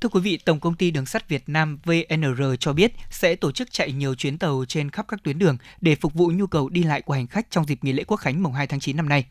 Thưa 0.00 0.08
quý 0.08 0.20
vị, 0.20 0.36
Tổng 0.36 0.60
công 0.60 0.74
ty 0.74 0.90
Đường 0.90 1.06
sắt 1.06 1.28
Việt 1.28 1.42
Nam 1.46 1.78
VNR 1.84 2.42
cho 2.60 2.72
biết 2.72 2.92
sẽ 3.10 3.34
tổ 3.34 3.52
chức 3.52 3.72
chạy 3.72 3.92
nhiều 3.92 4.14
chuyến 4.14 4.38
tàu 4.38 4.64
trên 4.68 4.90
khắp 4.90 5.06
các 5.08 5.22
tuyến 5.22 5.38
đường 5.38 5.56
để 5.80 5.94
phục 5.94 6.14
vụ 6.14 6.30
nhu 6.34 6.46
cầu 6.46 6.68
đi 6.68 6.82
lại 6.82 7.02
của 7.02 7.14
hành 7.14 7.26
khách 7.26 7.50
trong 7.50 7.64
dịp 7.64 7.78
nghỉ 7.84 7.92
lễ 7.92 8.04
Quốc 8.04 8.16
khánh 8.16 8.42
mùng 8.42 8.52
2 8.52 8.66
tháng 8.66 8.80
9 8.80 8.96
năm 8.96 9.08
nay. 9.08 9.24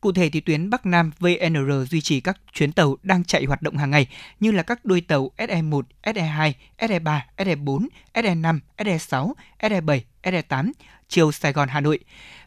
Cụ 0.00 0.12
thể 0.12 0.30
thì 0.30 0.40
tuyến 0.40 0.70
Bắc 0.70 0.86
Nam 0.86 1.10
VNR 1.18 1.90
duy 1.90 2.00
trì 2.00 2.20
các 2.20 2.40
chuyến 2.52 2.72
tàu 2.72 2.96
đang 3.02 3.24
chạy 3.24 3.44
hoạt 3.44 3.62
động 3.62 3.76
hàng 3.76 3.90
ngày 3.90 4.06
như 4.40 4.50
là 4.50 4.62
các 4.62 4.84
đôi 4.84 5.00
tàu 5.00 5.30
SE1, 5.36 5.82
SE2, 6.02 6.52
SE3, 6.78 7.20
SE4, 7.36 7.86
SE5, 8.14 8.58
SE6, 8.78 9.32
SE7, 9.60 10.00
SE8 10.22 10.72
chiều 11.08 11.32
Sài 11.32 11.52
Gòn 11.52 11.68
Hà 11.68 11.80
Nội 11.80 11.98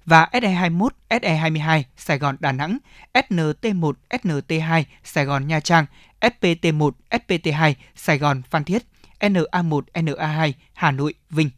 và 0.05 0.29
SE21, 0.32 0.89
SE22 1.10 1.84
Sài 1.97 2.17
Gòn 2.17 2.38
Đà 2.39 2.51
Nẵng, 2.51 2.77
SNT1, 3.13 3.93
SNT2 4.10 4.84
Sài 5.03 5.25
Gòn 5.25 5.47
Nha 5.47 5.60
Trang, 5.60 5.86
SPT1, 6.21 6.91
SPT2 7.10 7.73
Sài 7.95 8.17
Gòn 8.17 8.41
Phan 8.49 8.63
Thiết, 8.63 8.84
NA1, 9.19 9.82
NA2 9.93 10.51
Hà 10.73 10.91
Nội 10.91 11.13
Vinh. 11.29 11.49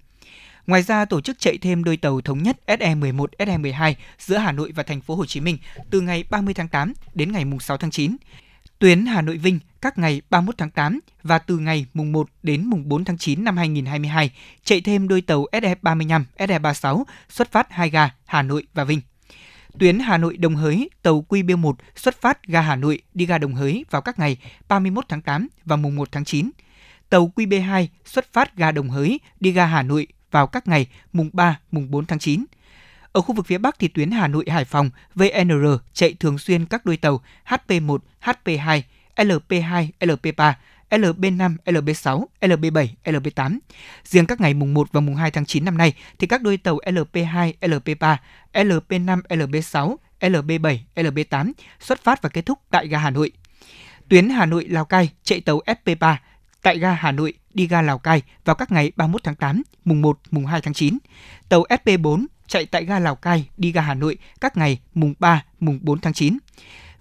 Ngoài 0.68 0.82
ra, 0.82 1.06
tổ 1.06 1.22
chức 1.22 1.40
chạy 1.40 1.58
thêm 1.58 1.84
đôi 1.84 1.98
tàu 1.98 2.22
thống 2.22 2.44
nhất 2.44 2.58
SE11, 2.68 3.26
SE12 3.38 3.94
giữa 4.20 4.38
Hà 4.38 4.52
Nội 4.52 4.72
và 4.76 4.84
thành 4.84 5.02
phố 5.02 5.16
Hồ 5.16 5.26
Chí 5.26 5.40
Minh 5.40 5.58
từ 5.90 6.02
ngày 6.02 6.24
30 6.30 6.54
tháng 6.54 6.68
8 6.68 6.94
đến 7.14 7.32
ngày 7.32 7.46
6 7.60 7.78
tháng 7.78 7.92
9. 7.92 8.18
Tuyến 8.80 9.06
Hà 9.06 9.22
Nội 9.22 9.38
Vinh 9.38 9.60
các 9.82 9.98
ngày 9.98 10.22
31 10.30 10.58
tháng 10.58 10.70
8 10.70 11.00
và 11.24 11.40
từ 11.40 11.58
ngày 11.58 11.86
mùng 11.94 12.12
1 12.12 12.30
đến 12.44 12.66
mùng 12.66 12.90
4 12.90 13.06
tháng 13.06 13.18
9 13.18 13.44
năm 13.44 13.58
2022 13.58 14.32
chạy 14.64 14.82
thêm 14.82 15.08
đôi 15.08 15.22
tàu 15.22 15.46
SE35, 15.52 16.24
SE36 16.38 17.04
xuất 17.30 17.52
phát 17.52 17.72
hai 17.72 17.90
ga 17.90 18.10
Hà 18.26 18.42
Nội 18.42 18.68
và 18.74 18.84
Vinh. 18.84 19.02
Tuyến 19.80 20.00
Hà 20.00 20.18
Nội 20.18 20.38
Đồng 20.38 20.56
Hới, 20.56 20.90
tàu 21.02 21.26
QB1 21.30 21.74
xuất 21.96 22.22
phát 22.22 22.48
ga 22.48 22.62
Hà 22.62 22.76
Nội 22.76 23.02
đi 23.14 23.26
ga 23.26 23.38
Đồng 23.38 23.54
Hới 23.54 23.86
vào 23.90 24.02
các 24.02 24.20
ngày 24.20 24.38
31 24.68 25.06
tháng 25.10 25.22
8 25.22 25.48
và 25.66 25.76
mùng 25.76 25.96
1 25.96 26.12
tháng 26.12 26.26
9. 26.26 26.52
Tàu 27.10 27.32
QB2 27.36 27.88
xuất 28.06 28.34
phát 28.34 28.58
ga 28.58 28.72
Đồng 28.72 28.90
Hới 28.90 29.20
đi 29.40 29.52
ga 29.52 29.66
Hà 29.66 29.84
Nội 29.84 30.08
vào 30.32 30.48
các 30.48 30.68
ngày 30.68 30.88
mùng 31.14 31.30
3, 31.34 31.60
mùng 31.72 31.92
4 31.92 32.06
tháng 32.06 32.20
9. 32.20 32.46
Ở 33.12 33.22
khu 33.22 33.36
vực 33.36 33.46
phía 33.46 33.58
Bắc 33.58 33.80
thì 33.80 33.88
tuyến 33.88 34.12
Hà 34.12 34.28
Nội 34.28 34.46
Hải 34.48 34.66
Phòng 34.66 34.90
VNR 35.16 35.66
chạy 35.94 36.14
thường 36.20 36.38
xuyên 36.38 36.66
các 36.66 36.86
đôi 36.86 36.98
tàu 36.98 37.22
HP1, 37.46 37.98
HP2, 38.24 38.82
LP2, 39.16 39.88
LP3, 40.00 40.54
LB5, 40.92 41.56
LB6, 41.66 42.26
LB7, 42.42 42.88
LB8. 43.04 43.60
Riêng 44.04 44.26
các 44.26 44.42
ngày 44.42 44.54
mùng 44.54 44.74
1 44.74 44.88
và 44.92 45.02
mùng 45.02 45.16
2 45.16 45.32
tháng 45.32 45.46
9 45.46 45.66
năm 45.66 45.78
nay 45.78 45.94
thì 46.20 46.28
các 46.28 46.42
đôi 46.42 46.58
tàu 46.58 46.78
LP2, 46.86 47.54
LP3, 47.62 48.18
LP5, 48.54 49.22
LB6, 49.30 49.96
LB7, 50.20 50.78
LB8 50.96 51.52
xuất 51.80 52.04
phát 52.04 52.22
và 52.22 52.30
kết 52.30 52.46
thúc 52.46 52.60
tại 52.70 52.88
ga 52.88 52.98
Hà 52.98 53.10
Nội. 53.10 53.32
Tuyến 54.10 54.30
Hà 54.30 54.46
Nội 54.46 54.66
Lào 54.70 54.86
Cai 54.86 55.10
chạy 55.24 55.42
tàu 55.42 55.60
SP3 55.66 56.16
tại 56.62 56.80
ga 56.80 56.94
Hà 56.94 57.12
Nội 57.12 57.34
đi 57.54 57.68
ga 57.68 57.82
Lào 57.82 58.00
Cai 58.00 58.22
vào 58.46 58.56
các 58.56 58.72
ngày 58.72 58.92
31 58.96 59.24
tháng 59.24 59.36
8, 59.36 59.62
mùng 59.86 60.02
1, 60.02 60.20
mùng 60.32 60.46
2 60.46 60.62
tháng 60.62 60.74
9. 60.74 60.98
Tàu 61.50 61.64
SP4 61.70 62.26
chạy 62.48 62.66
tại 62.66 62.86
ga 62.86 63.00
Lào 63.00 63.16
Cai 63.16 63.50
đi 63.58 63.72
ga 63.72 63.82
Hà 63.82 63.94
Nội 63.94 64.18
các 64.42 64.58
ngày 64.58 64.80
mùng 64.94 65.14
3, 65.20 65.44
mùng 65.60 65.80
4 65.82 66.00
tháng 66.00 66.14
9. 66.14 66.38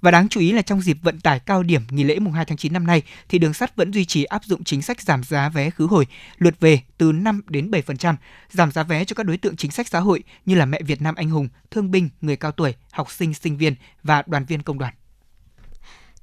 Và 0.00 0.10
đáng 0.10 0.28
chú 0.28 0.40
ý 0.40 0.52
là 0.52 0.62
trong 0.62 0.80
dịp 0.80 0.96
vận 1.02 1.20
tải 1.20 1.40
cao 1.40 1.62
điểm 1.62 1.82
nghỉ 1.90 2.04
lễ 2.04 2.18
mùng 2.18 2.32
2 2.32 2.44
tháng 2.44 2.56
9 2.56 2.72
năm 2.72 2.86
nay 2.86 3.02
thì 3.28 3.38
đường 3.38 3.54
sắt 3.54 3.76
vẫn 3.76 3.92
duy 3.92 4.04
trì 4.04 4.24
áp 4.24 4.44
dụng 4.44 4.64
chính 4.64 4.82
sách 4.82 5.00
giảm 5.00 5.22
giá 5.22 5.48
vé 5.48 5.70
khứ 5.70 5.86
hồi 5.86 6.06
lượt 6.38 6.60
về 6.60 6.80
từ 6.98 7.12
5 7.12 7.42
đến 7.48 7.70
7%, 7.70 8.14
giảm 8.50 8.72
giá 8.72 8.82
vé 8.82 9.04
cho 9.04 9.14
các 9.14 9.26
đối 9.26 9.36
tượng 9.36 9.56
chính 9.56 9.70
sách 9.70 9.88
xã 9.88 10.00
hội 10.00 10.22
như 10.46 10.54
là 10.54 10.64
mẹ 10.64 10.82
Việt 10.82 11.02
Nam 11.02 11.14
anh 11.14 11.30
hùng, 11.30 11.48
thương 11.70 11.90
binh, 11.90 12.08
người 12.20 12.36
cao 12.36 12.52
tuổi, 12.52 12.74
học 12.92 13.10
sinh, 13.10 13.34
sinh 13.34 13.56
viên 13.56 13.74
và 14.02 14.22
đoàn 14.26 14.44
viên 14.44 14.62
công 14.62 14.78
đoàn. 14.78 14.94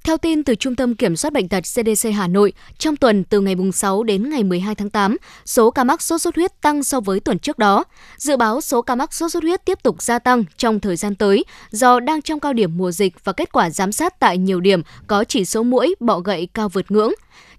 Theo 0.08 0.18
tin 0.18 0.44
từ 0.44 0.54
Trung 0.54 0.76
tâm 0.76 0.94
Kiểm 0.94 1.16
soát 1.16 1.32
Bệnh 1.32 1.48
tật 1.48 1.60
CDC 1.60 2.08
Hà 2.14 2.28
Nội, 2.28 2.52
trong 2.78 2.96
tuần 2.96 3.24
từ 3.24 3.40
ngày 3.40 3.54
6 3.72 4.02
đến 4.02 4.30
ngày 4.30 4.44
12 4.44 4.74
tháng 4.74 4.90
8, 4.90 5.16
số 5.44 5.70
ca 5.70 5.84
mắc 5.84 6.02
sốt 6.02 6.20
xuất 6.20 6.36
huyết 6.36 6.60
tăng 6.60 6.84
so 6.84 7.00
với 7.00 7.20
tuần 7.20 7.38
trước 7.38 7.58
đó. 7.58 7.84
Dự 8.16 8.36
báo 8.36 8.60
số 8.60 8.82
ca 8.82 8.94
mắc 8.94 9.14
sốt 9.14 9.32
xuất 9.32 9.42
huyết 9.42 9.64
tiếp 9.64 9.78
tục 9.82 10.02
gia 10.02 10.18
tăng 10.18 10.44
trong 10.56 10.80
thời 10.80 10.96
gian 10.96 11.14
tới 11.14 11.44
do 11.70 12.00
đang 12.00 12.22
trong 12.22 12.40
cao 12.40 12.52
điểm 12.52 12.76
mùa 12.76 12.90
dịch 12.90 13.24
và 13.24 13.32
kết 13.32 13.52
quả 13.52 13.70
giám 13.70 13.92
sát 13.92 14.20
tại 14.20 14.38
nhiều 14.38 14.60
điểm 14.60 14.82
có 15.06 15.24
chỉ 15.24 15.44
số 15.44 15.62
mũi, 15.62 15.94
bọ 16.00 16.18
gậy 16.20 16.48
cao 16.54 16.68
vượt 16.68 16.90
ngưỡng. 16.90 17.12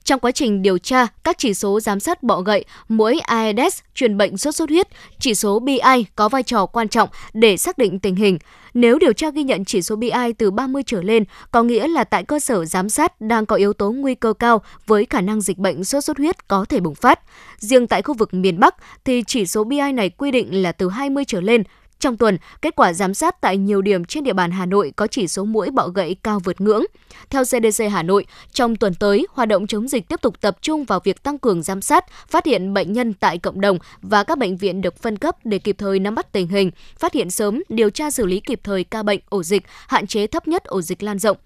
Trong 0.09 0.19
quá 0.19 0.31
trình 0.31 0.61
điều 0.61 0.77
tra, 0.77 1.07
các 1.23 1.37
chỉ 1.37 1.53
số 1.53 1.79
giám 1.79 1.99
sát 1.99 2.23
bọ 2.23 2.41
gậy, 2.41 2.65
mũi 2.87 3.19
Aedes, 3.19 3.79
truyền 3.95 4.17
bệnh 4.17 4.37
sốt 4.37 4.55
xuất 4.55 4.69
huyết, 4.69 4.87
chỉ 5.19 5.35
số 5.35 5.59
BI 5.59 5.79
có 6.15 6.29
vai 6.29 6.43
trò 6.43 6.65
quan 6.65 6.87
trọng 6.87 7.09
để 7.33 7.57
xác 7.57 7.77
định 7.77 7.99
tình 7.99 8.15
hình. 8.15 8.37
Nếu 8.73 8.99
điều 8.99 9.13
tra 9.13 9.29
ghi 9.29 9.43
nhận 9.43 9.65
chỉ 9.65 9.81
số 9.81 9.95
BI 9.95 10.33
từ 10.37 10.51
30 10.51 10.83
trở 10.85 11.01
lên, 11.01 11.23
có 11.51 11.63
nghĩa 11.63 11.87
là 11.87 12.03
tại 12.03 12.23
cơ 12.23 12.39
sở 12.39 12.65
giám 12.65 12.89
sát 12.89 13.21
đang 13.21 13.45
có 13.45 13.55
yếu 13.55 13.73
tố 13.73 13.91
nguy 13.91 14.15
cơ 14.15 14.33
cao 14.33 14.61
với 14.87 15.05
khả 15.09 15.21
năng 15.21 15.41
dịch 15.41 15.57
bệnh 15.57 15.83
sốt 15.83 16.03
xuất 16.03 16.17
huyết 16.17 16.47
có 16.47 16.65
thể 16.69 16.79
bùng 16.79 16.95
phát. 16.95 17.19
Riêng 17.57 17.87
tại 17.87 18.01
khu 18.01 18.13
vực 18.13 18.33
miền 18.33 18.59
Bắc 18.59 18.75
thì 19.05 19.23
chỉ 19.27 19.45
số 19.45 19.63
BI 19.63 19.91
này 19.93 20.09
quy 20.09 20.31
định 20.31 20.61
là 20.61 20.71
từ 20.71 20.89
20 20.89 21.23
trở 21.27 21.41
lên, 21.41 21.63
trong 21.99 22.17
tuần, 22.17 22.37
kết 22.61 22.75
quả 22.75 22.93
giám 22.93 23.13
sát 23.13 23.41
tại 23.41 23.57
nhiều 23.57 23.81
điểm 23.81 24.05
trên 24.05 24.23
địa 24.23 24.33
bàn 24.33 24.51
Hà 24.51 24.65
Nội 24.65 24.93
có 24.95 25.07
chỉ 25.07 25.27
số 25.27 25.45
mũi 25.45 25.71
bọ 25.71 25.87
gậy 25.87 26.15
cao 26.23 26.39
vượt 26.43 26.61
ngưỡng. 26.61 26.83
Theo 27.29 27.43
CDC 27.43 27.83
Hà 27.91 28.03
Nội, 28.03 28.25
trong 28.53 28.75
tuần 28.75 28.93
tới, 28.95 29.27
hoạt 29.31 29.49
động 29.49 29.67
chống 29.67 29.87
dịch 29.87 30.07
tiếp 30.07 30.21
tục 30.21 30.41
tập 30.41 30.57
trung 30.61 30.83
vào 30.83 30.99
việc 31.03 31.23
tăng 31.23 31.39
cường 31.39 31.63
giám 31.63 31.81
sát, 31.81 32.05
phát 32.27 32.45
hiện 32.45 32.73
bệnh 32.73 32.93
nhân 32.93 33.13
tại 33.13 33.37
cộng 33.37 33.61
đồng 33.61 33.77
và 34.01 34.23
các 34.23 34.37
bệnh 34.37 34.57
viện 34.57 34.81
được 34.81 35.01
phân 35.01 35.17
cấp 35.17 35.35
để 35.43 35.59
kịp 35.59 35.75
thời 35.79 35.99
nắm 35.99 36.15
bắt 36.15 36.31
tình 36.31 36.47
hình, 36.47 36.71
phát 36.99 37.13
hiện 37.13 37.29
sớm, 37.29 37.63
điều 37.69 37.89
tra 37.89 38.11
xử 38.11 38.25
lý 38.25 38.39
kịp 38.39 38.59
thời 38.63 38.83
ca 38.83 39.03
bệnh, 39.03 39.19
ổ 39.29 39.43
dịch, 39.43 39.63
hạn 39.87 40.07
chế 40.07 40.27
thấp 40.27 40.47
nhất 40.47 40.63
ổ 40.63 40.81
dịch 40.81 41.03
lan 41.03 41.19
rộng. 41.19 41.37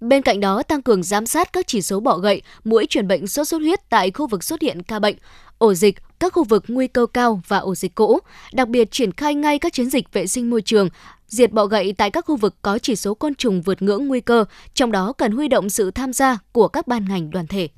Bên 0.00 0.22
cạnh 0.22 0.40
đó, 0.40 0.62
tăng 0.62 0.82
cường 0.82 1.02
giám 1.02 1.26
sát 1.26 1.52
các 1.52 1.66
chỉ 1.66 1.82
số 1.82 2.00
bọ 2.00 2.16
gậy, 2.18 2.42
mũi 2.64 2.86
truyền 2.86 3.08
bệnh 3.08 3.26
sốt 3.26 3.48
xuất 3.48 3.58
huyết 3.58 3.90
tại 3.90 4.10
khu 4.10 4.26
vực 4.26 4.44
xuất 4.44 4.62
hiện 4.62 4.82
ca 4.82 4.98
bệnh, 4.98 5.16
ổ 5.58 5.74
dịch, 5.74 5.96
các 6.20 6.32
khu 6.32 6.44
vực 6.44 6.64
nguy 6.68 6.86
cơ 6.86 7.06
cao 7.06 7.40
và 7.48 7.58
ổ 7.58 7.74
dịch 7.74 7.94
cũ, 7.94 8.18
đặc 8.52 8.68
biệt 8.68 8.90
triển 8.90 9.12
khai 9.12 9.34
ngay 9.34 9.58
các 9.58 9.72
chiến 9.72 9.90
dịch 9.90 10.12
vệ 10.12 10.26
sinh 10.26 10.50
môi 10.50 10.62
trường, 10.62 10.88
diệt 11.26 11.52
bọ 11.52 11.66
gậy 11.66 11.94
tại 11.98 12.10
các 12.10 12.24
khu 12.26 12.36
vực 12.36 12.54
có 12.62 12.78
chỉ 12.78 12.96
số 12.96 13.14
côn 13.14 13.34
trùng 13.34 13.62
vượt 13.62 13.82
ngưỡng 13.82 14.08
nguy 14.08 14.20
cơ, 14.20 14.44
trong 14.74 14.92
đó 14.92 15.12
cần 15.12 15.32
huy 15.32 15.48
động 15.48 15.70
sự 15.70 15.90
tham 15.90 16.12
gia 16.12 16.38
của 16.52 16.68
các 16.68 16.86
ban 16.86 17.04
ngành 17.08 17.30
đoàn 17.30 17.46
thể. 17.46 17.68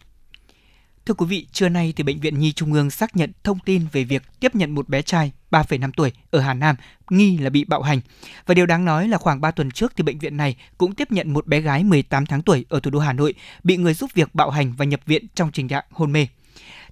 Thưa 1.09 1.14
quý 1.14 1.27
vị, 1.27 1.47
trưa 1.53 1.68
nay 1.68 1.92
thì 1.97 2.05
Bệnh 2.05 2.21
viện 2.21 2.38
Nhi 2.38 2.53
Trung 2.53 2.73
ương 2.73 2.90
xác 2.90 3.16
nhận 3.16 3.33
thông 3.44 3.59
tin 3.59 3.87
về 3.92 4.05
việc 4.05 4.23
tiếp 4.40 4.55
nhận 4.55 4.75
một 4.75 4.88
bé 4.88 5.03
trai 5.03 5.33
3,5 5.51 5.90
tuổi 5.97 6.12
ở 6.31 6.40
Hà 6.40 6.55
Nam 6.55 6.77
nghi 7.11 7.38
là 7.38 7.51
bị 7.51 7.64
bạo 7.64 7.83
hành. 7.83 8.01
Và 8.47 8.55
điều 8.55 8.66
đáng 8.66 8.85
nói 8.85 9.09
là 9.09 9.18
khoảng 9.18 9.40
3 9.40 9.51
tuần 9.51 9.71
trước 9.71 9.92
thì 9.97 10.03
bệnh 10.03 10.18
viện 10.18 10.37
này 10.37 10.57
cũng 10.79 10.94
tiếp 10.94 11.12
nhận 11.12 11.33
một 11.33 11.47
bé 11.47 11.61
gái 11.61 11.85
18 11.85 12.27
tháng 12.27 12.42
tuổi 12.42 12.64
ở 12.68 12.81
thủ 12.81 12.90
đô 12.90 12.99
Hà 12.99 13.12
Nội 13.12 13.35
bị 13.62 13.77
người 13.77 13.94
giúp 13.94 14.11
việc 14.14 14.35
bạo 14.35 14.51
hành 14.51 14.73
và 14.73 14.85
nhập 14.85 15.01
viện 15.07 15.27
trong 15.35 15.53
tình 15.53 15.68
trạng 15.68 15.85
hôn 15.90 16.12
mê. 16.12 16.27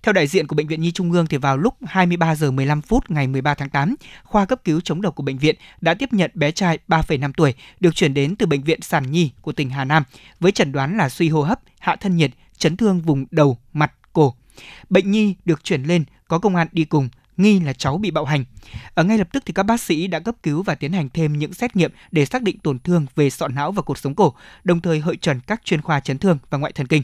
Theo 0.03 0.13
đại 0.13 0.27
diện 0.27 0.47
của 0.47 0.57
bệnh 0.57 0.67
viện 0.67 0.81
Nhi 0.81 0.93
Trung 0.93 1.13
ương 1.13 1.27
thì 1.27 1.37
vào 1.37 1.57
lúc 1.57 1.75
23 1.87 2.35
giờ 2.35 2.51
15 2.51 2.83
phút 2.83 3.11
ngày 3.11 3.27
13 3.27 3.55
tháng 3.55 3.71
8, 3.71 3.95
khoa 4.25 4.45
cấp 4.45 4.61
cứu 4.65 4.81
chống 4.81 5.03
độc 5.03 5.15
của 5.15 5.23
bệnh 5.23 5.39
viện 5.39 5.57
đã 5.81 5.95
tiếp 5.95 6.13
nhận 6.13 6.31
bé 6.35 6.51
trai 6.51 6.79
3,5 6.89 7.33
tuổi 7.37 7.55
được 7.81 7.95
chuyển 7.95 8.15
đến 8.15 8.37
từ 8.37 8.47
bệnh 8.47 8.63
viện 8.63 8.81
Sản 8.83 9.11
Nhi 9.11 9.31
của 9.41 9.53
tỉnh 9.53 9.71
Hà 9.71 9.85
Nam 9.85 10.03
với 10.41 10.53
chẩn 10.53 10.73
đoán 10.73 10.97
là 10.97 11.09
suy 11.09 11.29
hô 11.29 11.43
hấp, 11.43 11.61
hạ 11.79 11.97
thân 11.97 12.17
nhiệt, 12.17 12.31
chấn 12.59 12.77
thương 12.77 13.01
vùng 13.01 13.27
đầu, 13.31 13.59
mặt, 13.73 13.93
cổ. 14.17 14.35
Bệnh 14.91 15.11
nhi 15.11 15.35
được 15.45 15.65
chuyển 15.65 15.83
lên 15.83 16.05
có 16.29 16.39
công 16.39 16.57
an 16.57 16.69
đi 16.73 16.85
cùng 16.85 17.09
nghi 17.37 17.61
là 17.61 17.73
cháu 17.73 17.99
bị 17.99 18.11
bạo 18.11 18.25
hành. 18.25 18.45
Ở 18.95 19.05
ngay 19.05 19.19
lập 19.19 19.29
tức 19.33 19.43
thì 19.47 19.53
các 19.53 19.63
bác 19.63 19.81
sĩ 19.81 20.07
đã 20.07 20.21
cấp 20.21 20.35
cứu 20.43 20.63
và 20.63 20.75
tiến 20.75 20.93
hành 20.93 21.09
thêm 21.09 21.39
những 21.39 21.55
xét 21.55 21.77
nghiệm 21.77 21.93
để 22.11 22.25
xác 22.25 22.43
định 22.43 22.59
tổn 22.59 22.79
thương 22.79 23.07
về 23.17 23.31
sọ 23.31 23.49
não 23.49 23.73
và 23.73 23.83
cột 23.83 23.99
sống 23.99 24.15
cổ, 24.15 24.35
đồng 24.65 24.81
thời 24.81 25.01
hội 25.01 25.17
trần 25.17 25.41
các 25.47 25.65
chuyên 25.65 25.83
khoa 25.83 26.01
chấn 26.01 26.19
thương 26.19 26.39
và 26.51 26.59
ngoại 26.59 26.73
thần 26.73 26.87
kinh. 26.87 27.03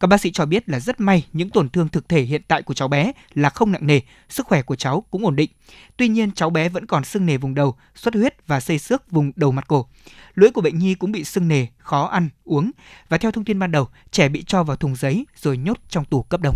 Các 0.00 0.06
bác 0.06 0.20
sĩ 0.20 0.30
cho 0.32 0.46
biết 0.46 0.68
là 0.68 0.80
rất 0.80 1.00
may 1.00 1.26
những 1.32 1.50
tổn 1.50 1.68
thương 1.68 1.88
thực 1.88 2.08
thể 2.08 2.22
hiện 2.22 2.42
tại 2.48 2.62
của 2.62 2.74
cháu 2.74 2.88
bé 2.88 3.12
là 3.34 3.50
không 3.50 3.72
nặng 3.72 3.86
nề, 3.86 4.00
sức 4.28 4.46
khỏe 4.46 4.62
của 4.62 4.76
cháu 4.76 5.04
cũng 5.10 5.24
ổn 5.24 5.36
định. 5.36 5.50
Tuy 5.96 6.08
nhiên 6.08 6.32
cháu 6.32 6.50
bé 6.50 6.68
vẫn 6.68 6.86
còn 6.86 7.04
sưng 7.04 7.26
nề 7.26 7.36
vùng 7.36 7.54
đầu, 7.54 7.76
xuất 7.94 8.14
huyết 8.14 8.46
và 8.46 8.60
xây 8.60 8.78
xước 8.78 9.10
vùng 9.10 9.32
đầu 9.36 9.52
mặt 9.52 9.68
cổ. 9.68 9.86
Lưỡi 10.34 10.50
của 10.50 10.60
bệnh 10.60 10.78
nhi 10.78 10.94
cũng 10.94 11.12
bị 11.12 11.24
sưng 11.24 11.48
nề, 11.48 11.66
khó 11.78 12.06
ăn, 12.06 12.28
uống 12.44 12.70
và 13.08 13.18
theo 13.18 13.30
thông 13.30 13.44
tin 13.44 13.58
ban 13.58 13.72
đầu, 13.72 13.88
trẻ 14.10 14.28
bị 14.28 14.44
cho 14.46 14.62
vào 14.62 14.76
thùng 14.76 14.96
giấy 14.96 15.26
rồi 15.36 15.56
nhốt 15.56 15.78
trong 15.88 16.04
tủ 16.04 16.22
cấp 16.22 16.40
đông. 16.40 16.54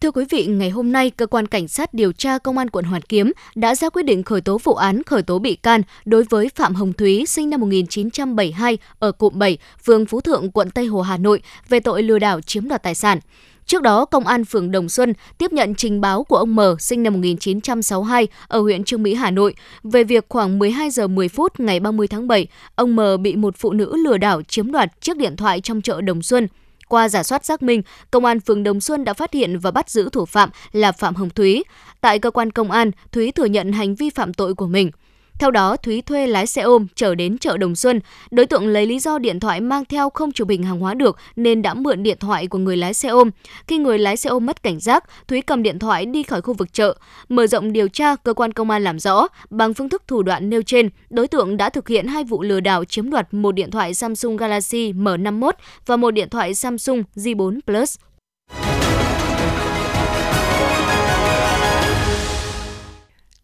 Thưa 0.00 0.10
quý 0.10 0.24
vị, 0.30 0.46
ngày 0.46 0.70
hôm 0.70 0.92
nay, 0.92 1.10
Cơ 1.10 1.26
quan 1.26 1.46
Cảnh 1.46 1.68
sát 1.68 1.94
điều 1.94 2.12
tra 2.12 2.38
Công 2.38 2.58
an 2.58 2.70
quận 2.70 2.84
Hoàn 2.84 3.02
Kiếm 3.02 3.32
đã 3.54 3.74
ra 3.74 3.88
quyết 3.90 4.02
định 4.02 4.22
khởi 4.22 4.40
tố 4.40 4.58
vụ 4.64 4.74
án 4.74 5.02
khởi 5.02 5.22
tố 5.22 5.38
bị 5.38 5.54
can 5.56 5.82
đối 6.04 6.22
với 6.22 6.50
Phạm 6.54 6.74
Hồng 6.74 6.92
Thúy, 6.92 7.26
sinh 7.26 7.50
năm 7.50 7.60
1972, 7.60 8.78
ở 8.98 9.12
cụm 9.12 9.38
7, 9.38 9.58
phường 9.84 10.06
Phú 10.06 10.20
Thượng, 10.20 10.50
quận 10.50 10.70
Tây 10.70 10.86
Hồ, 10.86 11.00
Hà 11.00 11.16
Nội, 11.16 11.42
về 11.68 11.80
tội 11.80 12.02
lừa 12.02 12.18
đảo 12.18 12.40
chiếm 12.40 12.68
đoạt 12.68 12.82
tài 12.82 12.94
sản. 12.94 13.18
Trước 13.66 13.82
đó, 13.82 14.04
Công 14.04 14.26
an 14.26 14.44
phường 14.44 14.70
Đồng 14.70 14.88
Xuân 14.88 15.12
tiếp 15.38 15.52
nhận 15.52 15.74
trình 15.74 16.00
báo 16.00 16.24
của 16.24 16.36
ông 16.36 16.56
M, 16.56 16.60
sinh 16.78 17.02
năm 17.02 17.12
1962, 17.12 18.28
ở 18.48 18.60
huyện 18.60 18.84
Trương 18.84 19.02
Mỹ, 19.02 19.14
Hà 19.14 19.30
Nội, 19.30 19.54
về 19.82 20.04
việc 20.04 20.26
khoảng 20.28 20.58
12 20.58 20.90
giờ 20.90 21.06
10 21.06 21.28
phút 21.28 21.60
ngày 21.60 21.80
30 21.80 22.08
tháng 22.08 22.28
7, 22.28 22.46
ông 22.74 22.96
M 22.96 23.00
bị 23.22 23.36
một 23.36 23.54
phụ 23.56 23.72
nữ 23.72 23.96
lừa 23.96 24.18
đảo 24.18 24.42
chiếm 24.42 24.72
đoạt 24.72 25.00
chiếc 25.00 25.16
điện 25.16 25.36
thoại 25.36 25.60
trong 25.60 25.82
chợ 25.82 26.00
Đồng 26.00 26.22
Xuân. 26.22 26.48
Qua 26.88 27.08
giả 27.08 27.22
soát 27.22 27.44
xác 27.44 27.62
minh, 27.62 27.82
Công 28.10 28.24
an 28.24 28.40
phường 28.40 28.62
Đồng 28.62 28.80
Xuân 28.80 29.04
đã 29.04 29.12
phát 29.12 29.32
hiện 29.32 29.58
và 29.58 29.70
bắt 29.70 29.90
giữ 29.90 30.08
thủ 30.12 30.26
phạm 30.26 30.50
là 30.72 30.92
Phạm 30.92 31.14
Hồng 31.14 31.30
Thúy. 31.30 31.64
Tại 32.00 32.18
cơ 32.18 32.30
quan 32.30 32.50
công 32.50 32.70
an, 32.70 32.90
Thúy 33.12 33.32
thừa 33.32 33.44
nhận 33.44 33.72
hành 33.72 33.94
vi 33.94 34.10
phạm 34.10 34.34
tội 34.34 34.54
của 34.54 34.66
mình. 34.66 34.90
Theo 35.38 35.50
đó, 35.50 35.76
Thúy 35.76 36.02
thuê 36.02 36.26
lái 36.26 36.46
xe 36.46 36.62
ôm 36.62 36.86
chở 36.94 37.14
đến 37.14 37.38
chợ 37.38 37.56
Đồng 37.56 37.76
Xuân. 37.76 38.00
Đối 38.30 38.46
tượng 38.46 38.66
lấy 38.66 38.86
lý 38.86 38.98
do 38.98 39.18
điện 39.18 39.40
thoại 39.40 39.60
mang 39.60 39.84
theo 39.84 40.10
không 40.10 40.32
chụp 40.32 40.48
hình 40.48 40.62
hàng 40.62 40.80
hóa 40.80 40.94
được 40.94 41.16
nên 41.36 41.62
đã 41.62 41.74
mượn 41.74 42.02
điện 42.02 42.16
thoại 42.20 42.46
của 42.46 42.58
người 42.58 42.76
lái 42.76 42.94
xe 42.94 43.08
ôm. 43.08 43.30
Khi 43.66 43.78
người 43.78 43.98
lái 43.98 44.16
xe 44.16 44.30
ôm 44.30 44.46
mất 44.46 44.62
cảnh 44.62 44.80
giác, 44.80 45.04
Thúy 45.28 45.40
cầm 45.40 45.62
điện 45.62 45.78
thoại 45.78 46.06
đi 46.06 46.22
khỏi 46.22 46.40
khu 46.42 46.54
vực 46.54 46.72
chợ. 46.72 46.96
Mở 47.28 47.46
rộng 47.46 47.72
điều 47.72 47.88
tra, 47.88 48.16
cơ 48.16 48.34
quan 48.34 48.52
công 48.52 48.70
an 48.70 48.84
làm 48.84 48.98
rõ, 48.98 49.28
bằng 49.50 49.74
phương 49.74 49.88
thức 49.88 50.02
thủ 50.06 50.22
đoạn 50.22 50.50
nêu 50.50 50.62
trên, 50.62 50.88
đối 51.10 51.28
tượng 51.28 51.56
đã 51.56 51.70
thực 51.70 51.88
hiện 51.88 52.06
hai 52.06 52.24
vụ 52.24 52.42
lừa 52.42 52.60
đảo 52.60 52.84
chiếm 52.84 53.10
đoạt 53.10 53.34
một 53.34 53.52
điện 53.52 53.70
thoại 53.70 53.94
Samsung 53.94 54.36
Galaxy 54.36 54.92
M51 54.92 55.52
và 55.86 55.96
một 55.96 56.10
điện 56.10 56.28
thoại 56.28 56.54
Samsung 56.54 57.02
J4 57.16 57.60
Plus. 57.66 57.96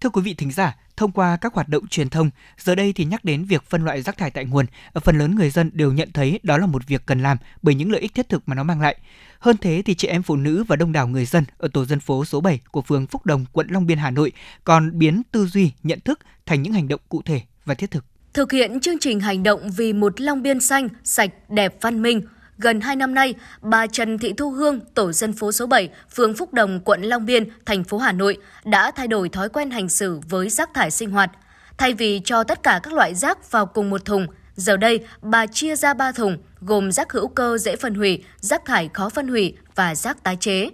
Thưa 0.03 0.11
quý 0.11 0.23
vị 0.23 0.35
thính 0.35 0.53
giả, 0.53 0.77
thông 0.97 1.12
qua 1.12 1.37
các 1.37 1.55
hoạt 1.55 1.69
động 1.69 1.87
truyền 1.87 2.09
thông, 2.09 2.31
giờ 2.59 2.75
đây 2.75 2.93
thì 2.93 3.05
nhắc 3.05 3.25
đến 3.25 3.45
việc 3.45 3.62
phân 3.69 3.85
loại 3.85 4.03
rác 4.03 4.17
thải 4.19 4.31
tại 4.31 4.45
nguồn, 4.45 4.67
phần 5.05 5.19
lớn 5.19 5.35
người 5.35 5.51
dân 5.51 5.71
đều 5.73 5.93
nhận 5.93 6.12
thấy 6.12 6.41
đó 6.43 6.59
là 6.59 6.67
một 6.67 6.87
việc 6.87 7.03
cần 7.07 7.23
làm 7.23 7.38
bởi 7.62 7.75
những 7.75 7.93
lợi 7.93 8.01
ích 8.01 8.15
thiết 8.15 8.29
thực 8.29 8.43
mà 8.47 8.55
nó 8.55 8.62
mang 8.62 8.81
lại. 8.81 8.97
Hơn 9.38 9.57
thế 9.61 9.83
thì 9.87 9.95
chị 9.95 10.09
em 10.09 10.23
phụ 10.23 10.37
nữ 10.37 10.65
và 10.69 10.77
đông 10.77 10.93
đảo 10.93 11.09
người 11.09 11.25
dân 11.25 11.45
ở 11.59 11.69
tổ 11.73 11.85
dân 11.85 12.01
phố 12.01 12.25
số 12.25 12.41
7 12.41 12.61
của 12.71 12.83
phường 12.83 13.07
Phúc 13.07 13.27
Đồng, 13.27 13.45
quận 13.53 13.67
Long 13.71 13.87
Biên, 13.87 13.99
Hà 13.99 14.11
Nội 14.11 14.33
còn 14.65 14.99
biến 14.99 15.23
tư 15.33 15.47
duy, 15.47 15.73
nhận 15.83 16.01
thức 16.01 16.19
thành 16.47 16.62
những 16.62 16.73
hành 16.73 16.88
động 16.88 17.01
cụ 17.09 17.23
thể 17.25 17.41
và 17.65 17.75
thiết 17.75 17.91
thực. 17.91 18.05
Thực 18.35 18.53
hiện 18.53 18.81
chương 18.81 18.99
trình 18.99 19.21
hành 19.21 19.43
động 19.43 19.71
vì 19.77 19.93
một 19.93 20.21
Long 20.21 20.43
Biên 20.43 20.61
xanh, 20.61 20.88
sạch, 21.05 21.31
đẹp, 21.49 21.75
văn 21.81 22.03
minh, 22.03 22.23
Gần 22.62 22.81
2 22.81 22.96
năm 22.96 23.14
nay, 23.14 23.35
bà 23.61 23.87
Trần 23.87 24.18
Thị 24.18 24.33
Thu 24.37 24.51
Hương, 24.51 24.81
tổ 24.94 25.12
dân 25.12 25.33
phố 25.33 25.53
số 25.53 25.66
7, 25.66 25.88
phường 26.14 26.35
Phúc 26.35 26.53
Đồng, 26.53 26.81
quận 26.85 27.03
Long 27.03 27.27
Biên, 27.27 27.44
thành 27.66 27.85
phố 27.85 27.98
Hà 27.98 28.12
Nội 28.12 28.37
đã 28.64 28.90
thay 28.90 29.09
đổi 29.09 29.29
thói 29.29 29.48
quen 29.48 29.70
hành 29.70 29.88
xử 29.88 30.20
với 30.29 30.48
rác 30.48 30.75
thải 30.75 30.90
sinh 30.90 31.11
hoạt. 31.11 31.31
Thay 31.79 31.94
vì 31.94 32.20
cho 32.25 32.44
tất 32.44 32.62
cả 32.62 32.81
các 32.83 32.92
loại 32.92 33.14
rác 33.14 33.51
vào 33.51 33.66
cùng 33.66 33.90
một 33.90 34.05
thùng, 34.05 34.27
giờ 34.55 34.77
đây 34.77 35.01
bà 35.22 35.46
chia 35.46 35.77
ra 35.77 35.94
3 35.94 36.12
thùng 36.12 36.38
gồm 36.61 36.92
rác 36.92 37.12
hữu 37.12 37.29
cơ 37.29 37.59
dễ 37.59 37.77
phân 37.77 37.94
hủy, 37.94 38.25
rác 38.37 38.64
thải 38.64 38.90
khó 38.92 39.09
phân 39.09 39.29
hủy 39.29 39.57
và 39.75 39.94
rác 39.94 40.22
tái 40.22 40.37
chế. 40.40 40.70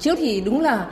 Trước 0.00 0.14
thì 0.18 0.40
đúng 0.40 0.60
là 0.60 0.86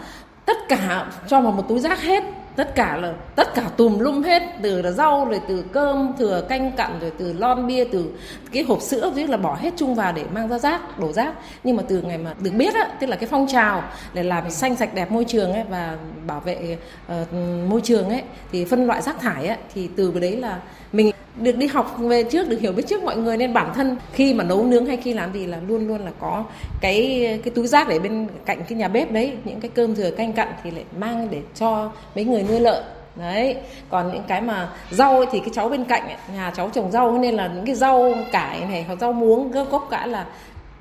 tất 0.47 0.57
cả 0.69 1.13
cho 1.29 1.41
vào 1.41 1.53
một 1.53 1.69
túi 1.69 1.81
rác 1.81 2.03
hết 2.03 2.25
tất 2.57 2.75
cả 2.75 2.97
là 2.97 3.13
tất 3.37 3.55
cả 3.55 3.63
tùm 3.77 3.99
lum 3.99 4.23
hết 4.23 4.43
từ 4.63 4.83
là 4.83 4.91
rau 4.91 5.25
rồi 5.25 5.41
từ 5.49 5.65
cơm 5.73 6.13
thừa 6.19 6.45
canh 6.49 6.73
cặn 6.73 7.01
rồi 7.01 7.13
từ 7.19 7.33
lon 7.33 7.67
bia 7.67 7.85
từ 7.85 8.11
cái 8.53 8.63
hộp 8.63 8.81
sữa 8.81 9.13
tức 9.17 9.27
là 9.27 9.37
bỏ 9.37 9.59
hết 9.61 9.71
chung 9.77 9.95
vào 9.95 10.13
để 10.13 10.25
mang 10.33 10.49
ra 10.49 10.59
rác 10.59 10.99
đổ 10.99 11.13
rác. 11.13 11.35
Nhưng 11.65 11.77
mà 11.77 11.83
từ 11.89 12.03
ngày 12.03 12.19
mà 12.19 12.35
được 12.41 12.51
biết 12.51 12.75
á 12.75 12.89
tức 13.01 13.07
là 13.07 13.17
cái 13.17 13.29
phong 13.29 13.47
trào 13.47 13.85
để 14.15 14.23
làm 14.23 14.51
xanh 14.51 14.77
sạch 14.77 14.95
đẹp 14.95 15.11
môi 15.11 15.25
trường 15.25 15.53
ấy 15.53 15.65
và 15.71 15.97
bảo 16.27 16.41
vệ 16.41 16.79
uh, 17.13 17.33
môi 17.69 17.81
trường 17.81 18.09
ấy 18.09 18.23
thì 18.53 18.65
phân 18.65 18.87
loại 18.87 19.03
rác 19.03 19.21
thải 19.21 19.47
ấy 19.47 19.57
thì 19.75 19.89
từ 19.97 20.11
cái 20.11 20.21
đấy 20.21 20.37
là 20.37 20.59
mình 20.93 21.11
được 21.37 21.57
đi 21.57 21.67
học 21.67 21.97
về 21.99 22.23
trước 22.23 22.49
được 22.49 22.61
hiểu 22.61 22.73
biết 22.73 22.83
trước 22.87 23.03
mọi 23.03 23.17
người 23.17 23.37
nên 23.37 23.53
bản 23.53 23.73
thân 23.75 23.97
khi 24.13 24.35
mà 24.35 24.45
nấu 24.45 24.65
nướng 24.65 24.87
hay 24.87 24.97
khi 24.97 25.15
làm 25.15 25.33
gì 25.33 25.47
là 25.47 25.59
luôn 25.69 25.89
luôn 25.89 26.05
là 26.05 26.11
có 26.21 26.45
cái 26.81 27.27
cái 27.45 27.53
túi 27.55 27.67
rác 27.67 27.89
để 27.89 27.99
bên 27.99 28.29
cạnh 28.47 28.63
cái 28.69 28.79
nhà 28.79 28.89
bếp 28.89 29.13
đấy. 29.13 29.33
Những 29.45 29.61
cái 29.61 29.71
cơm 29.75 29.95
thừa 29.95 30.11
canh 30.11 30.33
cặn 30.33 30.49
thì 30.65 30.71
lại 30.71 30.85
mang 30.99 31.29
để 31.31 31.41
cho 31.55 31.91
mấy 32.15 32.25
người 32.25 32.43
nuôi 32.49 32.61
lợn. 32.61 32.85
Đấy. 33.17 33.57
Còn 33.89 34.13
những 34.13 34.23
cái 34.29 34.41
mà 34.41 34.69
rau 34.91 35.17
ấy, 35.17 35.27
thì 35.33 35.39
cái 35.39 35.51
cháu 35.53 35.69
bên 35.69 35.85
cạnh 35.85 36.03
ấy, 36.03 36.17
nhà 36.35 36.53
cháu 36.57 36.71
trồng 36.75 36.91
rau 36.91 37.19
nên 37.19 37.35
là 37.35 37.51
những 37.55 37.67
cái 37.67 37.75
rau 37.75 38.15
cải 38.33 38.61
này 38.61 38.83
hoặc 38.83 38.99
rau 39.01 39.13
muống 39.13 39.51
gốc 39.51 39.71
gốc 39.71 39.89
cả 39.91 40.07
là 40.07 40.27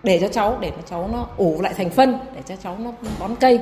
để 0.03 0.19
cho 0.21 0.27
cháu 0.27 0.57
để 0.61 0.69
cho 0.69 0.81
cháu 0.89 1.09
nó 1.13 1.27
ủ 1.37 1.61
lại 1.61 1.73
thành 1.77 1.89
phân 1.89 2.17
để 2.35 2.41
cho 2.45 2.55
cháu 2.55 2.77
nó 2.79 2.91
bón 3.19 3.35
cây 3.35 3.59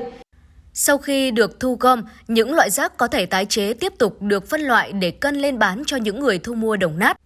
sau 0.79 0.97
khi 0.97 1.31
được 1.31 1.59
thu 1.59 1.77
gom, 1.79 2.01
những 2.27 2.53
loại 2.53 2.69
rác 2.69 2.97
có 2.97 3.07
thể 3.07 3.25
tái 3.25 3.45
chế 3.45 3.73
tiếp 3.73 3.93
tục 3.97 4.21
được 4.21 4.49
phân 4.49 4.61
loại 4.61 4.91
để 4.91 5.11
cân 5.11 5.35
lên 5.35 5.59
bán 5.59 5.83
cho 5.85 5.97
những 5.97 6.19
người 6.19 6.39
thu 6.39 6.53
mua 6.53 6.75
đồng 6.75 6.99
nát. 6.99 7.17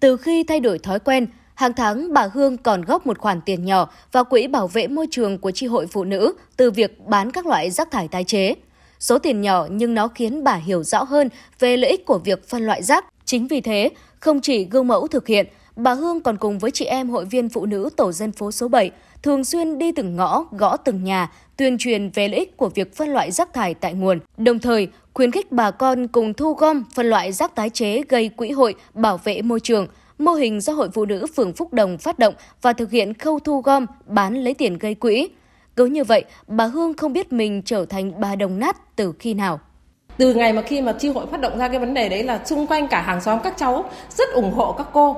Từ 0.00 0.16
khi 0.16 0.44
thay 0.44 0.60
đổi 0.60 0.78
thói 0.78 0.98
quen, 0.98 1.26
hàng 1.54 1.72
tháng 1.72 2.12
bà 2.12 2.28
Hương 2.34 2.56
còn 2.56 2.82
góp 2.82 3.06
một 3.06 3.18
khoản 3.18 3.40
tiền 3.40 3.64
nhỏ 3.64 3.90
vào 4.12 4.24
quỹ 4.24 4.46
bảo 4.46 4.68
vệ 4.68 4.88
môi 4.88 5.06
trường 5.10 5.38
của 5.38 5.50
tri 5.50 5.66
hội 5.66 5.86
phụ 5.86 6.04
nữ 6.04 6.34
từ 6.56 6.70
việc 6.70 7.06
bán 7.06 7.30
các 7.30 7.46
loại 7.46 7.70
rác 7.70 7.90
thải 7.90 8.08
tái 8.08 8.24
chế. 8.24 8.54
Số 9.00 9.18
tiền 9.18 9.40
nhỏ 9.40 9.66
nhưng 9.70 9.94
nó 9.94 10.08
khiến 10.08 10.44
bà 10.44 10.54
hiểu 10.54 10.82
rõ 10.82 11.02
hơn 11.02 11.28
về 11.58 11.76
lợi 11.76 11.90
ích 11.90 12.06
của 12.06 12.18
việc 12.18 12.48
phân 12.48 12.66
loại 12.66 12.82
rác. 12.82 13.04
Chính 13.24 13.46
vì 13.48 13.60
thế, 13.60 13.90
không 14.20 14.40
chỉ 14.40 14.64
gương 14.64 14.88
mẫu 14.88 15.08
thực 15.08 15.26
hiện, 15.26 15.46
bà 15.76 15.94
Hương 15.94 16.20
còn 16.20 16.36
cùng 16.36 16.58
với 16.58 16.70
chị 16.70 16.84
em 16.84 17.10
hội 17.10 17.24
viên 17.24 17.48
phụ 17.48 17.66
nữ 17.66 17.90
tổ 17.96 18.12
dân 18.12 18.32
phố 18.32 18.52
số 18.52 18.68
7 18.68 18.90
thường 19.22 19.44
xuyên 19.44 19.78
đi 19.78 19.92
từng 19.92 20.16
ngõ, 20.16 20.44
gõ 20.50 20.76
từng 20.76 21.04
nhà, 21.04 21.30
tuyên 21.58 21.78
truyền 21.78 22.10
về 22.10 22.28
lợi 22.28 22.38
ích 22.38 22.56
của 22.56 22.68
việc 22.68 22.96
phân 22.96 23.08
loại 23.08 23.30
rác 23.30 23.54
thải 23.54 23.74
tại 23.74 23.94
nguồn, 23.94 24.18
đồng 24.36 24.58
thời 24.58 24.88
khuyến 25.14 25.30
khích 25.30 25.52
bà 25.52 25.70
con 25.70 26.08
cùng 26.08 26.34
thu 26.34 26.52
gom 26.52 26.84
phân 26.94 27.06
loại 27.06 27.32
rác 27.32 27.54
tái 27.54 27.70
chế 27.70 28.02
gây 28.08 28.28
quỹ 28.28 28.50
hội 28.50 28.74
bảo 28.94 29.20
vệ 29.24 29.42
môi 29.42 29.60
trường, 29.60 29.86
mô 30.18 30.32
hình 30.32 30.60
do 30.60 30.72
Hội 30.72 30.88
Phụ 30.94 31.04
nữ 31.04 31.26
phường 31.36 31.52
Phúc 31.52 31.72
Đồng 31.72 31.98
phát 31.98 32.18
động 32.18 32.34
và 32.62 32.72
thực 32.72 32.90
hiện 32.90 33.14
khâu 33.14 33.38
thu 33.38 33.60
gom, 33.60 33.86
bán 34.06 34.34
lấy 34.34 34.54
tiền 34.54 34.78
gây 34.78 34.94
quỹ. 34.94 35.28
Cứ 35.76 35.86
như 35.86 36.04
vậy, 36.04 36.24
bà 36.46 36.66
Hương 36.66 36.94
không 36.94 37.12
biết 37.12 37.32
mình 37.32 37.62
trở 37.64 37.84
thành 37.84 38.20
bà 38.20 38.36
đồng 38.36 38.58
nát 38.58 38.96
từ 38.96 39.12
khi 39.18 39.34
nào 39.34 39.60
từ 40.18 40.34
ngày 40.34 40.52
mà 40.52 40.62
khi 40.62 40.80
mà 40.80 40.92
chi 40.92 41.08
hội 41.08 41.26
phát 41.30 41.40
động 41.40 41.58
ra 41.58 41.68
cái 41.68 41.78
vấn 41.78 41.94
đề 41.94 42.08
đấy 42.08 42.22
là 42.22 42.40
xung 42.44 42.66
quanh 42.66 42.88
cả 42.88 43.00
hàng 43.00 43.20
xóm 43.20 43.38
các 43.44 43.54
cháu 43.56 43.90
rất 44.10 44.28
ủng 44.32 44.52
hộ 44.52 44.72
các 44.72 44.86
cô 44.92 45.16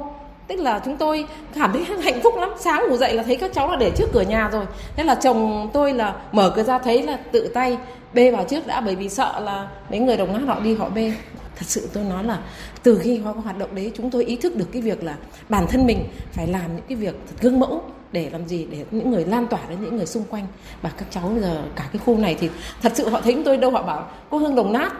tức 0.51 0.61
là 0.61 0.81
chúng 0.85 0.97
tôi 0.97 1.27
cảm 1.55 1.73
thấy 1.73 1.85
hạnh 2.05 2.21
phúc 2.23 2.35
lắm. 2.37 2.51
Sáng 2.59 2.89
ngủ 2.89 2.97
dậy 2.97 3.15
là 3.15 3.23
thấy 3.23 3.37
các 3.37 3.51
cháu 3.55 3.71
là 3.71 3.77
để 3.77 3.91
trước 3.97 4.07
cửa 4.13 4.23
nhà 4.23 4.49
rồi. 4.53 4.65
Thế 4.97 5.05
là 5.05 5.15
chồng 5.15 5.71
tôi 5.73 5.93
là 5.93 6.15
mở 6.33 6.53
cửa 6.57 6.63
ra 6.63 6.79
thấy 6.79 7.03
là 7.03 7.17
tự 7.33 7.49
tay 7.55 7.79
bê 8.15 8.31
vào 8.31 8.45
trước 8.45 8.67
đã, 8.67 8.81
bởi 8.81 8.97
vì 8.97 9.09
sợ 9.09 9.41
là 9.41 9.69
mấy 9.91 9.99
người 9.99 10.17
đồng 10.17 10.33
nát 10.33 10.55
họ 10.55 10.61
đi 10.61 10.75
họ 10.75 10.89
bê. 10.89 11.13
Thật 11.57 11.67
sự 11.67 11.89
tôi 11.93 12.05
nói 12.05 12.25
là 12.25 12.39
từ 12.83 12.99
khi 12.99 13.21
có 13.25 13.33
hoạt 13.33 13.59
động 13.59 13.75
đấy, 13.75 13.93
chúng 13.97 14.11
tôi 14.11 14.25
ý 14.25 14.37
thức 14.37 14.57
được 14.57 14.69
cái 14.73 14.83
việc 14.83 15.05
là 15.05 15.17
bản 15.49 15.67
thân 15.67 15.87
mình 15.87 16.05
phải 16.33 16.47
làm 16.47 16.77
những 16.77 16.85
cái 16.89 16.97
việc 16.97 17.15
thật 17.27 17.35
gương 17.41 17.61
mẫu 17.61 17.83
để 18.13 18.31
làm 18.33 18.49
gì? 18.49 18.67
Để 18.71 18.85
những 18.91 19.11
người 19.11 19.25
lan 19.25 19.47
tỏa 19.47 19.61
đến 19.69 19.79
những 19.85 19.97
người 19.97 20.07
xung 20.07 20.25
quanh. 20.25 20.47
Và 20.83 20.91
các 20.99 21.07
cháu 21.11 21.33
giờ, 21.41 21.63
cả 21.77 21.89
cái 21.93 22.01
khu 22.05 22.19
này 22.19 22.37
thì 22.41 22.49
thật 22.83 22.93
sự 22.95 23.09
họ 23.09 23.21
thấy 23.21 23.35
chúng 23.35 23.45
tôi 23.45 23.57
đâu, 23.57 23.71
họ 23.71 23.83
bảo, 23.83 24.09
cô 24.31 24.39
hương 24.39 24.55
đồng 24.55 24.73
nát. 24.73 24.93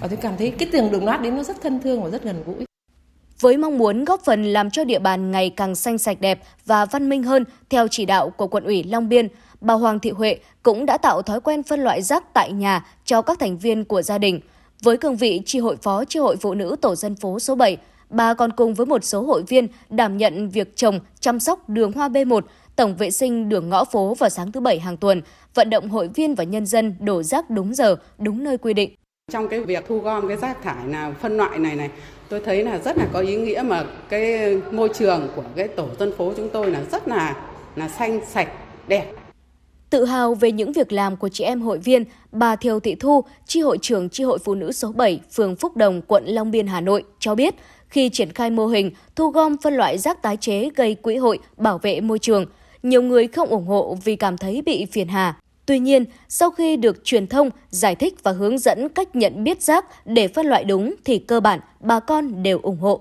Và 0.00 0.08
tôi 0.08 0.16
cảm 0.16 0.36
thấy 0.36 0.50
cái 0.50 0.68
tường 0.72 0.92
đồng 0.92 1.04
nát 1.04 1.16
đến 1.16 1.36
nó 1.36 1.42
rất 1.42 1.62
thân 1.62 1.80
thương 1.80 2.02
và 2.02 2.10
rất 2.10 2.22
gần 2.22 2.42
gũi 2.46 2.64
với 3.40 3.56
mong 3.56 3.78
muốn 3.78 4.04
góp 4.04 4.24
phần 4.24 4.44
làm 4.44 4.70
cho 4.70 4.84
địa 4.84 4.98
bàn 4.98 5.30
ngày 5.30 5.50
càng 5.50 5.74
xanh 5.74 5.98
sạch 5.98 6.20
đẹp 6.20 6.42
và 6.66 6.84
văn 6.84 7.08
minh 7.08 7.22
hơn 7.22 7.44
theo 7.70 7.88
chỉ 7.88 8.06
đạo 8.06 8.30
của 8.30 8.46
quận 8.46 8.64
ủy 8.64 8.82
Long 8.82 9.08
Biên, 9.08 9.28
bà 9.60 9.74
Hoàng 9.74 9.98
Thị 9.98 10.10
Huệ 10.10 10.38
cũng 10.62 10.86
đã 10.86 10.98
tạo 10.98 11.22
thói 11.22 11.40
quen 11.40 11.62
phân 11.62 11.80
loại 11.80 12.02
rác 12.02 12.34
tại 12.34 12.52
nhà 12.52 12.86
cho 13.04 13.22
các 13.22 13.38
thành 13.38 13.58
viên 13.58 13.84
của 13.84 14.02
gia 14.02 14.18
đình. 14.18 14.40
Với 14.82 14.96
cương 14.96 15.16
vị 15.16 15.42
tri 15.46 15.58
hội 15.58 15.76
phó 15.82 16.04
tri 16.04 16.18
hội 16.18 16.36
phụ 16.36 16.54
nữ 16.54 16.76
tổ 16.80 16.94
dân 16.94 17.16
phố 17.16 17.38
số 17.38 17.54
7, 17.54 17.76
bà 18.10 18.34
còn 18.34 18.52
cùng 18.52 18.74
với 18.74 18.86
một 18.86 19.04
số 19.04 19.22
hội 19.22 19.42
viên 19.42 19.68
đảm 19.88 20.16
nhận 20.16 20.48
việc 20.48 20.76
trồng, 20.76 21.00
chăm 21.20 21.40
sóc 21.40 21.68
đường 21.68 21.92
hoa 21.92 22.08
B1, 22.08 22.40
tổng 22.76 22.96
vệ 22.96 23.10
sinh 23.10 23.48
đường 23.48 23.68
ngõ 23.68 23.84
phố 23.84 24.14
vào 24.14 24.30
sáng 24.30 24.52
thứ 24.52 24.60
Bảy 24.60 24.80
hàng 24.80 24.96
tuần, 24.96 25.22
vận 25.54 25.70
động 25.70 25.88
hội 25.88 26.08
viên 26.14 26.34
và 26.34 26.44
nhân 26.44 26.66
dân 26.66 26.94
đổ 27.00 27.22
rác 27.22 27.50
đúng 27.50 27.74
giờ, 27.74 27.96
đúng 28.18 28.44
nơi 28.44 28.58
quy 28.58 28.74
định. 28.74 28.94
Trong 29.32 29.48
cái 29.48 29.60
việc 29.60 29.84
thu 29.88 29.98
gom 29.98 30.28
cái 30.28 30.36
rác 30.36 30.62
thải 30.62 30.86
nào 30.86 31.14
phân 31.20 31.36
loại 31.36 31.58
này 31.58 31.76
này, 31.76 31.90
tôi 32.28 32.40
thấy 32.40 32.64
là 32.64 32.78
rất 32.78 32.98
là 32.98 33.08
có 33.12 33.20
ý 33.20 33.36
nghĩa 33.36 33.62
mà 33.66 33.84
cái 34.08 34.56
môi 34.72 34.88
trường 34.94 35.28
của 35.36 35.42
cái 35.56 35.68
tổ 35.68 35.88
dân 35.98 36.12
phố 36.16 36.32
chúng 36.36 36.48
tôi 36.48 36.70
là 36.70 36.82
rất 36.92 37.08
là 37.08 37.36
là 37.76 37.88
xanh 37.88 38.20
sạch 38.28 38.48
đẹp 38.88 39.12
Tự 39.90 40.04
hào 40.04 40.34
về 40.34 40.52
những 40.52 40.72
việc 40.72 40.92
làm 40.92 41.16
của 41.16 41.28
chị 41.28 41.44
em 41.44 41.60
hội 41.60 41.78
viên, 41.78 42.04
bà 42.32 42.56
Thiều 42.56 42.80
Thị 42.80 42.94
Thu, 42.94 43.24
tri 43.46 43.60
hội 43.60 43.78
trưởng 43.82 44.08
tri 44.08 44.24
hội 44.24 44.38
phụ 44.38 44.54
nữ 44.54 44.72
số 44.72 44.92
7, 44.92 45.20
phường 45.32 45.56
Phúc 45.56 45.76
Đồng, 45.76 46.02
quận 46.02 46.24
Long 46.26 46.50
Biên, 46.50 46.66
Hà 46.66 46.80
Nội 46.80 47.02
cho 47.18 47.34
biết, 47.34 47.54
khi 47.88 48.08
triển 48.08 48.32
khai 48.32 48.50
mô 48.50 48.66
hình 48.66 48.90
thu 49.16 49.30
gom 49.30 49.56
phân 49.62 49.74
loại 49.74 49.98
rác 49.98 50.22
tái 50.22 50.36
chế 50.36 50.70
gây 50.76 50.94
quỹ 50.94 51.16
hội 51.16 51.38
bảo 51.56 51.78
vệ 51.78 52.00
môi 52.00 52.18
trường, 52.18 52.46
nhiều 52.82 53.02
người 53.02 53.26
không 53.26 53.48
ủng 53.48 53.66
hộ 53.66 53.96
vì 54.04 54.16
cảm 54.16 54.36
thấy 54.38 54.62
bị 54.62 54.86
phiền 54.92 55.08
hà. 55.08 55.36
Tuy 55.66 55.78
nhiên, 55.78 56.04
sau 56.28 56.50
khi 56.50 56.76
được 56.76 57.04
truyền 57.04 57.26
thông, 57.26 57.50
giải 57.70 57.94
thích 57.94 58.14
và 58.22 58.32
hướng 58.32 58.58
dẫn 58.58 58.88
cách 58.88 59.16
nhận 59.16 59.44
biết 59.44 59.62
rác 59.62 59.84
để 60.04 60.28
phân 60.28 60.46
loại 60.46 60.64
đúng 60.64 60.94
thì 61.04 61.18
cơ 61.18 61.40
bản 61.40 61.60
bà 61.80 62.00
con 62.00 62.42
đều 62.42 62.58
ủng 62.62 62.78
hộ. 62.78 63.00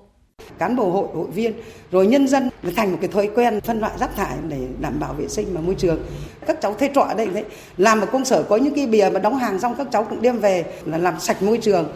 Cán 0.58 0.76
bộ 0.76 0.90
hội, 0.90 1.08
hội 1.14 1.28
viên, 1.34 1.54
rồi 1.92 2.08
nhân 2.08 2.28
dân 2.28 2.50
thành 2.76 2.92
một 2.92 2.98
cái 3.02 3.08
thói 3.08 3.30
quen 3.36 3.62
phân 3.62 3.80
loại 3.80 3.94
rác 4.00 4.16
thải 4.16 4.38
để 4.48 4.58
đảm 4.80 5.00
bảo 5.00 5.14
vệ 5.14 5.28
sinh 5.28 5.48
và 5.54 5.62
môi 5.62 5.76
trường. 5.76 6.00
Các 6.48 6.62
cháu 6.62 6.74
thuê 6.74 6.90
trọ 6.96 7.02
ở 7.02 7.14
đây 7.14 7.28
đấy, 7.28 7.44
làm 7.78 8.00
ở 8.00 8.06
công 8.06 8.26
sở 8.26 8.44
có 8.44 8.58
những 8.58 8.76
cái 8.76 8.88
bìa 8.88 9.10
mà 9.14 9.20
đóng 9.20 9.38
hàng 9.38 9.60
xong 9.60 9.76
các 9.78 9.88
cháu 9.92 10.04
cũng 10.04 10.22
đem 10.22 10.40
về 10.40 10.66
là 10.86 10.98
làm 10.98 11.20
sạch 11.20 11.44
môi 11.44 11.58
trường. 11.58 11.90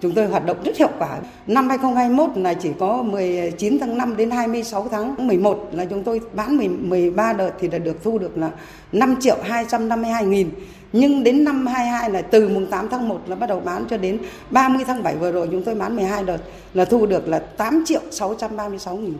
Chúng 0.00 0.12
tôi 0.14 0.26
hoạt 0.26 0.46
động 0.46 0.56
rất 0.64 0.76
hiệu 0.76 0.90
quả. 0.98 1.18
Năm 1.46 1.68
2021 1.68 2.36
là 2.36 2.54
chỉ 2.54 2.70
có 2.78 3.02
19 3.02 3.78
tháng 3.80 3.98
5 3.98 4.16
đến 4.16 4.30
26 4.30 4.88
tháng 4.90 5.26
11 5.26 5.68
là 5.72 5.84
chúng 5.84 6.04
tôi 6.04 6.20
bán 6.32 6.88
13 6.88 7.32
đợt 7.32 7.50
thì 7.60 7.68
đã 7.68 7.78
được 7.78 8.02
thu 8.02 8.18
được 8.18 8.38
là 8.38 8.50
5 8.92 9.16
triệu 9.20 9.36
252 9.42 10.24
nghìn. 10.24 10.50
Nhưng 10.92 11.24
đến 11.24 11.44
năm 11.44 11.66
22 11.66 12.10
là 12.10 12.22
từ 12.22 12.48
mùng 12.48 12.66
8 12.66 12.88
tháng 12.88 13.08
1 13.08 13.20
là 13.26 13.36
bắt 13.36 13.46
đầu 13.46 13.60
bán 13.60 13.84
cho 13.90 13.96
đến 13.96 14.18
30 14.50 14.84
tháng 14.86 15.02
7 15.02 15.16
vừa 15.16 15.32
rồi 15.32 15.48
chúng 15.50 15.64
tôi 15.64 15.74
bán 15.74 15.96
12 15.96 16.24
đợt 16.24 16.38
là 16.74 16.84
thu 16.84 17.06
được 17.06 17.28
là 17.28 17.38
8 17.38 17.82
triệu 17.86 18.00
636 18.10 18.96
nghìn. 18.96 19.14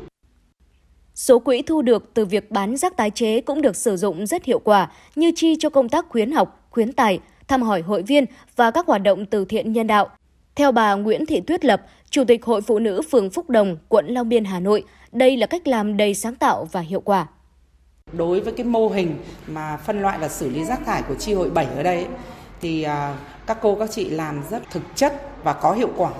Số 1.15 1.39
quỹ 1.39 1.63
thu 1.63 1.83
được 1.83 2.15
từ 2.15 2.25
việc 2.25 2.51
bán 2.51 2.77
rác 2.77 2.97
tái 2.97 3.11
chế 3.11 3.41
cũng 3.41 3.63
được 3.63 3.77
sử 3.77 3.97
dụng 3.97 4.27
rất 4.27 4.45
hiệu 4.45 4.59
quả 4.59 4.91
như 5.17 5.33
chi 5.37 5.57
cho 5.59 5.71
công 5.71 5.89
tác 5.89 6.07
khuyến 6.09 6.33
học, 6.33 6.67
khuyến 6.71 6.93
tài, 6.93 7.21
thăm 7.49 7.63
hỏi 7.63 7.81
hội 7.81 8.03
viên 8.03 8.25
và 8.57 8.71
các 8.71 8.87
hoạt 8.87 9.03
động 9.03 9.27
từ 9.27 9.45
thiện 9.45 9.73
nhân 9.73 9.87
đạo. 9.87 10.09
Theo 10.59 10.73
bà 10.73 10.95
Nguyễn 10.95 11.27
Thị 11.27 11.41
Tuyết 11.41 11.65
Lập, 11.65 11.83
Chủ 12.11 12.25
tịch 12.25 12.45
Hội 12.45 12.61
Phụ 12.61 12.79
nữ 12.79 13.03
phường 13.11 13.31
Phúc 13.31 13.51
Đồng, 13.51 13.77
quận 13.89 14.07
Long 14.09 14.29
Biên, 14.29 14.45
Hà 14.45 14.61
Nội, 14.61 14.85
đây 15.13 15.37
là 15.37 15.47
cách 15.47 15.69
làm 15.69 15.97
đầy 15.97 16.15
sáng 16.15 16.35
tạo 16.35 16.69
và 16.73 16.81
hiệu 16.81 17.01
quả. 17.01 17.27
Đối 18.13 18.41
với 18.41 18.53
cái 18.53 18.67
mô 18.67 18.89
hình 18.89 19.17
mà 19.47 19.77
phân 19.77 20.03
loại 20.03 20.19
và 20.19 20.29
xử 20.29 20.51
lý 20.51 20.65
rác 20.65 20.87
thải 20.87 21.03
của 21.03 21.15
chi 21.15 21.35
hội 21.35 21.51
7 21.51 21.67
ở 21.77 21.83
đây 21.83 22.07
thì 22.61 22.83
à, 22.83 23.17
các 23.47 23.59
cô 23.63 23.75
các 23.75 23.91
chị 23.91 24.11
làm 24.11 24.43
rất 24.51 24.71
thực 24.71 24.83
chất 24.95 25.23
và 25.45 25.53
có 25.53 25.73
hiệu 25.73 25.91
quả 25.97 26.11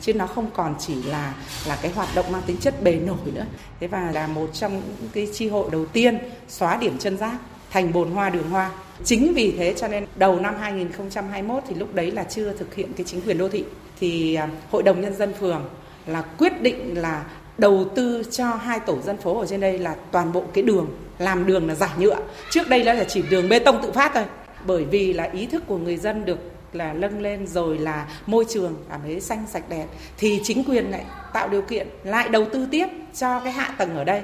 chứ 0.00 0.14
nó 0.14 0.26
không 0.26 0.50
còn 0.54 0.74
chỉ 0.78 1.02
là 1.02 1.34
là 1.68 1.78
cái 1.82 1.92
hoạt 1.92 2.08
động 2.14 2.32
mang 2.32 2.42
tính 2.46 2.56
chất 2.56 2.82
bề 2.82 2.92
nổi 2.92 3.16
nữa. 3.34 3.46
Thế 3.80 3.86
và 3.86 4.10
là 4.14 4.26
một 4.26 4.50
trong 4.52 4.82
những 5.00 5.10
cái 5.12 5.28
chi 5.32 5.48
hội 5.48 5.70
đầu 5.72 5.86
tiên 5.86 6.18
xóa 6.48 6.76
điểm 6.76 6.98
chân 6.98 7.16
rác 7.16 7.38
thành 7.70 7.92
bồn 7.92 8.10
hoa 8.10 8.30
đường 8.30 8.50
hoa. 8.50 8.70
Chính 9.04 9.34
vì 9.34 9.54
thế 9.58 9.74
cho 9.76 9.88
nên 9.88 10.06
đầu 10.16 10.40
năm 10.40 10.54
2021 10.60 11.62
thì 11.68 11.74
lúc 11.74 11.94
đấy 11.94 12.10
là 12.10 12.24
chưa 12.24 12.52
thực 12.52 12.74
hiện 12.74 12.92
cái 12.96 13.04
chính 13.04 13.20
quyền 13.20 13.38
đô 13.38 13.48
thị. 13.48 13.64
Thì 14.00 14.34
à, 14.34 14.48
hội 14.70 14.82
đồng 14.82 15.00
nhân 15.00 15.14
dân 15.16 15.32
phường 15.40 15.64
là 16.06 16.22
quyết 16.22 16.62
định 16.62 17.00
là 17.00 17.24
đầu 17.58 17.84
tư 17.94 18.22
cho 18.30 18.54
hai 18.54 18.80
tổ 18.80 19.00
dân 19.00 19.16
phố 19.16 19.40
ở 19.40 19.46
trên 19.46 19.60
đây 19.60 19.78
là 19.78 19.96
toàn 20.12 20.32
bộ 20.32 20.44
cái 20.54 20.64
đường, 20.64 20.88
làm 21.18 21.46
đường 21.46 21.68
là 21.68 21.74
giải 21.74 21.90
nhựa. 21.98 22.16
Trước 22.50 22.68
đây 22.68 22.84
là 22.84 23.04
chỉ 23.04 23.22
đường 23.30 23.48
bê 23.48 23.58
tông 23.58 23.82
tự 23.82 23.92
phát 23.92 24.10
thôi. 24.14 24.24
Bởi 24.66 24.84
vì 24.84 25.12
là 25.12 25.24
ý 25.24 25.46
thức 25.46 25.62
của 25.66 25.78
người 25.78 25.96
dân 25.96 26.24
được 26.24 26.38
là 26.72 26.92
nâng 26.92 27.20
lên 27.20 27.46
rồi 27.46 27.78
là 27.78 28.06
môi 28.26 28.44
trường 28.48 28.74
cảm 28.90 29.00
thấy 29.02 29.20
xanh 29.20 29.44
sạch 29.48 29.64
đẹp, 29.68 29.86
thì 30.18 30.40
chính 30.44 30.64
quyền 30.64 30.90
lại 30.90 31.04
tạo 31.32 31.48
điều 31.48 31.62
kiện 31.62 31.88
lại 32.04 32.28
đầu 32.28 32.46
tư 32.52 32.66
tiếp 32.70 32.86
cho 33.14 33.40
cái 33.40 33.52
hạ 33.52 33.74
tầng 33.78 33.96
ở 33.96 34.04
đây. 34.04 34.22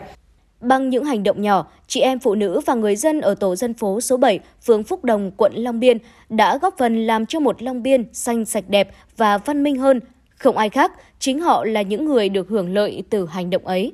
Bằng 0.60 0.88
những 0.88 1.04
hành 1.04 1.22
động 1.22 1.42
nhỏ, 1.42 1.66
chị 1.86 2.00
em 2.00 2.18
phụ 2.18 2.34
nữ 2.34 2.60
và 2.66 2.74
người 2.74 2.96
dân 2.96 3.20
ở 3.20 3.34
tổ 3.34 3.56
dân 3.56 3.74
phố 3.74 4.00
số 4.00 4.16
7, 4.16 4.40
phường 4.66 4.84
Phúc 4.84 5.04
Đồng, 5.04 5.30
quận 5.36 5.52
Long 5.54 5.80
Biên 5.80 5.98
đã 6.28 6.58
góp 6.58 6.74
phần 6.78 7.06
làm 7.06 7.26
cho 7.26 7.40
một 7.40 7.62
Long 7.62 7.82
Biên 7.82 8.04
xanh 8.12 8.44
sạch 8.44 8.64
đẹp 8.68 8.90
và 9.16 9.38
văn 9.38 9.62
minh 9.62 9.76
hơn. 9.78 10.00
Không 10.38 10.56
ai 10.56 10.68
khác, 10.68 10.92
chính 11.18 11.40
họ 11.40 11.64
là 11.64 11.82
những 11.82 12.04
người 12.04 12.28
được 12.28 12.48
hưởng 12.48 12.74
lợi 12.74 13.02
từ 13.10 13.26
hành 13.26 13.50
động 13.50 13.66
ấy. 13.66 13.92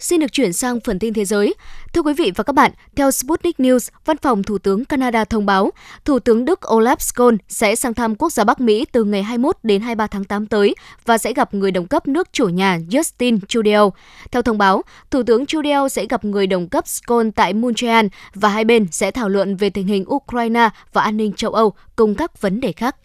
Xin 0.00 0.20
được 0.20 0.32
chuyển 0.32 0.52
sang 0.52 0.80
phần 0.80 0.98
tin 0.98 1.14
thế 1.14 1.24
giới. 1.24 1.54
Thưa 1.92 2.02
quý 2.02 2.14
vị 2.14 2.32
và 2.36 2.44
các 2.44 2.52
bạn, 2.52 2.72
theo 2.96 3.10
Sputnik 3.10 3.56
News, 3.58 3.90
Văn 4.04 4.16
phòng 4.16 4.42
Thủ 4.42 4.58
tướng 4.58 4.84
Canada 4.84 5.24
thông 5.24 5.46
báo, 5.46 5.70
Thủ 6.04 6.18
tướng 6.18 6.44
Đức 6.44 6.60
Olaf 6.62 6.96
Scholz 6.96 7.36
sẽ 7.48 7.76
sang 7.76 7.94
thăm 7.94 8.14
quốc 8.14 8.32
gia 8.32 8.44
Bắc 8.44 8.60
Mỹ 8.60 8.86
từ 8.92 9.04
ngày 9.04 9.22
21 9.22 9.56
đến 9.62 9.80
23 9.80 10.06
tháng 10.06 10.24
8 10.24 10.46
tới 10.46 10.74
và 11.06 11.18
sẽ 11.18 11.32
gặp 11.32 11.54
người 11.54 11.70
đồng 11.70 11.86
cấp 11.86 12.08
nước 12.08 12.28
chủ 12.32 12.48
nhà 12.48 12.78
Justin 12.90 13.38
Trudeau. 13.48 13.92
Theo 14.30 14.42
thông 14.42 14.58
báo, 14.58 14.82
Thủ 15.10 15.22
tướng 15.22 15.46
Trudeau 15.46 15.88
sẽ 15.88 16.06
gặp 16.06 16.24
người 16.24 16.46
đồng 16.46 16.68
cấp 16.68 16.84
Scholz 16.84 17.30
tại 17.30 17.54
Montreal 17.54 18.06
và 18.34 18.48
hai 18.48 18.64
bên 18.64 18.86
sẽ 18.90 19.10
thảo 19.10 19.28
luận 19.28 19.56
về 19.56 19.70
tình 19.70 19.86
hình 19.86 20.04
Ukraine 20.08 20.68
và 20.92 21.02
an 21.02 21.16
ninh 21.16 21.32
châu 21.32 21.50
Âu 21.50 21.72
cùng 21.96 22.14
các 22.14 22.40
vấn 22.40 22.60
đề 22.60 22.72
khác. 22.72 22.96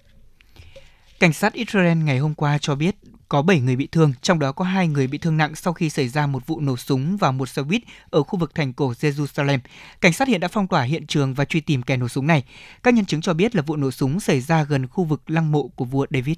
Cảnh 1.20 1.34
sát 1.34 1.54
Israel 1.54 1.98
ngày 1.98 2.20
hôm 2.20 2.34
qua 2.34 2.58
cho 2.62 2.76
biết 2.76 2.96
có 3.30 3.42
7 3.42 3.60
người 3.60 3.76
bị 3.76 3.88
thương, 3.92 4.14
trong 4.22 4.40
đó 4.40 4.52
có 4.52 4.66
2 4.66 4.88
người 4.88 5.08
bị 5.08 5.18
thương 5.18 5.38
nặng 5.38 5.56
sau 5.56 5.74
khi 5.74 5.90
xảy 5.90 6.08
ra 6.08 6.28
một 6.28 6.48
vụ 6.48 6.60
nổ 6.60 6.78
súng 6.78 7.18
vào 7.18 7.32
một 7.32 7.50
xe 7.50 7.62
buýt 7.62 7.82
ở 8.10 8.24
khu 8.24 8.40
vực 8.40 8.56
thành 8.56 8.74
cổ 8.74 8.92
Jerusalem. 8.92 9.60
Cảnh 10.02 10.14
sát 10.14 10.28
hiện 10.28 10.40
đã 10.40 10.48
phong 10.48 10.68
tỏa 10.68 10.82
hiện 10.82 11.08
trường 11.08 11.34
và 11.34 11.46
truy 11.46 11.62
tìm 11.62 11.84
kẻ 11.84 11.98
nổ 11.98 12.08
súng 12.08 12.28
này. 12.28 12.44
Các 12.84 12.94
nhân 12.94 13.06
chứng 13.06 13.22
cho 13.22 13.34
biết 13.34 13.56
là 13.56 13.62
vụ 13.62 13.76
nổ 13.76 13.92
súng 13.92 14.20
xảy 14.20 14.42
ra 14.42 14.64
gần 14.64 14.88
khu 14.88 15.04
vực 15.04 15.22
lăng 15.28 15.52
mộ 15.52 15.68
của 15.68 15.86
vua 15.86 16.06
David. 16.12 16.36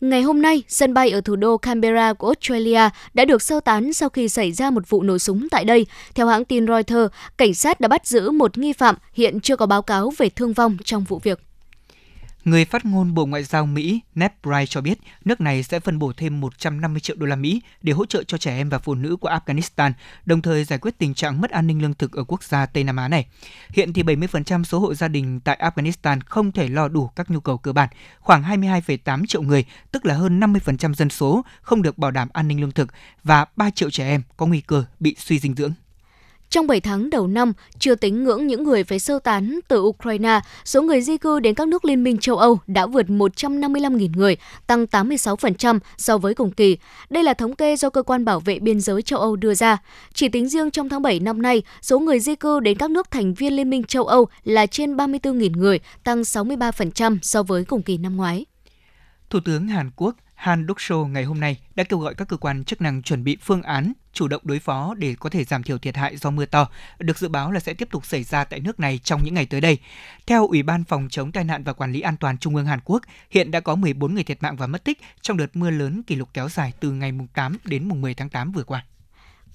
Ngày 0.00 0.22
hôm 0.22 0.42
nay, 0.42 0.62
sân 0.68 0.94
bay 0.94 1.10
ở 1.10 1.20
thủ 1.20 1.36
đô 1.36 1.56
Canberra 1.56 2.12
của 2.12 2.26
Australia 2.26 2.88
đã 3.14 3.24
được 3.24 3.42
sơ 3.42 3.60
tán 3.60 3.92
sau 3.92 4.08
khi 4.08 4.28
xảy 4.28 4.52
ra 4.52 4.70
một 4.70 4.88
vụ 4.88 5.02
nổ 5.02 5.18
súng 5.18 5.48
tại 5.50 5.64
đây. 5.64 5.86
Theo 6.14 6.26
hãng 6.26 6.44
tin 6.44 6.66
Reuters, 6.66 7.14
cảnh 7.36 7.54
sát 7.54 7.80
đã 7.80 7.88
bắt 7.88 8.06
giữ 8.06 8.30
một 8.30 8.58
nghi 8.58 8.72
phạm, 8.72 8.96
hiện 9.12 9.40
chưa 9.40 9.56
có 9.56 9.66
báo 9.66 9.82
cáo 9.82 10.12
về 10.18 10.28
thương 10.28 10.52
vong 10.52 10.76
trong 10.84 11.04
vụ 11.04 11.18
việc. 11.18 11.40
Người 12.46 12.64
phát 12.64 12.84
ngôn 12.84 13.14
Bộ 13.14 13.26
Ngoại 13.26 13.42
giao 13.42 13.66
Mỹ 13.66 14.00
Ned 14.14 14.30
Price 14.42 14.66
cho 14.66 14.80
biết 14.80 14.98
nước 15.24 15.40
này 15.40 15.62
sẽ 15.62 15.80
phân 15.80 15.98
bổ 15.98 16.12
thêm 16.16 16.40
150 16.40 17.00
triệu 17.00 17.16
đô 17.16 17.26
la 17.26 17.36
Mỹ 17.36 17.62
để 17.82 17.92
hỗ 17.92 18.06
trợ 18.06 18.22
cho 18.22 18.38
trẻ 18.38 18.56
em 18.56 18.68
và 18.68 18.78
phụ 18.78 18.94
nữ 18.94 19.16
của 19.16 19.28
Afghanistan, 19.28 19.92
đồng 20.26 20.42
thời 20.42 20.64
giải 20.64 20.78
quyết 20.78 20.98
tình 20.98 21.14
trạng 21.14 21.40
mất 21.40 21.50
an 21.50 21.66
ninh 21.66 21.82
lương 21.82 21.94
thực 21.94 22.12
ở 22.12 22.24
quốc 22.24 22.42
gia 22.42 22.66
Tây 22.66 22.84
Nam 22.84 22.96
Á 22.96 23.08
này. 23.08 23.26
Hiện 23.70 23.92
thì 23.92 24.02
70% 24.02 24.64
số 24.64 24.78
hộ 24.78 24.94
gia 24.94 25.08
đình 25.08 25.40
tại 25.40 25.60
Afghanistan 25.60 26.20
không 26.26 26.52
thể 26.52 26.68
lo 26.68 26.88
đủ 26.88 27.06
các 27.06 27.30
nhu 27.30 27.40
cầu 27.40 27.58
cơ 27.58 27.72
bản. 27.72 27.88
Khoảng 28.20 28.42
22,8 28.42 29.26
triệu 29.26 29.42
người, 29.42 29.64
tức 29.92 30.06
là 30.06 30.14
hơn 30.14 30.40
50% 30.40 30.94
dân 30.94 31.10
số, 31.10 31.44
không 31.60 31.82
được 31.82 31.98
bảo 31.98 32.10
đảm 32.10 32.28
an 32.32 32.48
ninh 32.48 32.60
lương 32.60 32.72
thực 32.72 32.88
và 33.24 33.44
3 33.56 33.70
triệu 33.70 33.90
trẻ 33.90 34.08
em 34.08 34.22
có 34.36 34.46
nguy 34.46 34.60
cơ 34.60 34.84
bị 35.00 35.16
suy 35.18 35.38
dinh 35.38 35.54
dưỡng. 35.54 35.72
Trong 36.50 36.66
7 36.66 36.80
tháng 36.80 37.10
đầu 37.10 37.26
năm, 37.26 37.52
chưa 37.78 37.94
tính 37.94 38.24
ngưỡng 38.24 38.46
những 38.46 38.64
người 38.64 38.84
phải 38.84 38.98
sơ 38.98 39.18
tán 39.18 39.60
từ 39.68 39.80
Ukraine, 39.80 40.40
số 40.64 40.82
người 40.82 41.00
di 41.00 41.16
cư 41.16 41.40
đến 41.40 41.54
các 41.54 41.68
nước 41.68 41.84
Liên 41.84 42.04
minh 42.04 42.18
châu 42.18 42.36
Âu 42.36 42.58
đã 42.66 42.86
vượt 42.86 43.06
155.000 43.06 44.10
người, 44.16 44.36
tăng 44.66 44.84
86% 44.84 45.78
so 45.96 46.18
với 46.18 46.34
cùng 46.34 46.50
kỳ. 46.50 46.76
Đây 47.10 47.24
là 47.24 47.34
thống 47.34 47.56
kê 47.56 47.76
do 47.76 47.90
Cơ 47.90 48.02
quan 48.02 48.24
Bảo 48.24 48.40
vệ 48.40 48.58
Biên 48.58 48.80
giới 48.80 49.02
châu 49.02 49.18
Âu 49.18 49.36
đưa 49.36 49.54
ra. 49.54 49.78
Chỉ 50.14 50.28
tính 50.28 50.48
riêng 50.48 50.70
trong 50.70 50.88
tháng 50.88 51.02
7 51.02 51.20
năm 51.20 51.42
nay, 51.42 51.62
số 51.82 51.98
người 51.98 52.20
di 52.20 52.34
cư 52.34 52.60
đến 52.60 52.78
các 52.78 52.90
nước 52.90 53.10
thành 53.10 53.34
viên 53.34 53.56
Liên 53.56 53.70
minh 53.70 53.84
châu 53.84 54.04
Âu 54.04 54.26
là 54.44 54.66
trên 54.66 54.96
34.000 54.96 55.56
người, 55.56 55.80
tăng 56.04 56.22
63% 56.22 57.18
so 57.22 57.42
với 57.42 57.64
cùng 57.64 57.82
kỳ 57.82 57.98
năm 57.98 58.16
ngoái. 58.16 58.44
Thủ 59.30 59.38
tướng 59.44 59.68
Hàn 59.68 59.90
Quốc 59.96 60.16
Han 60.36 60.66
Duk-seo 60.66 61.06
ngày 61.06 61.24
hôm 61.24 61.40
nay 61.40 61.60
đã 61.74 61.84
kêu 61.84 61.98
gọi 61.98 62.14
các 62.14 62.28
cơ 62.28 62.36
quan 62.36 62.64
chức 62.64 62.80
năng 62.80 63.02
chuẩn 63.02 63.24
bị 63.24 63.36
phương 63.40 63.62
án 63.62 63.92
chủ 64.12 64.28
động 64.28 64.42
đối 64.44 64.58
phó 64.58 64.94
để 64.94 65.14
có 65.20 65.30
thể 65.30 65.44
giảm 65.44 65.62
thiểu 65.62 65.78
thiệt 65.78 65.96
hại 65.96 66.16
do 66.16 66.30
mưa 66.30 66.46
to, 66.46 66.68
được 66.98 67.18
dự 67.18 67.28
báo 67.28 67.52
là 67.52 67.60
sẽ 67.60 67.74
tiếp 67.74 67.88
tục 67.90 68.06
xảy 68.06 68.22
ra 68.22 68.44
tại 68.44 68.60
nước 68.60 68.80
này 68.80 69.00
trong 69.04 69.24
những 69.24 69.34
ngày 69.34 69.46
tới 69.46 69.60
đây. 69.60 69.78
Theo 70.26 70.46
Ủy 70.48 70.62
ban 70.62 70.84
Phòng 70.84 71.08
chống 71.10 71.32
tai 71.32 71.44
nạn 71.44 71.62
và 71.64 71.72
Quản 71.72 71.92
lý 71.92 72.00
an 72.00 72.16
toàn 72.16 72.38
Trung 72.38 72.56
ương 72.56 72.66
Hàn 72.66 72.80
Quốc, 72.84 73.02
hiện 73.30 73.50
đã 73.50 73.60
có 73.60 73.74
14 73.74 74.14
người 74.14 74.24
thiệt 74.24 74.42
mạng 74.42 74.56
và 74.56 74.66
mất 74.66 74.84
tích 74.84 74.98
trong 75.20 75.36
đợt 75.36 75.56
mưa 75.56 75.70
lớn 75.70 76.02
kỷ 76.02 76.14
lục 76.14 76.28
kéo 76.34 76.48
dài 76.48 76.72
từ 76.80 76.92
ngày 76.92 77.12
8 77.34 77.56
đến 77.64 77.88
10 77.88 78.14
tháng 78.14 78.28
8 78.28 78.52
vừa 78.52 78.64
qua. 78.64 78.84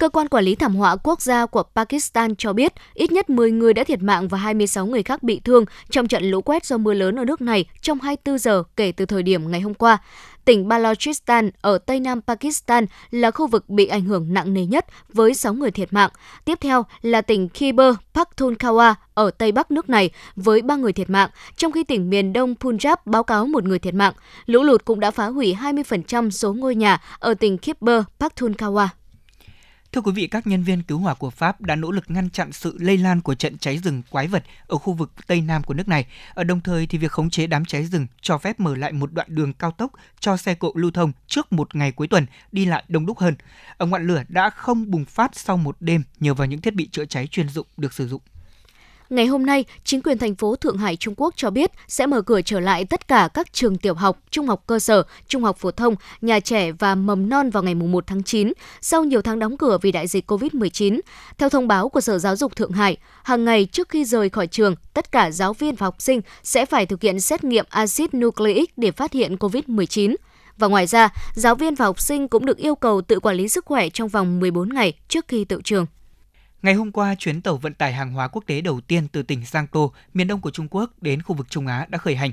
Cơ 0.01 0.09
quan 0.09 0.27
quản 0.27 0.43
lý 0.43 0.55
thảm 0.55 0.75
họa 0.75 0.95
quốc 0.95 1.21
gia 1.21 1.45
của 1.45 1.63
Pakistan 1.75 2.35
cho 2.35 2.53
biết 2.53 2.73
ít 2.93 3.11
nhất 3.11 3.29
10 3.29 3.51
người 3.51 3.73
đã 3.73 3.83
thiệt 3.83 4.01
mạng 4.01 4.27
và 4.27 4.37
26 4.37 4.85
người 4.85 5.03
khác 5.03 5.23
bị 5.23 5.39
thương 5.39 5.65
trong 5.89 6.07
trận 6.07 6.23
lũ 6.23 6.41
quét 6.41 6.65
do 6.65 6.77
mưa 6.77 6.93
lớn 6.93 7.19
ở 7.19 7.25
nước 7.25 7.41
này 7.41 7.65
trong 7.81 7.99
24 7.99 8.37
giờ 8.37 8.63
kể 8.75 8.91
từ 8.91 9.05
thời 9.05 9.23
điểm 9.23 9.51
ngày 9.51 9.61
hôm 9.61 9.73
qua. 9.73 9.97
Tỉnh 10.45 10.67
Balochistan 10.67 11.49
ở 11.61 11.77
tây 11.77 11.99
nam 11.99 12.21
Pakistan 12.21 12.85
là 13.11 13.31
khu 13.31 13.47
vực 13.47 13.69
bị 13.69 13.87
ảnh 13.87 14.05
hưởng 14.05 14.33
nặng 14.33 14.53
nề 14.53 14.65
nhất 14.65 14.85
với 15.13 15.33
6 15.33 15.53
người 15.53 15.71
thiệt 15.71 15.93
mạng. 15.93 16.09
Tiếp 16.45 16.57
theo 16.61 16.85
là 17.01 17.21
tỉnh 17.21 17.49
Khyber 17.49 17.95
Pakhtunkhwa 18.13 18.93
ở 19.13 19.31
tây 19.31 19.51
bắc 19.51 19.71
nước 19.71 19.89
này 19.89 20.09
với 20.35 20.61
3 20.61 20.75
người 20.75 20.93
thiệt 20.93 21.09
mạng, 21.09 21.29
trong 21.55 21.71
khi 21.71 21.83
tỉnh 21.83 22.09
miền 22.09 22.33
đông 22.33 22.53
Punjab 22.59 22.95
báo 23.05 23.23
cáo 23.23 23.45
một 23.45 23.63
người 23.63 23.79
thiệt 23.79 23.93
mạng. 23.93 24.13
Lũ 24.45 24.63
lụt 24.63 24.85
cũng 24.85 24.99
đã 24.99 25.11
phá 25.11 25.27
hủy 25.27 25.55
20% 25.61 26.29
số 26.29 26.53
ngôi 26.53 26.75
nhà 26.75 27.01
ở 27.19 27.33
tỉnh 27.33 27.57
Khyber 27.57 28.03
Pakhtunkhwa. 28.19 28.87
Thưa 29.93 30.01
quý 30.01 30.11
vị, 30.11 30.27
các 30.27 30.47
nhân 30.47 30.63
viên 30.63 30.83
cứu 30.83 30.97
hỏa 30.97 31.13
của 31.13 31.29
Pháp 31.29 31.61
đã 31.61 31.75
nỗ 31.75 31.91
lực 31.91 32.03
ngăn 32.07 32.29
chặn 32.29 32.51
sự 32.51 32.77
lây 32.79 32.97
lan 32.97 33.21
của 33.21 33.35
trận 33.35 33.57
cháy 33.57 33.77
rừng 33.77 34.01
quái 34.09 34.27
vật 34.27 34.43
ở 34.67 34.77
khu 34.77 34.93
vực 34.93 35.11
Tây 35.27 35.41
Nam 35.41 35.63
của 35.63 35.73
nước 35.73 35.87
này. 35.87 36.05
Ở 36.33 36.43
đồng 36.43 36.61
thời 36.61 36.87
thì 36.87 36.97
việc 36.97 37.11
khống 37.11 37.29
chế 37.29 37.47
đám 37.47 37.65
cháy 37.65 37.85
rừng 37.85 38.07
cho 38.21 38.37
phép 38.37 38.59
mở 38.59 38.75
lại 38.75 38.91
một 38.91 39.13
đoạn 39.13 39.27
đường 39.29 39.53
cao 39.53 39.71
tốc 39.71 39.91
cho 40.19 40.37
xe 40.37 40.55
cộ 40.55 40.71
lưu 40.75 40.91
thông 40.91 41.11
trước 41.27 41.53
một 41.53 41.75
ngày 41.75 41.91
cuối 41.91 42.07
tuần 42.07 42.25
đi 42.51 42.65
lại 42.65 42.83
đông 42.87 43.05
đúc 43.05 43.17
hơn. 43.17 43.35
Ở 43.77 43.85
ngọn 43.85 44.07
lửa 44.07 44.23
đã 44.27 44.49
không 44.49 44.91
bùng 44.91 45.05
phát 45.05 45.31
sau 45.33 45.57
một 45.57 45.77
đêm 45.79 46.03
nhờ 46.19 46.33
vào 46.33 46.47
những 46.47 46.61
thiết 46.61 46.75
bị 46.75 46.89
chữa 46.91 47.05
cháy 47.05 47.27
chuyên 47.27 47.49
dụng 47.49 47.67
được 47.77 47.93
sử 47.93 48.07
dụng. 48.07 48.21
Ngày 49.11 49.25
hôm 49.25 49.45
nay, 49.45 49.65
chính 49.83 50.01
quyền 50.01 50.17
thành 50.17 50.35
phố 50.35 50.55
Thượng 50.55 50.77
Hải 50.77 50.95
Trung 50.95 51.13
Quốc 51.17 51.33
cho 51.37 51.49
biết 51.49 51.71
sẽ 51.87 52.05
mở 52.05 52.21
cửa 52.21 52.41
trở 52.41 52.59
lại 52.59 52.85
tất 52.85 53.07
cả 53.07 53.29
các 53.33 53.53
trường 53.53 53.77
tiểu 53.77 53.93
học, 53.93 54.17
trung 54.29 54.47
học 54.47 54.63
cơ 54.67 54.79
sở, 54.79 55.03
trung 55.27 55.43
học 55.43 55.57
phổ 55.57 55.71
thông, 55.71 55.95
nhà 56.21 56.39
trẻ 56.39 56.71
và 56.71 56.95
mầm 56.95 57.29
non 57.29 57.49
vào 57.49 57.63
ngày 57.63 57.75
1 57.75 58.07
tháng 58.07 58.23
9, 58.23 58.53
sau 58.81 59.03
nhiều 59.03 59.21
tháng 59.21 59.39
đóng 59.39 59.57
cửa 59.57 59.77
vì 59.81 59.91
đại 59.91 60.07
dịch 60.07 60.31
COVID-19. 60.31 60.99
Theo 61.37 61.49
thông 61.49 61.67
báo 61.67 61.89
của 61.89 62.01
Sở 62.01 62.17
Giáo 62.17 62.35
dục 62.35 62.55
Thượng 62.55 62.71
Hải, 62.71 62.97
hàng 63.23 63.45
ngày 63.45 63.65
trước 63.65 63.89
khi 63.89 64.05
rời 64.05 64.29
khỏi 64.29 64.47
trường, 64.47 64.75
tất 64.93 65.11
cả 65.11 65.31
giáo 65.31 65.53
viên 65.53 65.75
và 65.75 65.87
học 65.87 66.01
sinh 66.01 66.21
sẽ 66.43 66.65
phải 66.65 66.85
thực 66.85 67.01
hiện 67.01 67.19
xét 67.19 67.43
nghiệm 67.43 67.65
axit 67.69 68.13
nucleic 68.13 68.77
để 68.77 68.91
phát 68.91 69.13
hiện 69.13 69.35
COVID-19. 69.35 70.15
Và 70.57 70.67
ngoài 70.67 70.87
ra, 70.87 71.09
giáo 71.33 71.55
viên 71.55 71.75
và 71.75 71.85
học 71.85 72.01
sinh 72.01 72.27
cũng 72.27 72.45
được 72.45 72.57
yêu 72.57 72.75
cầu 72.75 73.01
tự 73.01 73.19
quản 73.19 73.35
lý 73.35 73.47
sức 73.47 73.65
khỏe 73.65 73.89
trong 73.89 74.09
vòng 74.09 74.39
14 74.39 74.69
ngày 74.73 74.93
trước 75.07 75.25
khi 75.27 75.45
tự 75.45 75.61
trường. 75.63 75.85
Ngày 76.61 76.73
hôm 76.73 76.91
qua, 76.91 77.15
chuyến 77.15 77.41
tàu 77.41 77.57
vận 77.57 77.73
tải 77.73 77.93
hàng 77.93 78.11
hóa 78.11 78.27
quốc 78.27 78.43
tế 78.45 78.61
đầu 78.61 78.81
tiên 78.81 79.07
từ 79.07 79.23
tỉnh 79.23 79.45
Giang 79.45 79.67
Tô, 79.67 79.93
miền 80.13 80.27
đông 80.27 80.41
của 80.41 80.51
Trung 80.51 80.67
Quốc 80.71 80.91
đến 81.01 81.21
khu 81.21 81.35
vực 81.35 81.49
Trung 81.49 81.67
Á 81.67 81.85
đã 81.89 81.97
khởi 81.97 82.15
hành. 82.15 82.31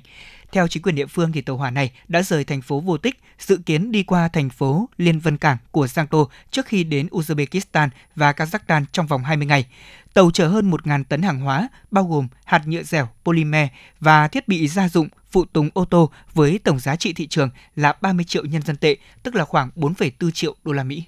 Theo 0.53 0.69
chính 0.69 0.83
quyền 0.83 0.95
địa 0.95 1.07
phương 1.07 1.33
thì 1.33 1.41
tàu 1.41 1.57
hỏa 1.57 1.71
này 1.71 1.93
đã 2.09 2.23
rời 2.23 2.45
thành 2.45 2.63
phố 2.63 2.81
Vô 2.81 2.99
Tích, 2.99 3.21
dự 3.39 3.57
kiến 3.67 3.93
đi 3.93 4.03
qua 4.03 4.29
thành 4.29 4.51
phố 4.51 4.89
Liên 4.97 5.19
Vân 5.19 5.37
Cảng 5.37 5.57
của 5.71 5.87
Giang 5.87 6.07
Tô 6.07 6.31
trước 6.51 6.67
khi 6.67 6.85
đến 6.85 7.07
Uzbekistan 7.07 7.89
và 8.17 8.33
Kazakhstan 8.33 8.85
trong 8.93 9.07
vòng 9.07 9.25
20 9.25 9.47
ngày. 9.47 9.67
Tàu 10.15 10.31
chở 10.31 10.49
hơn 10.49 10.71
1.000 10.71 11.05
tấn 11.05 11.23
hàng 11.23 11.41
hóa, 11.41 11.69
bao 11.91 12.05
gồm 12.05 12.29
hạt 12.45 12.67
nhựa 12.67 12.83
dẻo, 12.83 13.09
polymer 13.25 13.69
và 14.01 14.29
thiết 14.29 14.49
bị 14.49 14.69
gia 14.69 14.89
dụng, 14.89 15.09
phụ 15.31 15.45
tùng 15.45 15.71
ô 15.75 15.85
tô 15.85 16.11
với 16.35 16.61
tổng 16.65 16.79
giá 16.79 16.97
trị 16.97 17.13
thị 17.13 17.27
trường 17.27 17.51
là 17.77 17.93
30 18.01 18.25
triệu 18.25 18.45
nhân 18.45 18.63
dân 18.63 18.77
tệ, 18.77 18.97
tức 19.23 19.35
là 19.35 19.45
khoảng 19.45 19.71
4,4 19.77 20.31
triệu 20.31 20.55
đô 20.65 20.73
la 20.73 20.85
Mỹ. 20.85 21.05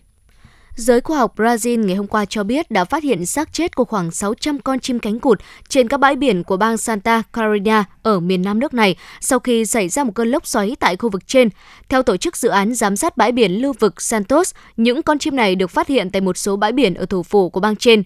Giới 0.80 1.00
khoa 1.00 1.18
học 1.18 1.36
Brazil 1.36 1.84
ngày 1.84 1.96
hôm 1.96 2.06
qua 2.06 2.24
cho 2.24 2.44
biết 2.44 2.70
đã 2.70 2.84
phát 2.84 3.02
hiện 3.02 3.26
xác 3.26 3.52
chết 3.52 3.76
của 3.76 3.84
khoảng 3.84 4.10
600 4.10 4.58
con 4.58 4.80
chim 4.80 4.98
cánh 4.98 5.20
cụt 5.20 5.40
trên 5.68 5.88
các 5.88 6.00
bãi 6.00 6.16
biển 6.16 6.42
của 6.44 6.56
bang 6.56 6.76
Santa 6.76 7.22
Catarina 7.32 7.84
ở 8.02 8.20
miền 8.20 8.42
nam 8.42 8.58
nước 8.58 8.74
này 8.74 8.96
sau 9.20 9.38
khi 9.38 9.66
xảy 9.66 9.88
ra 9.88 10.04
một 10.04 10.12
cơn 10.14 10.28
lốc 10.28 10.46
xoáy 10.46 10.76
tại 10.80 10.96
khu 10.96 11.10
vực 11.10 11.26
trên. 11.26 11.48
Theo 11.88 12.02
tổ 12.02 12.16
chức 12.16 12.36
dự 12.36 12.48
án 12.48 12.74
giám 12.74 12.96
sát 12.96 13.16
bãi 13.16 13.32
biển 13.32 13.52
lưu 13.52 13.72
vực 13.78 14.00
Santos, 14.00 14.54
những 14.76 15.02
con 15.02 15.18
chim 15.18 15.36
này 15.36 15.54
được 15.54 15.70
phát 15.70 15.88
hiện 15.88 16.10
tại 16.10 16.20
một 16.20 16.38
số 16.38 16.56
bãi 16.56 16.72
biển 16.72 16.94
ở 16.94 17.06
thủ 17.06 17.22
phủ 17.22 17.50
của 17.50 17.60
bang 17.60 17.76
trên. 17.76 18.02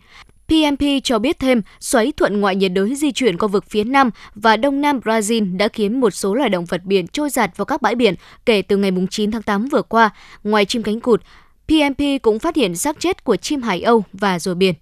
PMP 0.49 0.85
cho 1.05 1.19
biết 1.19 1.39
thêm, 1.39 1.63
xoáy 1.81 2.13
thuận 2.13 2.41
ngoại 2.41 2.57
nhiệt 2.57 2.73
đới 2.73 2.95
di 2.95 3.13
chuyển 3.13 3.39
qua 3.39 3.49
vực 3.49 3.65
phía 3.69 3.85
Nam 3.85 4.11
và 4.35 4.57
Đông 4.57 4.81
Nam 4.81 5.01
Brazil 5.05 5.57
đã 5.57 5.69
khiến 5.69 6.01
một 6.01 6.11
số 6.11 6.35
loài 6.35 6.49
động 6.49 6.65
vật 6.65 6.85
biển 6.85 7.07
trôi 7.07 7.31
giạt 7.31 7.57
vào 7.57 7.65
các 7.65 7.83
bãi 7.83 7.95
biển 7.95 8.15
kể 8.47 8.63
từ 8.63 8.77
ngày 8.77 8.91
9 9.11 9.31
tháng 9.31 9.43
8 9.43 9.69
vừa 9.69 9.83
qua. 9.83 10.11
Ngoài 10.45 10.65
chim 10.65 10.83
cánh 10.83 11.01
cụt, 11.01 11.23
PMP 11.69 12.23
cũng 12.23 12.39
phát 12.39 12.57
hiện 12.57 12.77
xác 12.77 12.97
chết 13.01 13.25
của 13.25 13.37
chim 13.37 13.63
hải 13.63 13.83
âu 13.83 14.05
và 14.13 14.39
rùa 14.39 14.55
biển. 14.55 14.75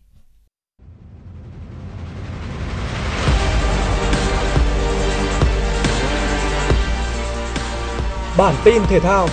Bản 8.39 8.55
tin 8.65 8.83
thể 8.89 9.01
thao 9.01 9.29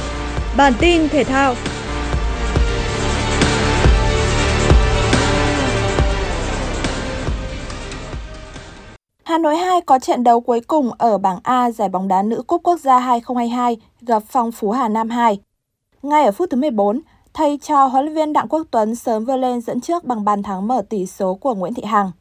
Bản 0.58 0.74
tin 0.80 1.10
thể 1.10 1.24
thao 1.24 1.56
Hà 9.24 9.38
Nội 9.38 9.56
2 9.58 9.82
có 9.82 10.00
trận 10.00 10.24
đấu 10.24 10.42
cuối 10.42 10.62
cùng 10.62 10.92
ở 10.98 11.18
bảng 11.18 11.40
A 11.44 11.72
giải 11.72 11.90
bóng 11.90 12.08
đá 12.08 12.22
nữ 12.22 12.42
Cúp 12.48 12.64
Quốc 12.64 12.80
gia 12.80 13.00
2022 13.00 13.78
gặp 14.02 14.24
Phong 14.28 14.52
Phú 14.52 14.72
Hà 14.72 14.90
Nam 14.90 15.10
2. 15.10 15.40
Ngay 16.02 16.24
ở 16.24 16.32
phút 16.32 16.50
thứ 16.52 16.58
14, 16.58 17.02
thầy 17.34 17.58
trò 17.58 17.86
huấn 17.86 18.06
luyện 18.06 18.16
viên 18.16 18.34
Đặng 18.34 18.48
Quốc 18.48 18.64
Tuấn 18.72 18.96
sớm 18.96 19.26
vươn 19.26 19.42
lên 19.42 19.62
dẫn 19.62 19.82
trước 19.82 20.04
bằng 20.04 20.26
bàn 20.26 20.44
thắng 20.44 20.68
mở 20.68 20.82
tỷ 20.90 21.06
số 21.06 21.36
của 21.36 21.56
Nguyễn 21.56 21.74
Thị 21.74 21.84
Hằng. 21.84 22.12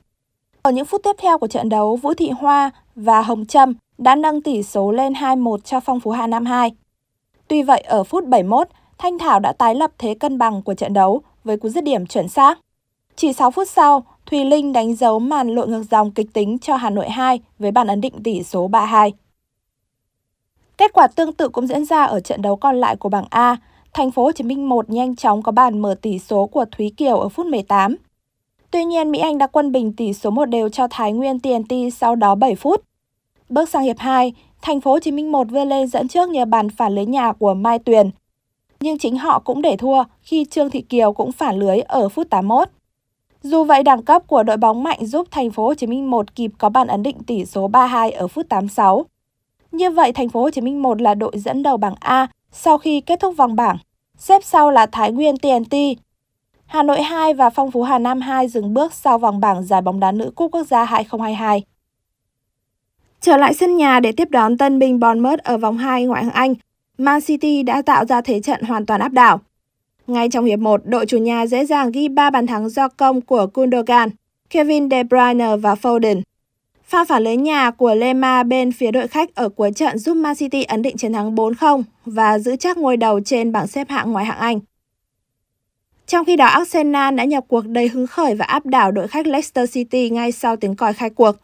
Ở 0.62 0.70
những 0.70 0.84
phút 0.84 1.00
tiếp 1.04 1.16
theo 1.18 1.38
của 1.38 1.46
trận 1.46 1.68
đấu, 1.68 1.96
Vũ 1.96 2.14
Thị 2.14 2.30
Hoa 2.30 2.70
và 2.96 3.22
Hồng 3.22 3.46
Trâm 3.46 3.74
đã 3.98 4.14
nâng 4.14 4.42
tỷ 4.42 4.62
số 4.62 4.92
lên 4.92 5.12
2-1 5.12 5.58
cho 5.58 5.80
Phong 5.80 6.00
Phú 6.00 6.10
Hà 6.10 6.26
Nam 6.26 6.46
2. 6.46 6.70
Tuy 7.48 7.62
vậy, 7.62 7.80
ở 7.80 8.04
phút 8.04 8.24
71, 8.26 8.68
Thanh 8.98 9.18
Thảo 9.18 9.40
đã 9.40 9.52
tái 9.52 9.74
lập 9.74 9.90
thế 9.98 10.14
cân 10.14 10.38
bằng 10.38 10.62
của 10.62 10.74
trận 10.74 10.92
đấu 10.92 11.22
với 11.44 11.56
cú 11.56 11.68
dứt 11.68 11.84
điểm 11.84 12.06
chuẩn 12.06 12.28
xác. 12.28 12.58
Chỉ 13.16 13.32
6 13.32 13.50
phút 13.50 13.68
sau, 13.68 14.04
Thùy 14.26 14.44
Linh 14.44 14.72
đánh 14.72 14.96
dấu 14.96 15.18
màn 15.18 15.48
lội 15.48 15.68
ngược 15.68 15.82
dòng 15.90 16.10
kịch 16.10 16.32
tính 16.32 16.58
cho 16.58 16.76
Hà 16.76 16.90
Nội 16.90 17.08
2 17.08 17.40
với 17.58 17.70
bàn 17.70 17.86
ấn 17.86 18.00
định 18.00 18.22
tỷ 18.24 18.42
số 18.42 18.68
3-2. 18.68 19.10
Kết 20.76 20.92
quả 20.92 21.06
tương 21.06 21.32
tự 21.32 21.48
cũng 21.48 21.66
diễn 21.66 21.84
ra 21.84 22.04
ở 22.04 22.20
trận 22.20 22.42
đấu 22.42 22.56
còn 22.56 22.80
lại 22.80 22.96
của 22.96 23.08
bảng 23.08 23.26
A 23.30 23.56
Thành 23.92 24.10
phố 24.10 24.22
Hồ 24.22 24.32
Chí 24.32 24.44
Minh 24.44 24.68
1 24.68 24.90
nhanh 24.90 25.16
chóng 25.16 25.42
có 25.42 25.52
bàn 25.52 25.78
mở 25.78 25.94
tỷ 26.02 26.18
số 26.18 26.46
của 26.46 26.64
Thúy 26.76 26.92
Kiều 26.96 27.18
ở 27.18 27.28
phút 27.28 27.46
18. 27.46 27.96
Tuy 28.70 28.84
nhiên, 28.84 29.10
Mỹ 29.10 29.18
Anh 29.18 29.38
đã 29.38 29.46
quân 29.46 29.72
bình 29.72 29.92
tỷ 29.92 30.12
số 30.12 30.30
một 30.30 30.44
đều 30.44 30.68
cho 30.68 30.88
Thái 30.90 31.12
Nguyên 31.12 31.40
TNT 31.40 31.72
sau 31.96 32.14
đó 32.16 32.34
7 32.34 32.54
phút. 32.54 32.82
Bước 33.48 33.68
sang 33.68 33.82
hiệp 33.82 33.98
2, 33.98 34.32
Thành 34.62 34.80
phố 34.80 34.90
Hồ 34.90 34.98
Chí 34.98 35.10
Minh 35.10 35.32
1 35.32 35.46
vươn 35.50 35.68
lên 35.68 35.86
dẫn 35.86 36.08
trước 36.08 36.28
nhờ 36.28 36.44
bàn 36.44 36.70
phản 36.70 36.94
lưới 36.94 37.06
nhà 37.06 37.32
của 37.32 37.54
Mai 37.54 37.78
Tuyền. 37.78 38.10
Nhưng 38.80 38.98
chính 38.98 39.18
họ 39.18 39.38
cũng 39.38 39.62
để 39.62 39.76
thua 39.76 40.04
khi 40.22 40.44
Trương 40.44 40.70
Thị 40.70 40.80
Kiều 40.80 41.12
cũng 41.12 41.32
phản 41.32 41.58
lưới 41.58 41.78
ở 41.80 42.08
phút 42.08 42.30
81. 42.30 42.68
Dù 43.42 43.64
vậy, 43.64 43.82
đẳng 43.82 44.02
cấp 44.02 44.22
của 44.26 44.42
đội 44.42 44.56
bóng 44.56 44.82
mạnh 44.82 45.06
giúp 45.06 45.26
Thành 45.30 45.50
phố 45.50 45.64
Hồ 45.64 45.74
Chí 45.74 45.86
Minh 45.86 46.10
1 46.10 46.34
kịp 46.34 46.50
có 46.58 46.68
bàn 46.68 46.86
ấn 46.86 47.02
định 47.02 47.16
tỷ 47.26 47.44
số 47.44 47.68
3-2 47.68 48.12
ở 48.12 48.28
phút 48.28 48.48
86. 48.48 49.04
Như 49.72 49.90
vậy, 49.90 50.12
Thành 50.12 50.28
phố 50.28 50.40
Hồ 50.40 50.50
Chí 50.50 50.60
Minh 50.60 50.82
1 50.82 51.00
là 51.00 51.14
đội 51.14 51.32
dẫn 51.34 51.62
đầu 51.62 51.76
bảng 51.76 51.94
A 52.00 52.26
sau 52.52 52.78
khi 52.78 53.00
kết 53.00 53.20
thúc 53.20 53.36
vòng 53.36 53.56
bảng. 53.56 53.76
Xếp 54.16 54.44
sau 54.44 54.70
là 54.70 54.86
Thái 54.86 55.12
Nguyên 55.12 55.36
TNT. 55.36 55.74
Hà 56.66 56.82
Nội 56.82 57.02
2 57.02 57.34
và 57.34 57.50
Phong 57.50 57.70
Phú 57.70 57.82
Hà 57.82 57.98
Nam 57.98 58.20
2 58.20 58.48
dừng 58.48 58.74
bước 58.74 58.94
sau 58.94 59.18
vòng 59.18 59.40
bảng 59.40 59.62
giải 59.62 59.82
bóng 59.82 60.00
đá 60.00 60.12
nữ 60.12 60.30
Cúp 60.34 60.52
Quốc 60.52 60.66
gia 60.66 60.84
2022. 60.84 61.62
Trở 63.20 63.36
lại 63.36 63.54
sân 63.54 63.76
nhà 63.76 64.00
để 64.00 64.12
tiếp 64.12 64.30
đón 64.30 64.58
tân 64.58 64.78
binh 64.78 65.00
Bournemouth 65.00 65.38
ở 65.38 65.58
vòng 65.58 65.78
2 65.78 66.04
ngoại 66.04 66.24
hạng 66.24 66.32
Anh, 66.32 66.54
Man 66.98 67.20
City 67.20 67.62
đã 67.62 67.82
tạo 67.82 68.04
ra 68.04 68.20
thế 68.20 68.40
trận 68.40 68.62
hoàn 68.62 68.86
toàn 68.86 69.00
áp 69.00 69.12
đảo. 69.12 69.40
Ngay 70.06 70.28
trong 70.28 70.44
hiệp 70.44 70.58
1, 70.58 70.80
đội 70.84 71.06
chủ 71.06 71.18
nhà 71.18 71.46
dễ 71.46 71.66
dàng 71.66 71.90
ghi 71.90 72.08
3 72.08 72.30
bàn 72.30 72.46
thắng 72.46 72.68
do 72.68 72.88
công 72.88 73.20
của 73.20 73.46
Gundogan, 73.54 74.10
Kevin 74.50 74.90
De 74.90 75.02
Bruyne 75.02 75.56
và 75.56 75.74
Foden. 75.74 76.22
Pha 76.88 77.04
phản 77.04 77.22
lưới 77.22 77.36
nhà 77.36 77.70
của 77.70 77.94
Lema 77.94 78.42
bên 78.42 78.72
phía 78.72 78.90
đội 78.90 79.08
khách 79.08 79.34
ở 79.34 79.48
cuối 79.48 79.72
trận 79.72 79.98
giúp 79.98 80.14
Man 80.14 80.36
City 80.36 80.62
ấn 80.62 80.82
định 80.82 80.96
chiến 80.96 81.12
thắng 81.12 81.34
4-0 81.34 81.82
và 82.06 82.38
giữ 82.38 82.56
chắc 82.56 82.78
ngôi 82.78 82.96
đầu 82.96 83.20
trên 83.20 83.52
bảng 83.52 83.66
xếp 83.66 83.88
hạng 83.88 84.12
ngoại 84.12 84.24
hạng 84.24 84.38
Anh. 84.38 84.60
Trong 86.06 86.24
khi 86.24 86.36
đó, 86.36 86.46
Arsenal 86.46 87.14
đã 87.14 87.24
nhập 87.24 87.44
cuộc 87.48 87.66
đầy 87.66 87.88
hứng 87.88 88.06
khởi 88.06 88.34
và 88.34 88.44
áp 88.44 88.66
đảo 88.66 88.92
đội 88.92 89.08
khách 89.08 89.26
Leicester 89.26 89.72
City 89.72 90.10
ngay 90.10 90.32
sau 90.32 90.56
tiếng 90.56 90.76
còi 90.76 90.92
khai 90.92 91.10
cuộc. 91.10 91.36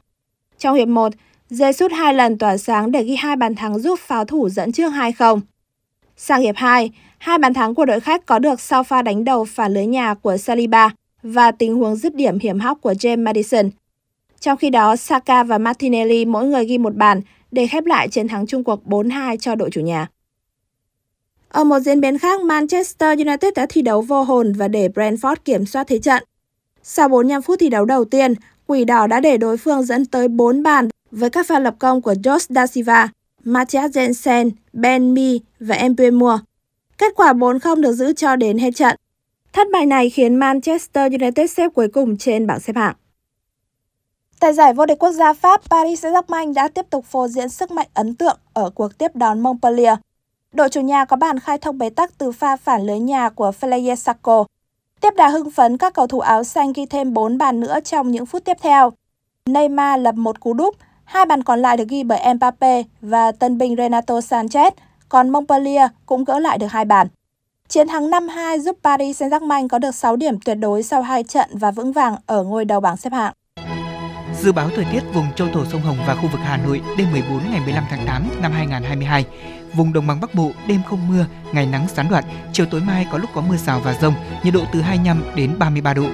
Trong 0.58 0.76
hiệp 0.76 0.88
1, 0.88 1.12
Jesus 1.50 1.94
hai 1.94 2.14
lần 2.14 2.38
tỏa 2.38 2.56
sáng 2.56 2.92
để 2.92 3.02
ghi 3.04 3.16
hai 3.16 3.36
bàn 3.36 3.54
thắng 3.54 3.78
giúp 3.78 3.98
pháo 3.98 4.24
thủ 4.24 4.48
dẫn 4.48 4.72
trước 4.72 4.92
2-0. 4.92 5.40
Sang 6.16 6.40
hiệp 6.40 6.56
2, 6.56 6.90
hai 7.18 7.38
bàn 7.38 7.54
thắng 7.54 7.74
của 7.74 7.84
đội 7.84 8.00
khách 8.00 8.26
có 8.26 8.38
được 8.38 8.60
sau 8.60 8.84
pha 8.84 9.02
đánh 9.02 9.24
đầu 9.24 9.44
phản 9.44 9.74
lưới 9.74 9.86
nhà 9.86 10.14
của 10.14 10.36
Saliba 10.36 10.90
và 11.22 11.50
tình 11.50 11.74
huống 11.74 11.96
dứt 11.96 12.14
điểm 12.14 12.38
hiểm 12.38 12.60
hóc 12.60 12.78
của 12.80 12.92
James 12.92 13.22
Madison– 13.22 13.70
trong 14.44 14.58
khi 14.58 14.70
đó, 14.70 14.96
Saka 14.96 15.42
và 15.42 15.58
Martinelli 15.58 16.24
mỗi 16.24 16.46
người 16.46 16.64
ghi 16.64 16.78
một 16.78 16.94
bàn 16.94 17.20
để 17.50 17.66
khép 17.66 17.84
lại 17.84 18.08
chiến 18.08 18.28
thắng 18.28 18.46
chung 18.46 18.64
cuộc 18.64 18.86
4-2 18.86 19.36
cho 19.36 19.54
đội 19.54 19.70
chủ 19.70 19.80
nhà. 19.80 20.08
Ở 21.48 21.64
một 21.64 21.78
diễn 21.80 22.00
biến 22.00 22.18
khác, 22.18 22.40
Manchester 22.40 23.18
United 23.18 23.54
đã 23.54 23.66
thi 23.68 23.82
đấu 23.82 24.02
vô 24.02 24.22
hồn 24.22 24.52
và 24.52 24.68
để 24.68 24.88
Brentford 24.88 25.36
kiểm 25.44 25.66
soát 25.66 25.86
thế 25.86 25.98
trận. 25.98 26.24
Sau 26.82 27.08
45 27.08 27.42
phút 27.42 27.58
thi 27.60 27.68
đấu 27.68 27.84
đầu 27.84 28.04
tiên, 28.04 28.34
Quỷ 28.66 28.84
đỏ 28.84 29.06
đã 29.06 29.20
để 29.20 29.36
đối 29.36 29.56
phương 29.56 29.82
dẫn 29.82 30.06
tới 30.06 30.28
4 30.28 30.62
bàn 30.62 30.88
với 31.10 31.30
các 31.30 31.46
pha 31.46 31.58
lập 31.58 31.74
công 31.78 32.02
của 32.02 32.12
Josh 32.12 32.46
Da 32.48 32.66
Silva, 32.66 33.08
Matthias 33.44 33.90
Jensen, 33.96 34.50
Ben 34.72 35.14
Mee 35.14 35.38
và 35.60 35.88
Mbemua. 35.88 36.38
Kết 36.98 37.12
quả 37.16 37.32
4-0 37.32 37.80
được 37.80 37.92
giữ 37.92 38.12
cho 38.12 38.36
đến 38.36 38.58
hết 38.58 38.70
trận. 38.74 38.96
Thất 39.52 39.66
bại 39.72 39.86
này 39.86 40.10
khiến 40.10 40.34
Manchester 40.34 41.12
United 41.12 41.50
xếp 41.50 41.68
cuối 41.74 41.88
cùng 41.88 42.16
trên 42.16 42.46
bảng 42.46 42.60
xếp 42.60 42.76
hạng. 42.76 42.94
Tại 44.40 44.52
giải 44.52 44.74
vô 44.74 44.86
địch 44.86 44.98
quốc 44.98 45.12
gia 45.12 45.32
Pháp, 45.32 45.60
Paris 45.70 46.04
Saint-Germain 46.04 46.54
đã 46.54 46.68
tiếp 46.68 46.86
tục 46.90 47.04
phô 47.04 47.28
diễn 47.28 47.48
sức 47.48 47.70
mạnh 47.70 47.88
ấn 47.94 48.14
tượng 48.14 48.36
ở 48.52 48.70
cuộc 48.70 48.98
tiếp 48.98 49.16
đón 49.16 49.40
Montpellier. 49.40 49.98
Đội 50.52 50.68
chủ 50.68 50.80
nhà 50.80 51.04
có 51.04 51.16
bàn 51.16 51.38
khai 51.38 51.58
thông 51.58 51.78
bế 51.78 51.90
tắc 51.90 52.18
từ 52.18 52.32
pha 52.32 52.56
phản 52.56 52.82
lưới 52.82 52.98
nhà 52.98 53.30
của 53.30 53.52
Felaye 53.60 53.94
Sacco. 53.94 54.44
Tiếp 55.00 55.14
đà 55.16 55.28
hưng 55.28 55.50
phấn, 55.50 55.76
các 55.76 55.94
cầu 55.94 56.06
thủ 56.06 56.20
áo 56.20 56.44
xanh 56.44 56.72
ghi 56.72 56.86
thêm 56.86 57.14
4 57.14 57.38
bàn 57.38 57.60
nữa 57.60 57.80
trong 57.84 58.10
những 58.10 58.26
phút 58.26 58.44
tiếp 58.44 58.56
theo. 58.62 58.92
Neymar 59.46 60.00
lập 60.00 60.14
một 60.14 60.40
cú 60.40 60.52
đúp, 60.52 60.74
hai 61.04 61.26
bàn 61.26 61.42
còn 61.42 61.62
lại 61.62 61.76
được 61.76 61.88
ghi 61.88 62.02
bởi 62.02 62.34
Mbappe 62.34 62.82
và 63.00 63.32
tân 63.32 63.58
binh 63.58 63.76
Renato 63.76 64.18
Sanchez, 64.18 64.70
còn 65.08 65.30
Montpellier 65.30 65.90
cũng 66.06 66.24
gỡ 66.24 66.38
lại 66.38 66.58
được 66.58 66.66
hai 66.66 66.84
bàn. 66.84 67.08
Chiến 67.68 67.88
thắng 67.88 68.10
5-2 68.10 68.58
giúp 68.58 68.78
Paris 68.82 69.22
Saint-Germain 69.22 69.68
có 69.68 69.78
được 69.78 69.94
6 69.94 70.16
điểm 70.16 70.40
tuyệt 70.44 70.56
đối 70.60 70.82
sau 70.82 71.02
hai 71.02 71.22
trận 71.22 71.50
và 71.52 71.70
vững 71.70 71.92
vàng 71.92 72.16
ở 72.26 72.42
ngôi 72.42 72.64
đầu 72.64 72.80
bảng 72.80 72.96
xếp 72.96 73.12
hạng. 73.12 73.32
Dự 74.40 74.52
báo 74.52 74.70
thời 74.76 74.84
tiết 74.84 75.02
vùng 75.12 75.26
châu 75.36 75.48
thổ 75.48 75.64
sông 75.64 75.82
Hồng 75.82 75.98
và 76.06 76.14
khu 76.14 76.28
vực 76.28 76.40
Hà 76.44 76.56
Nội 76.56 76.82
đêm 76.98 77.12
14 77.12 77.50
ngày 77.50 77.60
15 77.60 77.84
tháng 77.90 78.06
8 78.06 78.28
năm 78.42 78.52
2022. 78.52 79.24
Vùng 79.74 79.92
đồng 79.92 80.06
bằng 80.06 80.20
Bắc 80.20 80.34
Bộ 80.34 80.52
đêm 80.66 80.80
không 80.88 81.08
mưa, 81.08 81.26
ngày 81.52 81.66
nắng 81.66 81.86
gián 81.94 82.08
đoạn, 82.10 82.24
chiều 82.52 82.66
tối 82.66 82.80
mai 82.80 83.06
có 83.12 83.18
lúc 83.18 83.30
có 83.34 83.40
mưa 83.40 83.56
rào 83.56 83.80
và 83.80 83.94
rông, 84.00 84.14
nhiệt 84.42 84.54
độ 84.54 84.64
từ 84.72 84.80
25 84.80 85.22
đến 85.36 85.58
33 85.58 85.94
độ. 85.94 86.06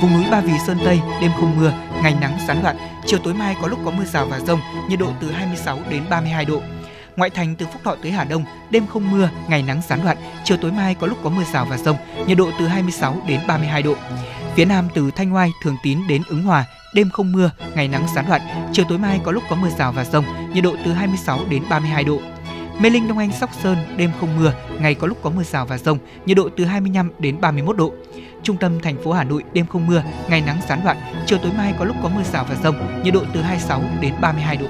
Vùng 0.00 0.12
núi 0.14 0.24
Ba 0.30 0.40
Vì 0.40 0.52
Sơn 0.66 0.78
Tây 0.84 1.00
đêm 1.20 1.30
không 1.40 1.56
mưa, 1.56 1.72
ngày 2.02 2.16
nắng 2.20 2.38
gián 2.48 2.62
đoạn, 2.62 2.76
chiều 3.06 3.18
tối 3.24 3.34
mai 3.34 3.56
có 3.62 3.68
lúc 3.68 3.78
có 3.84 3.90
mưa 3.90 4.04
rào 4.04 4.26
và 4.26 4.40
rông, 4.40 4.60
nhiệt 4.88 4.98
độ 4.98 5.12
từ 5.20 5.30
26 5.30 5.78
đến 5.90 6.02
32 6.10 6.44
độ. 6.44 6.60
Ngoại 7.16 7.30
thành 7.30 7.56
từ 7.56 7.66
Phúc 7.66 7.80
Thọ 7.84 7.94
tới 8.02 8.12
Hà 8.12 8.24
Đông, 8.24 8.44
đêm 8.70 8.86
không 8.86 9.10
mưa, 9.10 9.30
ngày 9.48 9.62
nắng 9.62 9.82
gián 9.88 10.00
đoạn, 10.04 10.16
chiều 10.44 10.56
tối 10.56 10.72
mai 10.72 10.94
có 10.94 11.06
lúc 11.06 11.18
có 11.22 11.30
mưa 11.30 11.44
rào 11.52 11.66
và 11.70 11.78
rông, 11.78 11.96
nhiệt 12.26 12.38
độ 12.38 12.50
từ 12.58 12.66
26 12.66 13.16
đến 13.26 13.40
32 13.46 13.82
độ. 13.82 13.94
Phía 14.54 14.64
Nam 14.64 14.88
từ 14.94 15.10
Thanh 15.10 15.34
Oai, 15.34 15.50
Thường 15.62 15.76
Tín 15.82 15.98
đến 16.08 16.22
Ứng 16.28 16.42
Hòa, 16.42 16.64
đêm 16.94 17.10
không 17.10 17.32
mưa, 17.32 17.50
ngày 17.74 17.88
nắng 17.88 18.06
gián 18.14 18.24
đoạn, 18.28 18.40
chiều 18.72 18.84
tối 18.88 18.98
mai 18.98 19.20
có 19.24 19.32
lúc 19.32 19.42
có 19.50 19.56
mưa 19.56 19.68
rào 19.78 19.92
và 19.92 20.04
rông, 20.04 20.24
nhiệt 20.54 20.64
độ 20.64 20.76
từ 20.84 20.92
26 20.92 21.40
đến 21.50 21.62
32 21.70 22.04
độ. 22.04 22.20
Mê 22.80 22.90
Linh 22.90 23.08
Đông 23.08 23.18
Anh 23.18 23.32
Sóc 23.32 23.50
Sơn 23.62 23.76
đêm 23.96 24.10
không 24.20 24.36
mưa, 24.38 24.52
ngày 24.80 24.94
có 24.94 25.06
lúc 25.06 25.18
có 25.22 25.30
mưa 25.30 25.42
rào 25.42 25.66
và 25.66 25.78
rông, 25.78 25.98
nhiệt 26.26 26.36
độ 26.36 26.48
từ 26.56 26.64
25 26.64 27.10
đến 27.18 27.40
31 27.40 27.76
độ. 27.76 27.92
Trung 28.42 28.56
tâm 28.56 28.80
thành 28.80 29.02
phố 29.04 29.12
Hà 29.12 29.24
Nội 29.24 29.44
đêm 29.52 29.66
không 29.66 29.86
mưa, 29.86 30.02
ngày 30.28 30.40
nắng 30.40 30.60
gián 30.68 30.80
đoạn, 30.84 30.96
chiều 31.26 31.38
tối 31.42 31.52
mai 31.56 31.74
có 31.78 31.84
lúc 31.84 31.96
có 32.02 32.08
mưa 32.08 32.22
rào 32.32 32.46
và 32.48 32.56
rông, 32.62 33.02
nhiệt 33.04 33.14
độ 33.14 33.20
từ 33.34 33.42
26 33.42 33.82
đến 34.00 34.14
32 34.20 34.56
độ. 34.56 34.66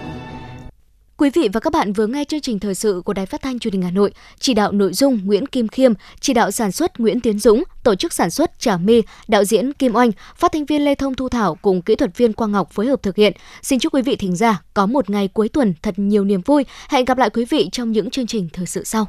Quý 1.18 1.30
vị 1.30 1.48
và 1.52 1.60
các 1.60 1.72
bạn 1.72 1.92
vừa 1.92 2.06
nghe 2.06 2.24
chương 2.24 2.40
trình 2.40 2.58
thời 2.58 2.74
sự 2.74 3.02
của 3.04 3.12
Đài 3.12 3.26
Phát 3.26 3.42
thanh 3.42 3.58
Truyền 3.58 3.72
hình 3.72 3.82
Hà 3.82 3.90
Nội, 3.90 4.12
chỉ 4.38 4.54
đạo 4.54 4.72
nội 4.72 4.92
dung 4.92 5.20
Nguyễn 5.24 5.46
Kim 5.46 5.68
Khiêm, 5.68 5.92
chỉ 6.20 6.32
đạo 6.34 6.50
sản 6.50 6.72
xuất 6.72 7.00
Nguyễn 7.00 7.20
Tiến 7.20 7.38
Dũng, 7.38 7.62
tổ 7.82 7.94
chức 7.94 8.12
sản 8.12 8.30
xuất 8.30 8.58
Trà 8.58 8.76
My, 8.76 9.02
đạo 9.28 9.44
diễn 9.44 9.72
Kim 9.72 9.96
Oanh, 9.96 10.10
phát 10.36 10.52
thanh 10.52 10.64
viên 10.64 10.84
Lê 10.84 10.94
Thông 10.94 11.14
Thu 11.14 11.28
Thảo 11.28 11.54
cùng 11.62 11.82
kỹ 11.82 11.96
thuật 11.96 12.16
viên 12.16 12.32
Quang 12.32 12.52
Ngọc 12.52 12.70
phối 12.72 12.86
hợp 12.86 13.02
thực 13.02 13.16
hiện. 13.16 13.32
Xin 13.62 13.78
chúc 13.78 13.94
quý 13.94 14.02
vị 14.02 14.16
thính 14.16 14.36
giả 14.36 14.62
có 14.74 14.86
một 14.86 15.10
ngày 15.10 15.28
cuối 15.28 15.48
tuần 15.48 15.74
thật 15.82 15.94
nhiều 15.96 16.24
niềm 16.24 16.40
vui. 16.40 16.64
Hẹn 16.88 17.04
gặp 17.04 17.18
lại 17.18 17.30
quý 17.30 17.44
vị 17.44 17.68
trong 17.72 17.92
những 17.92 18.10
chương 18.10 18.26
trình 18.26 18.48
thời 18.52 18.66
sự 18.66 18.84
sau. 18.84 19.06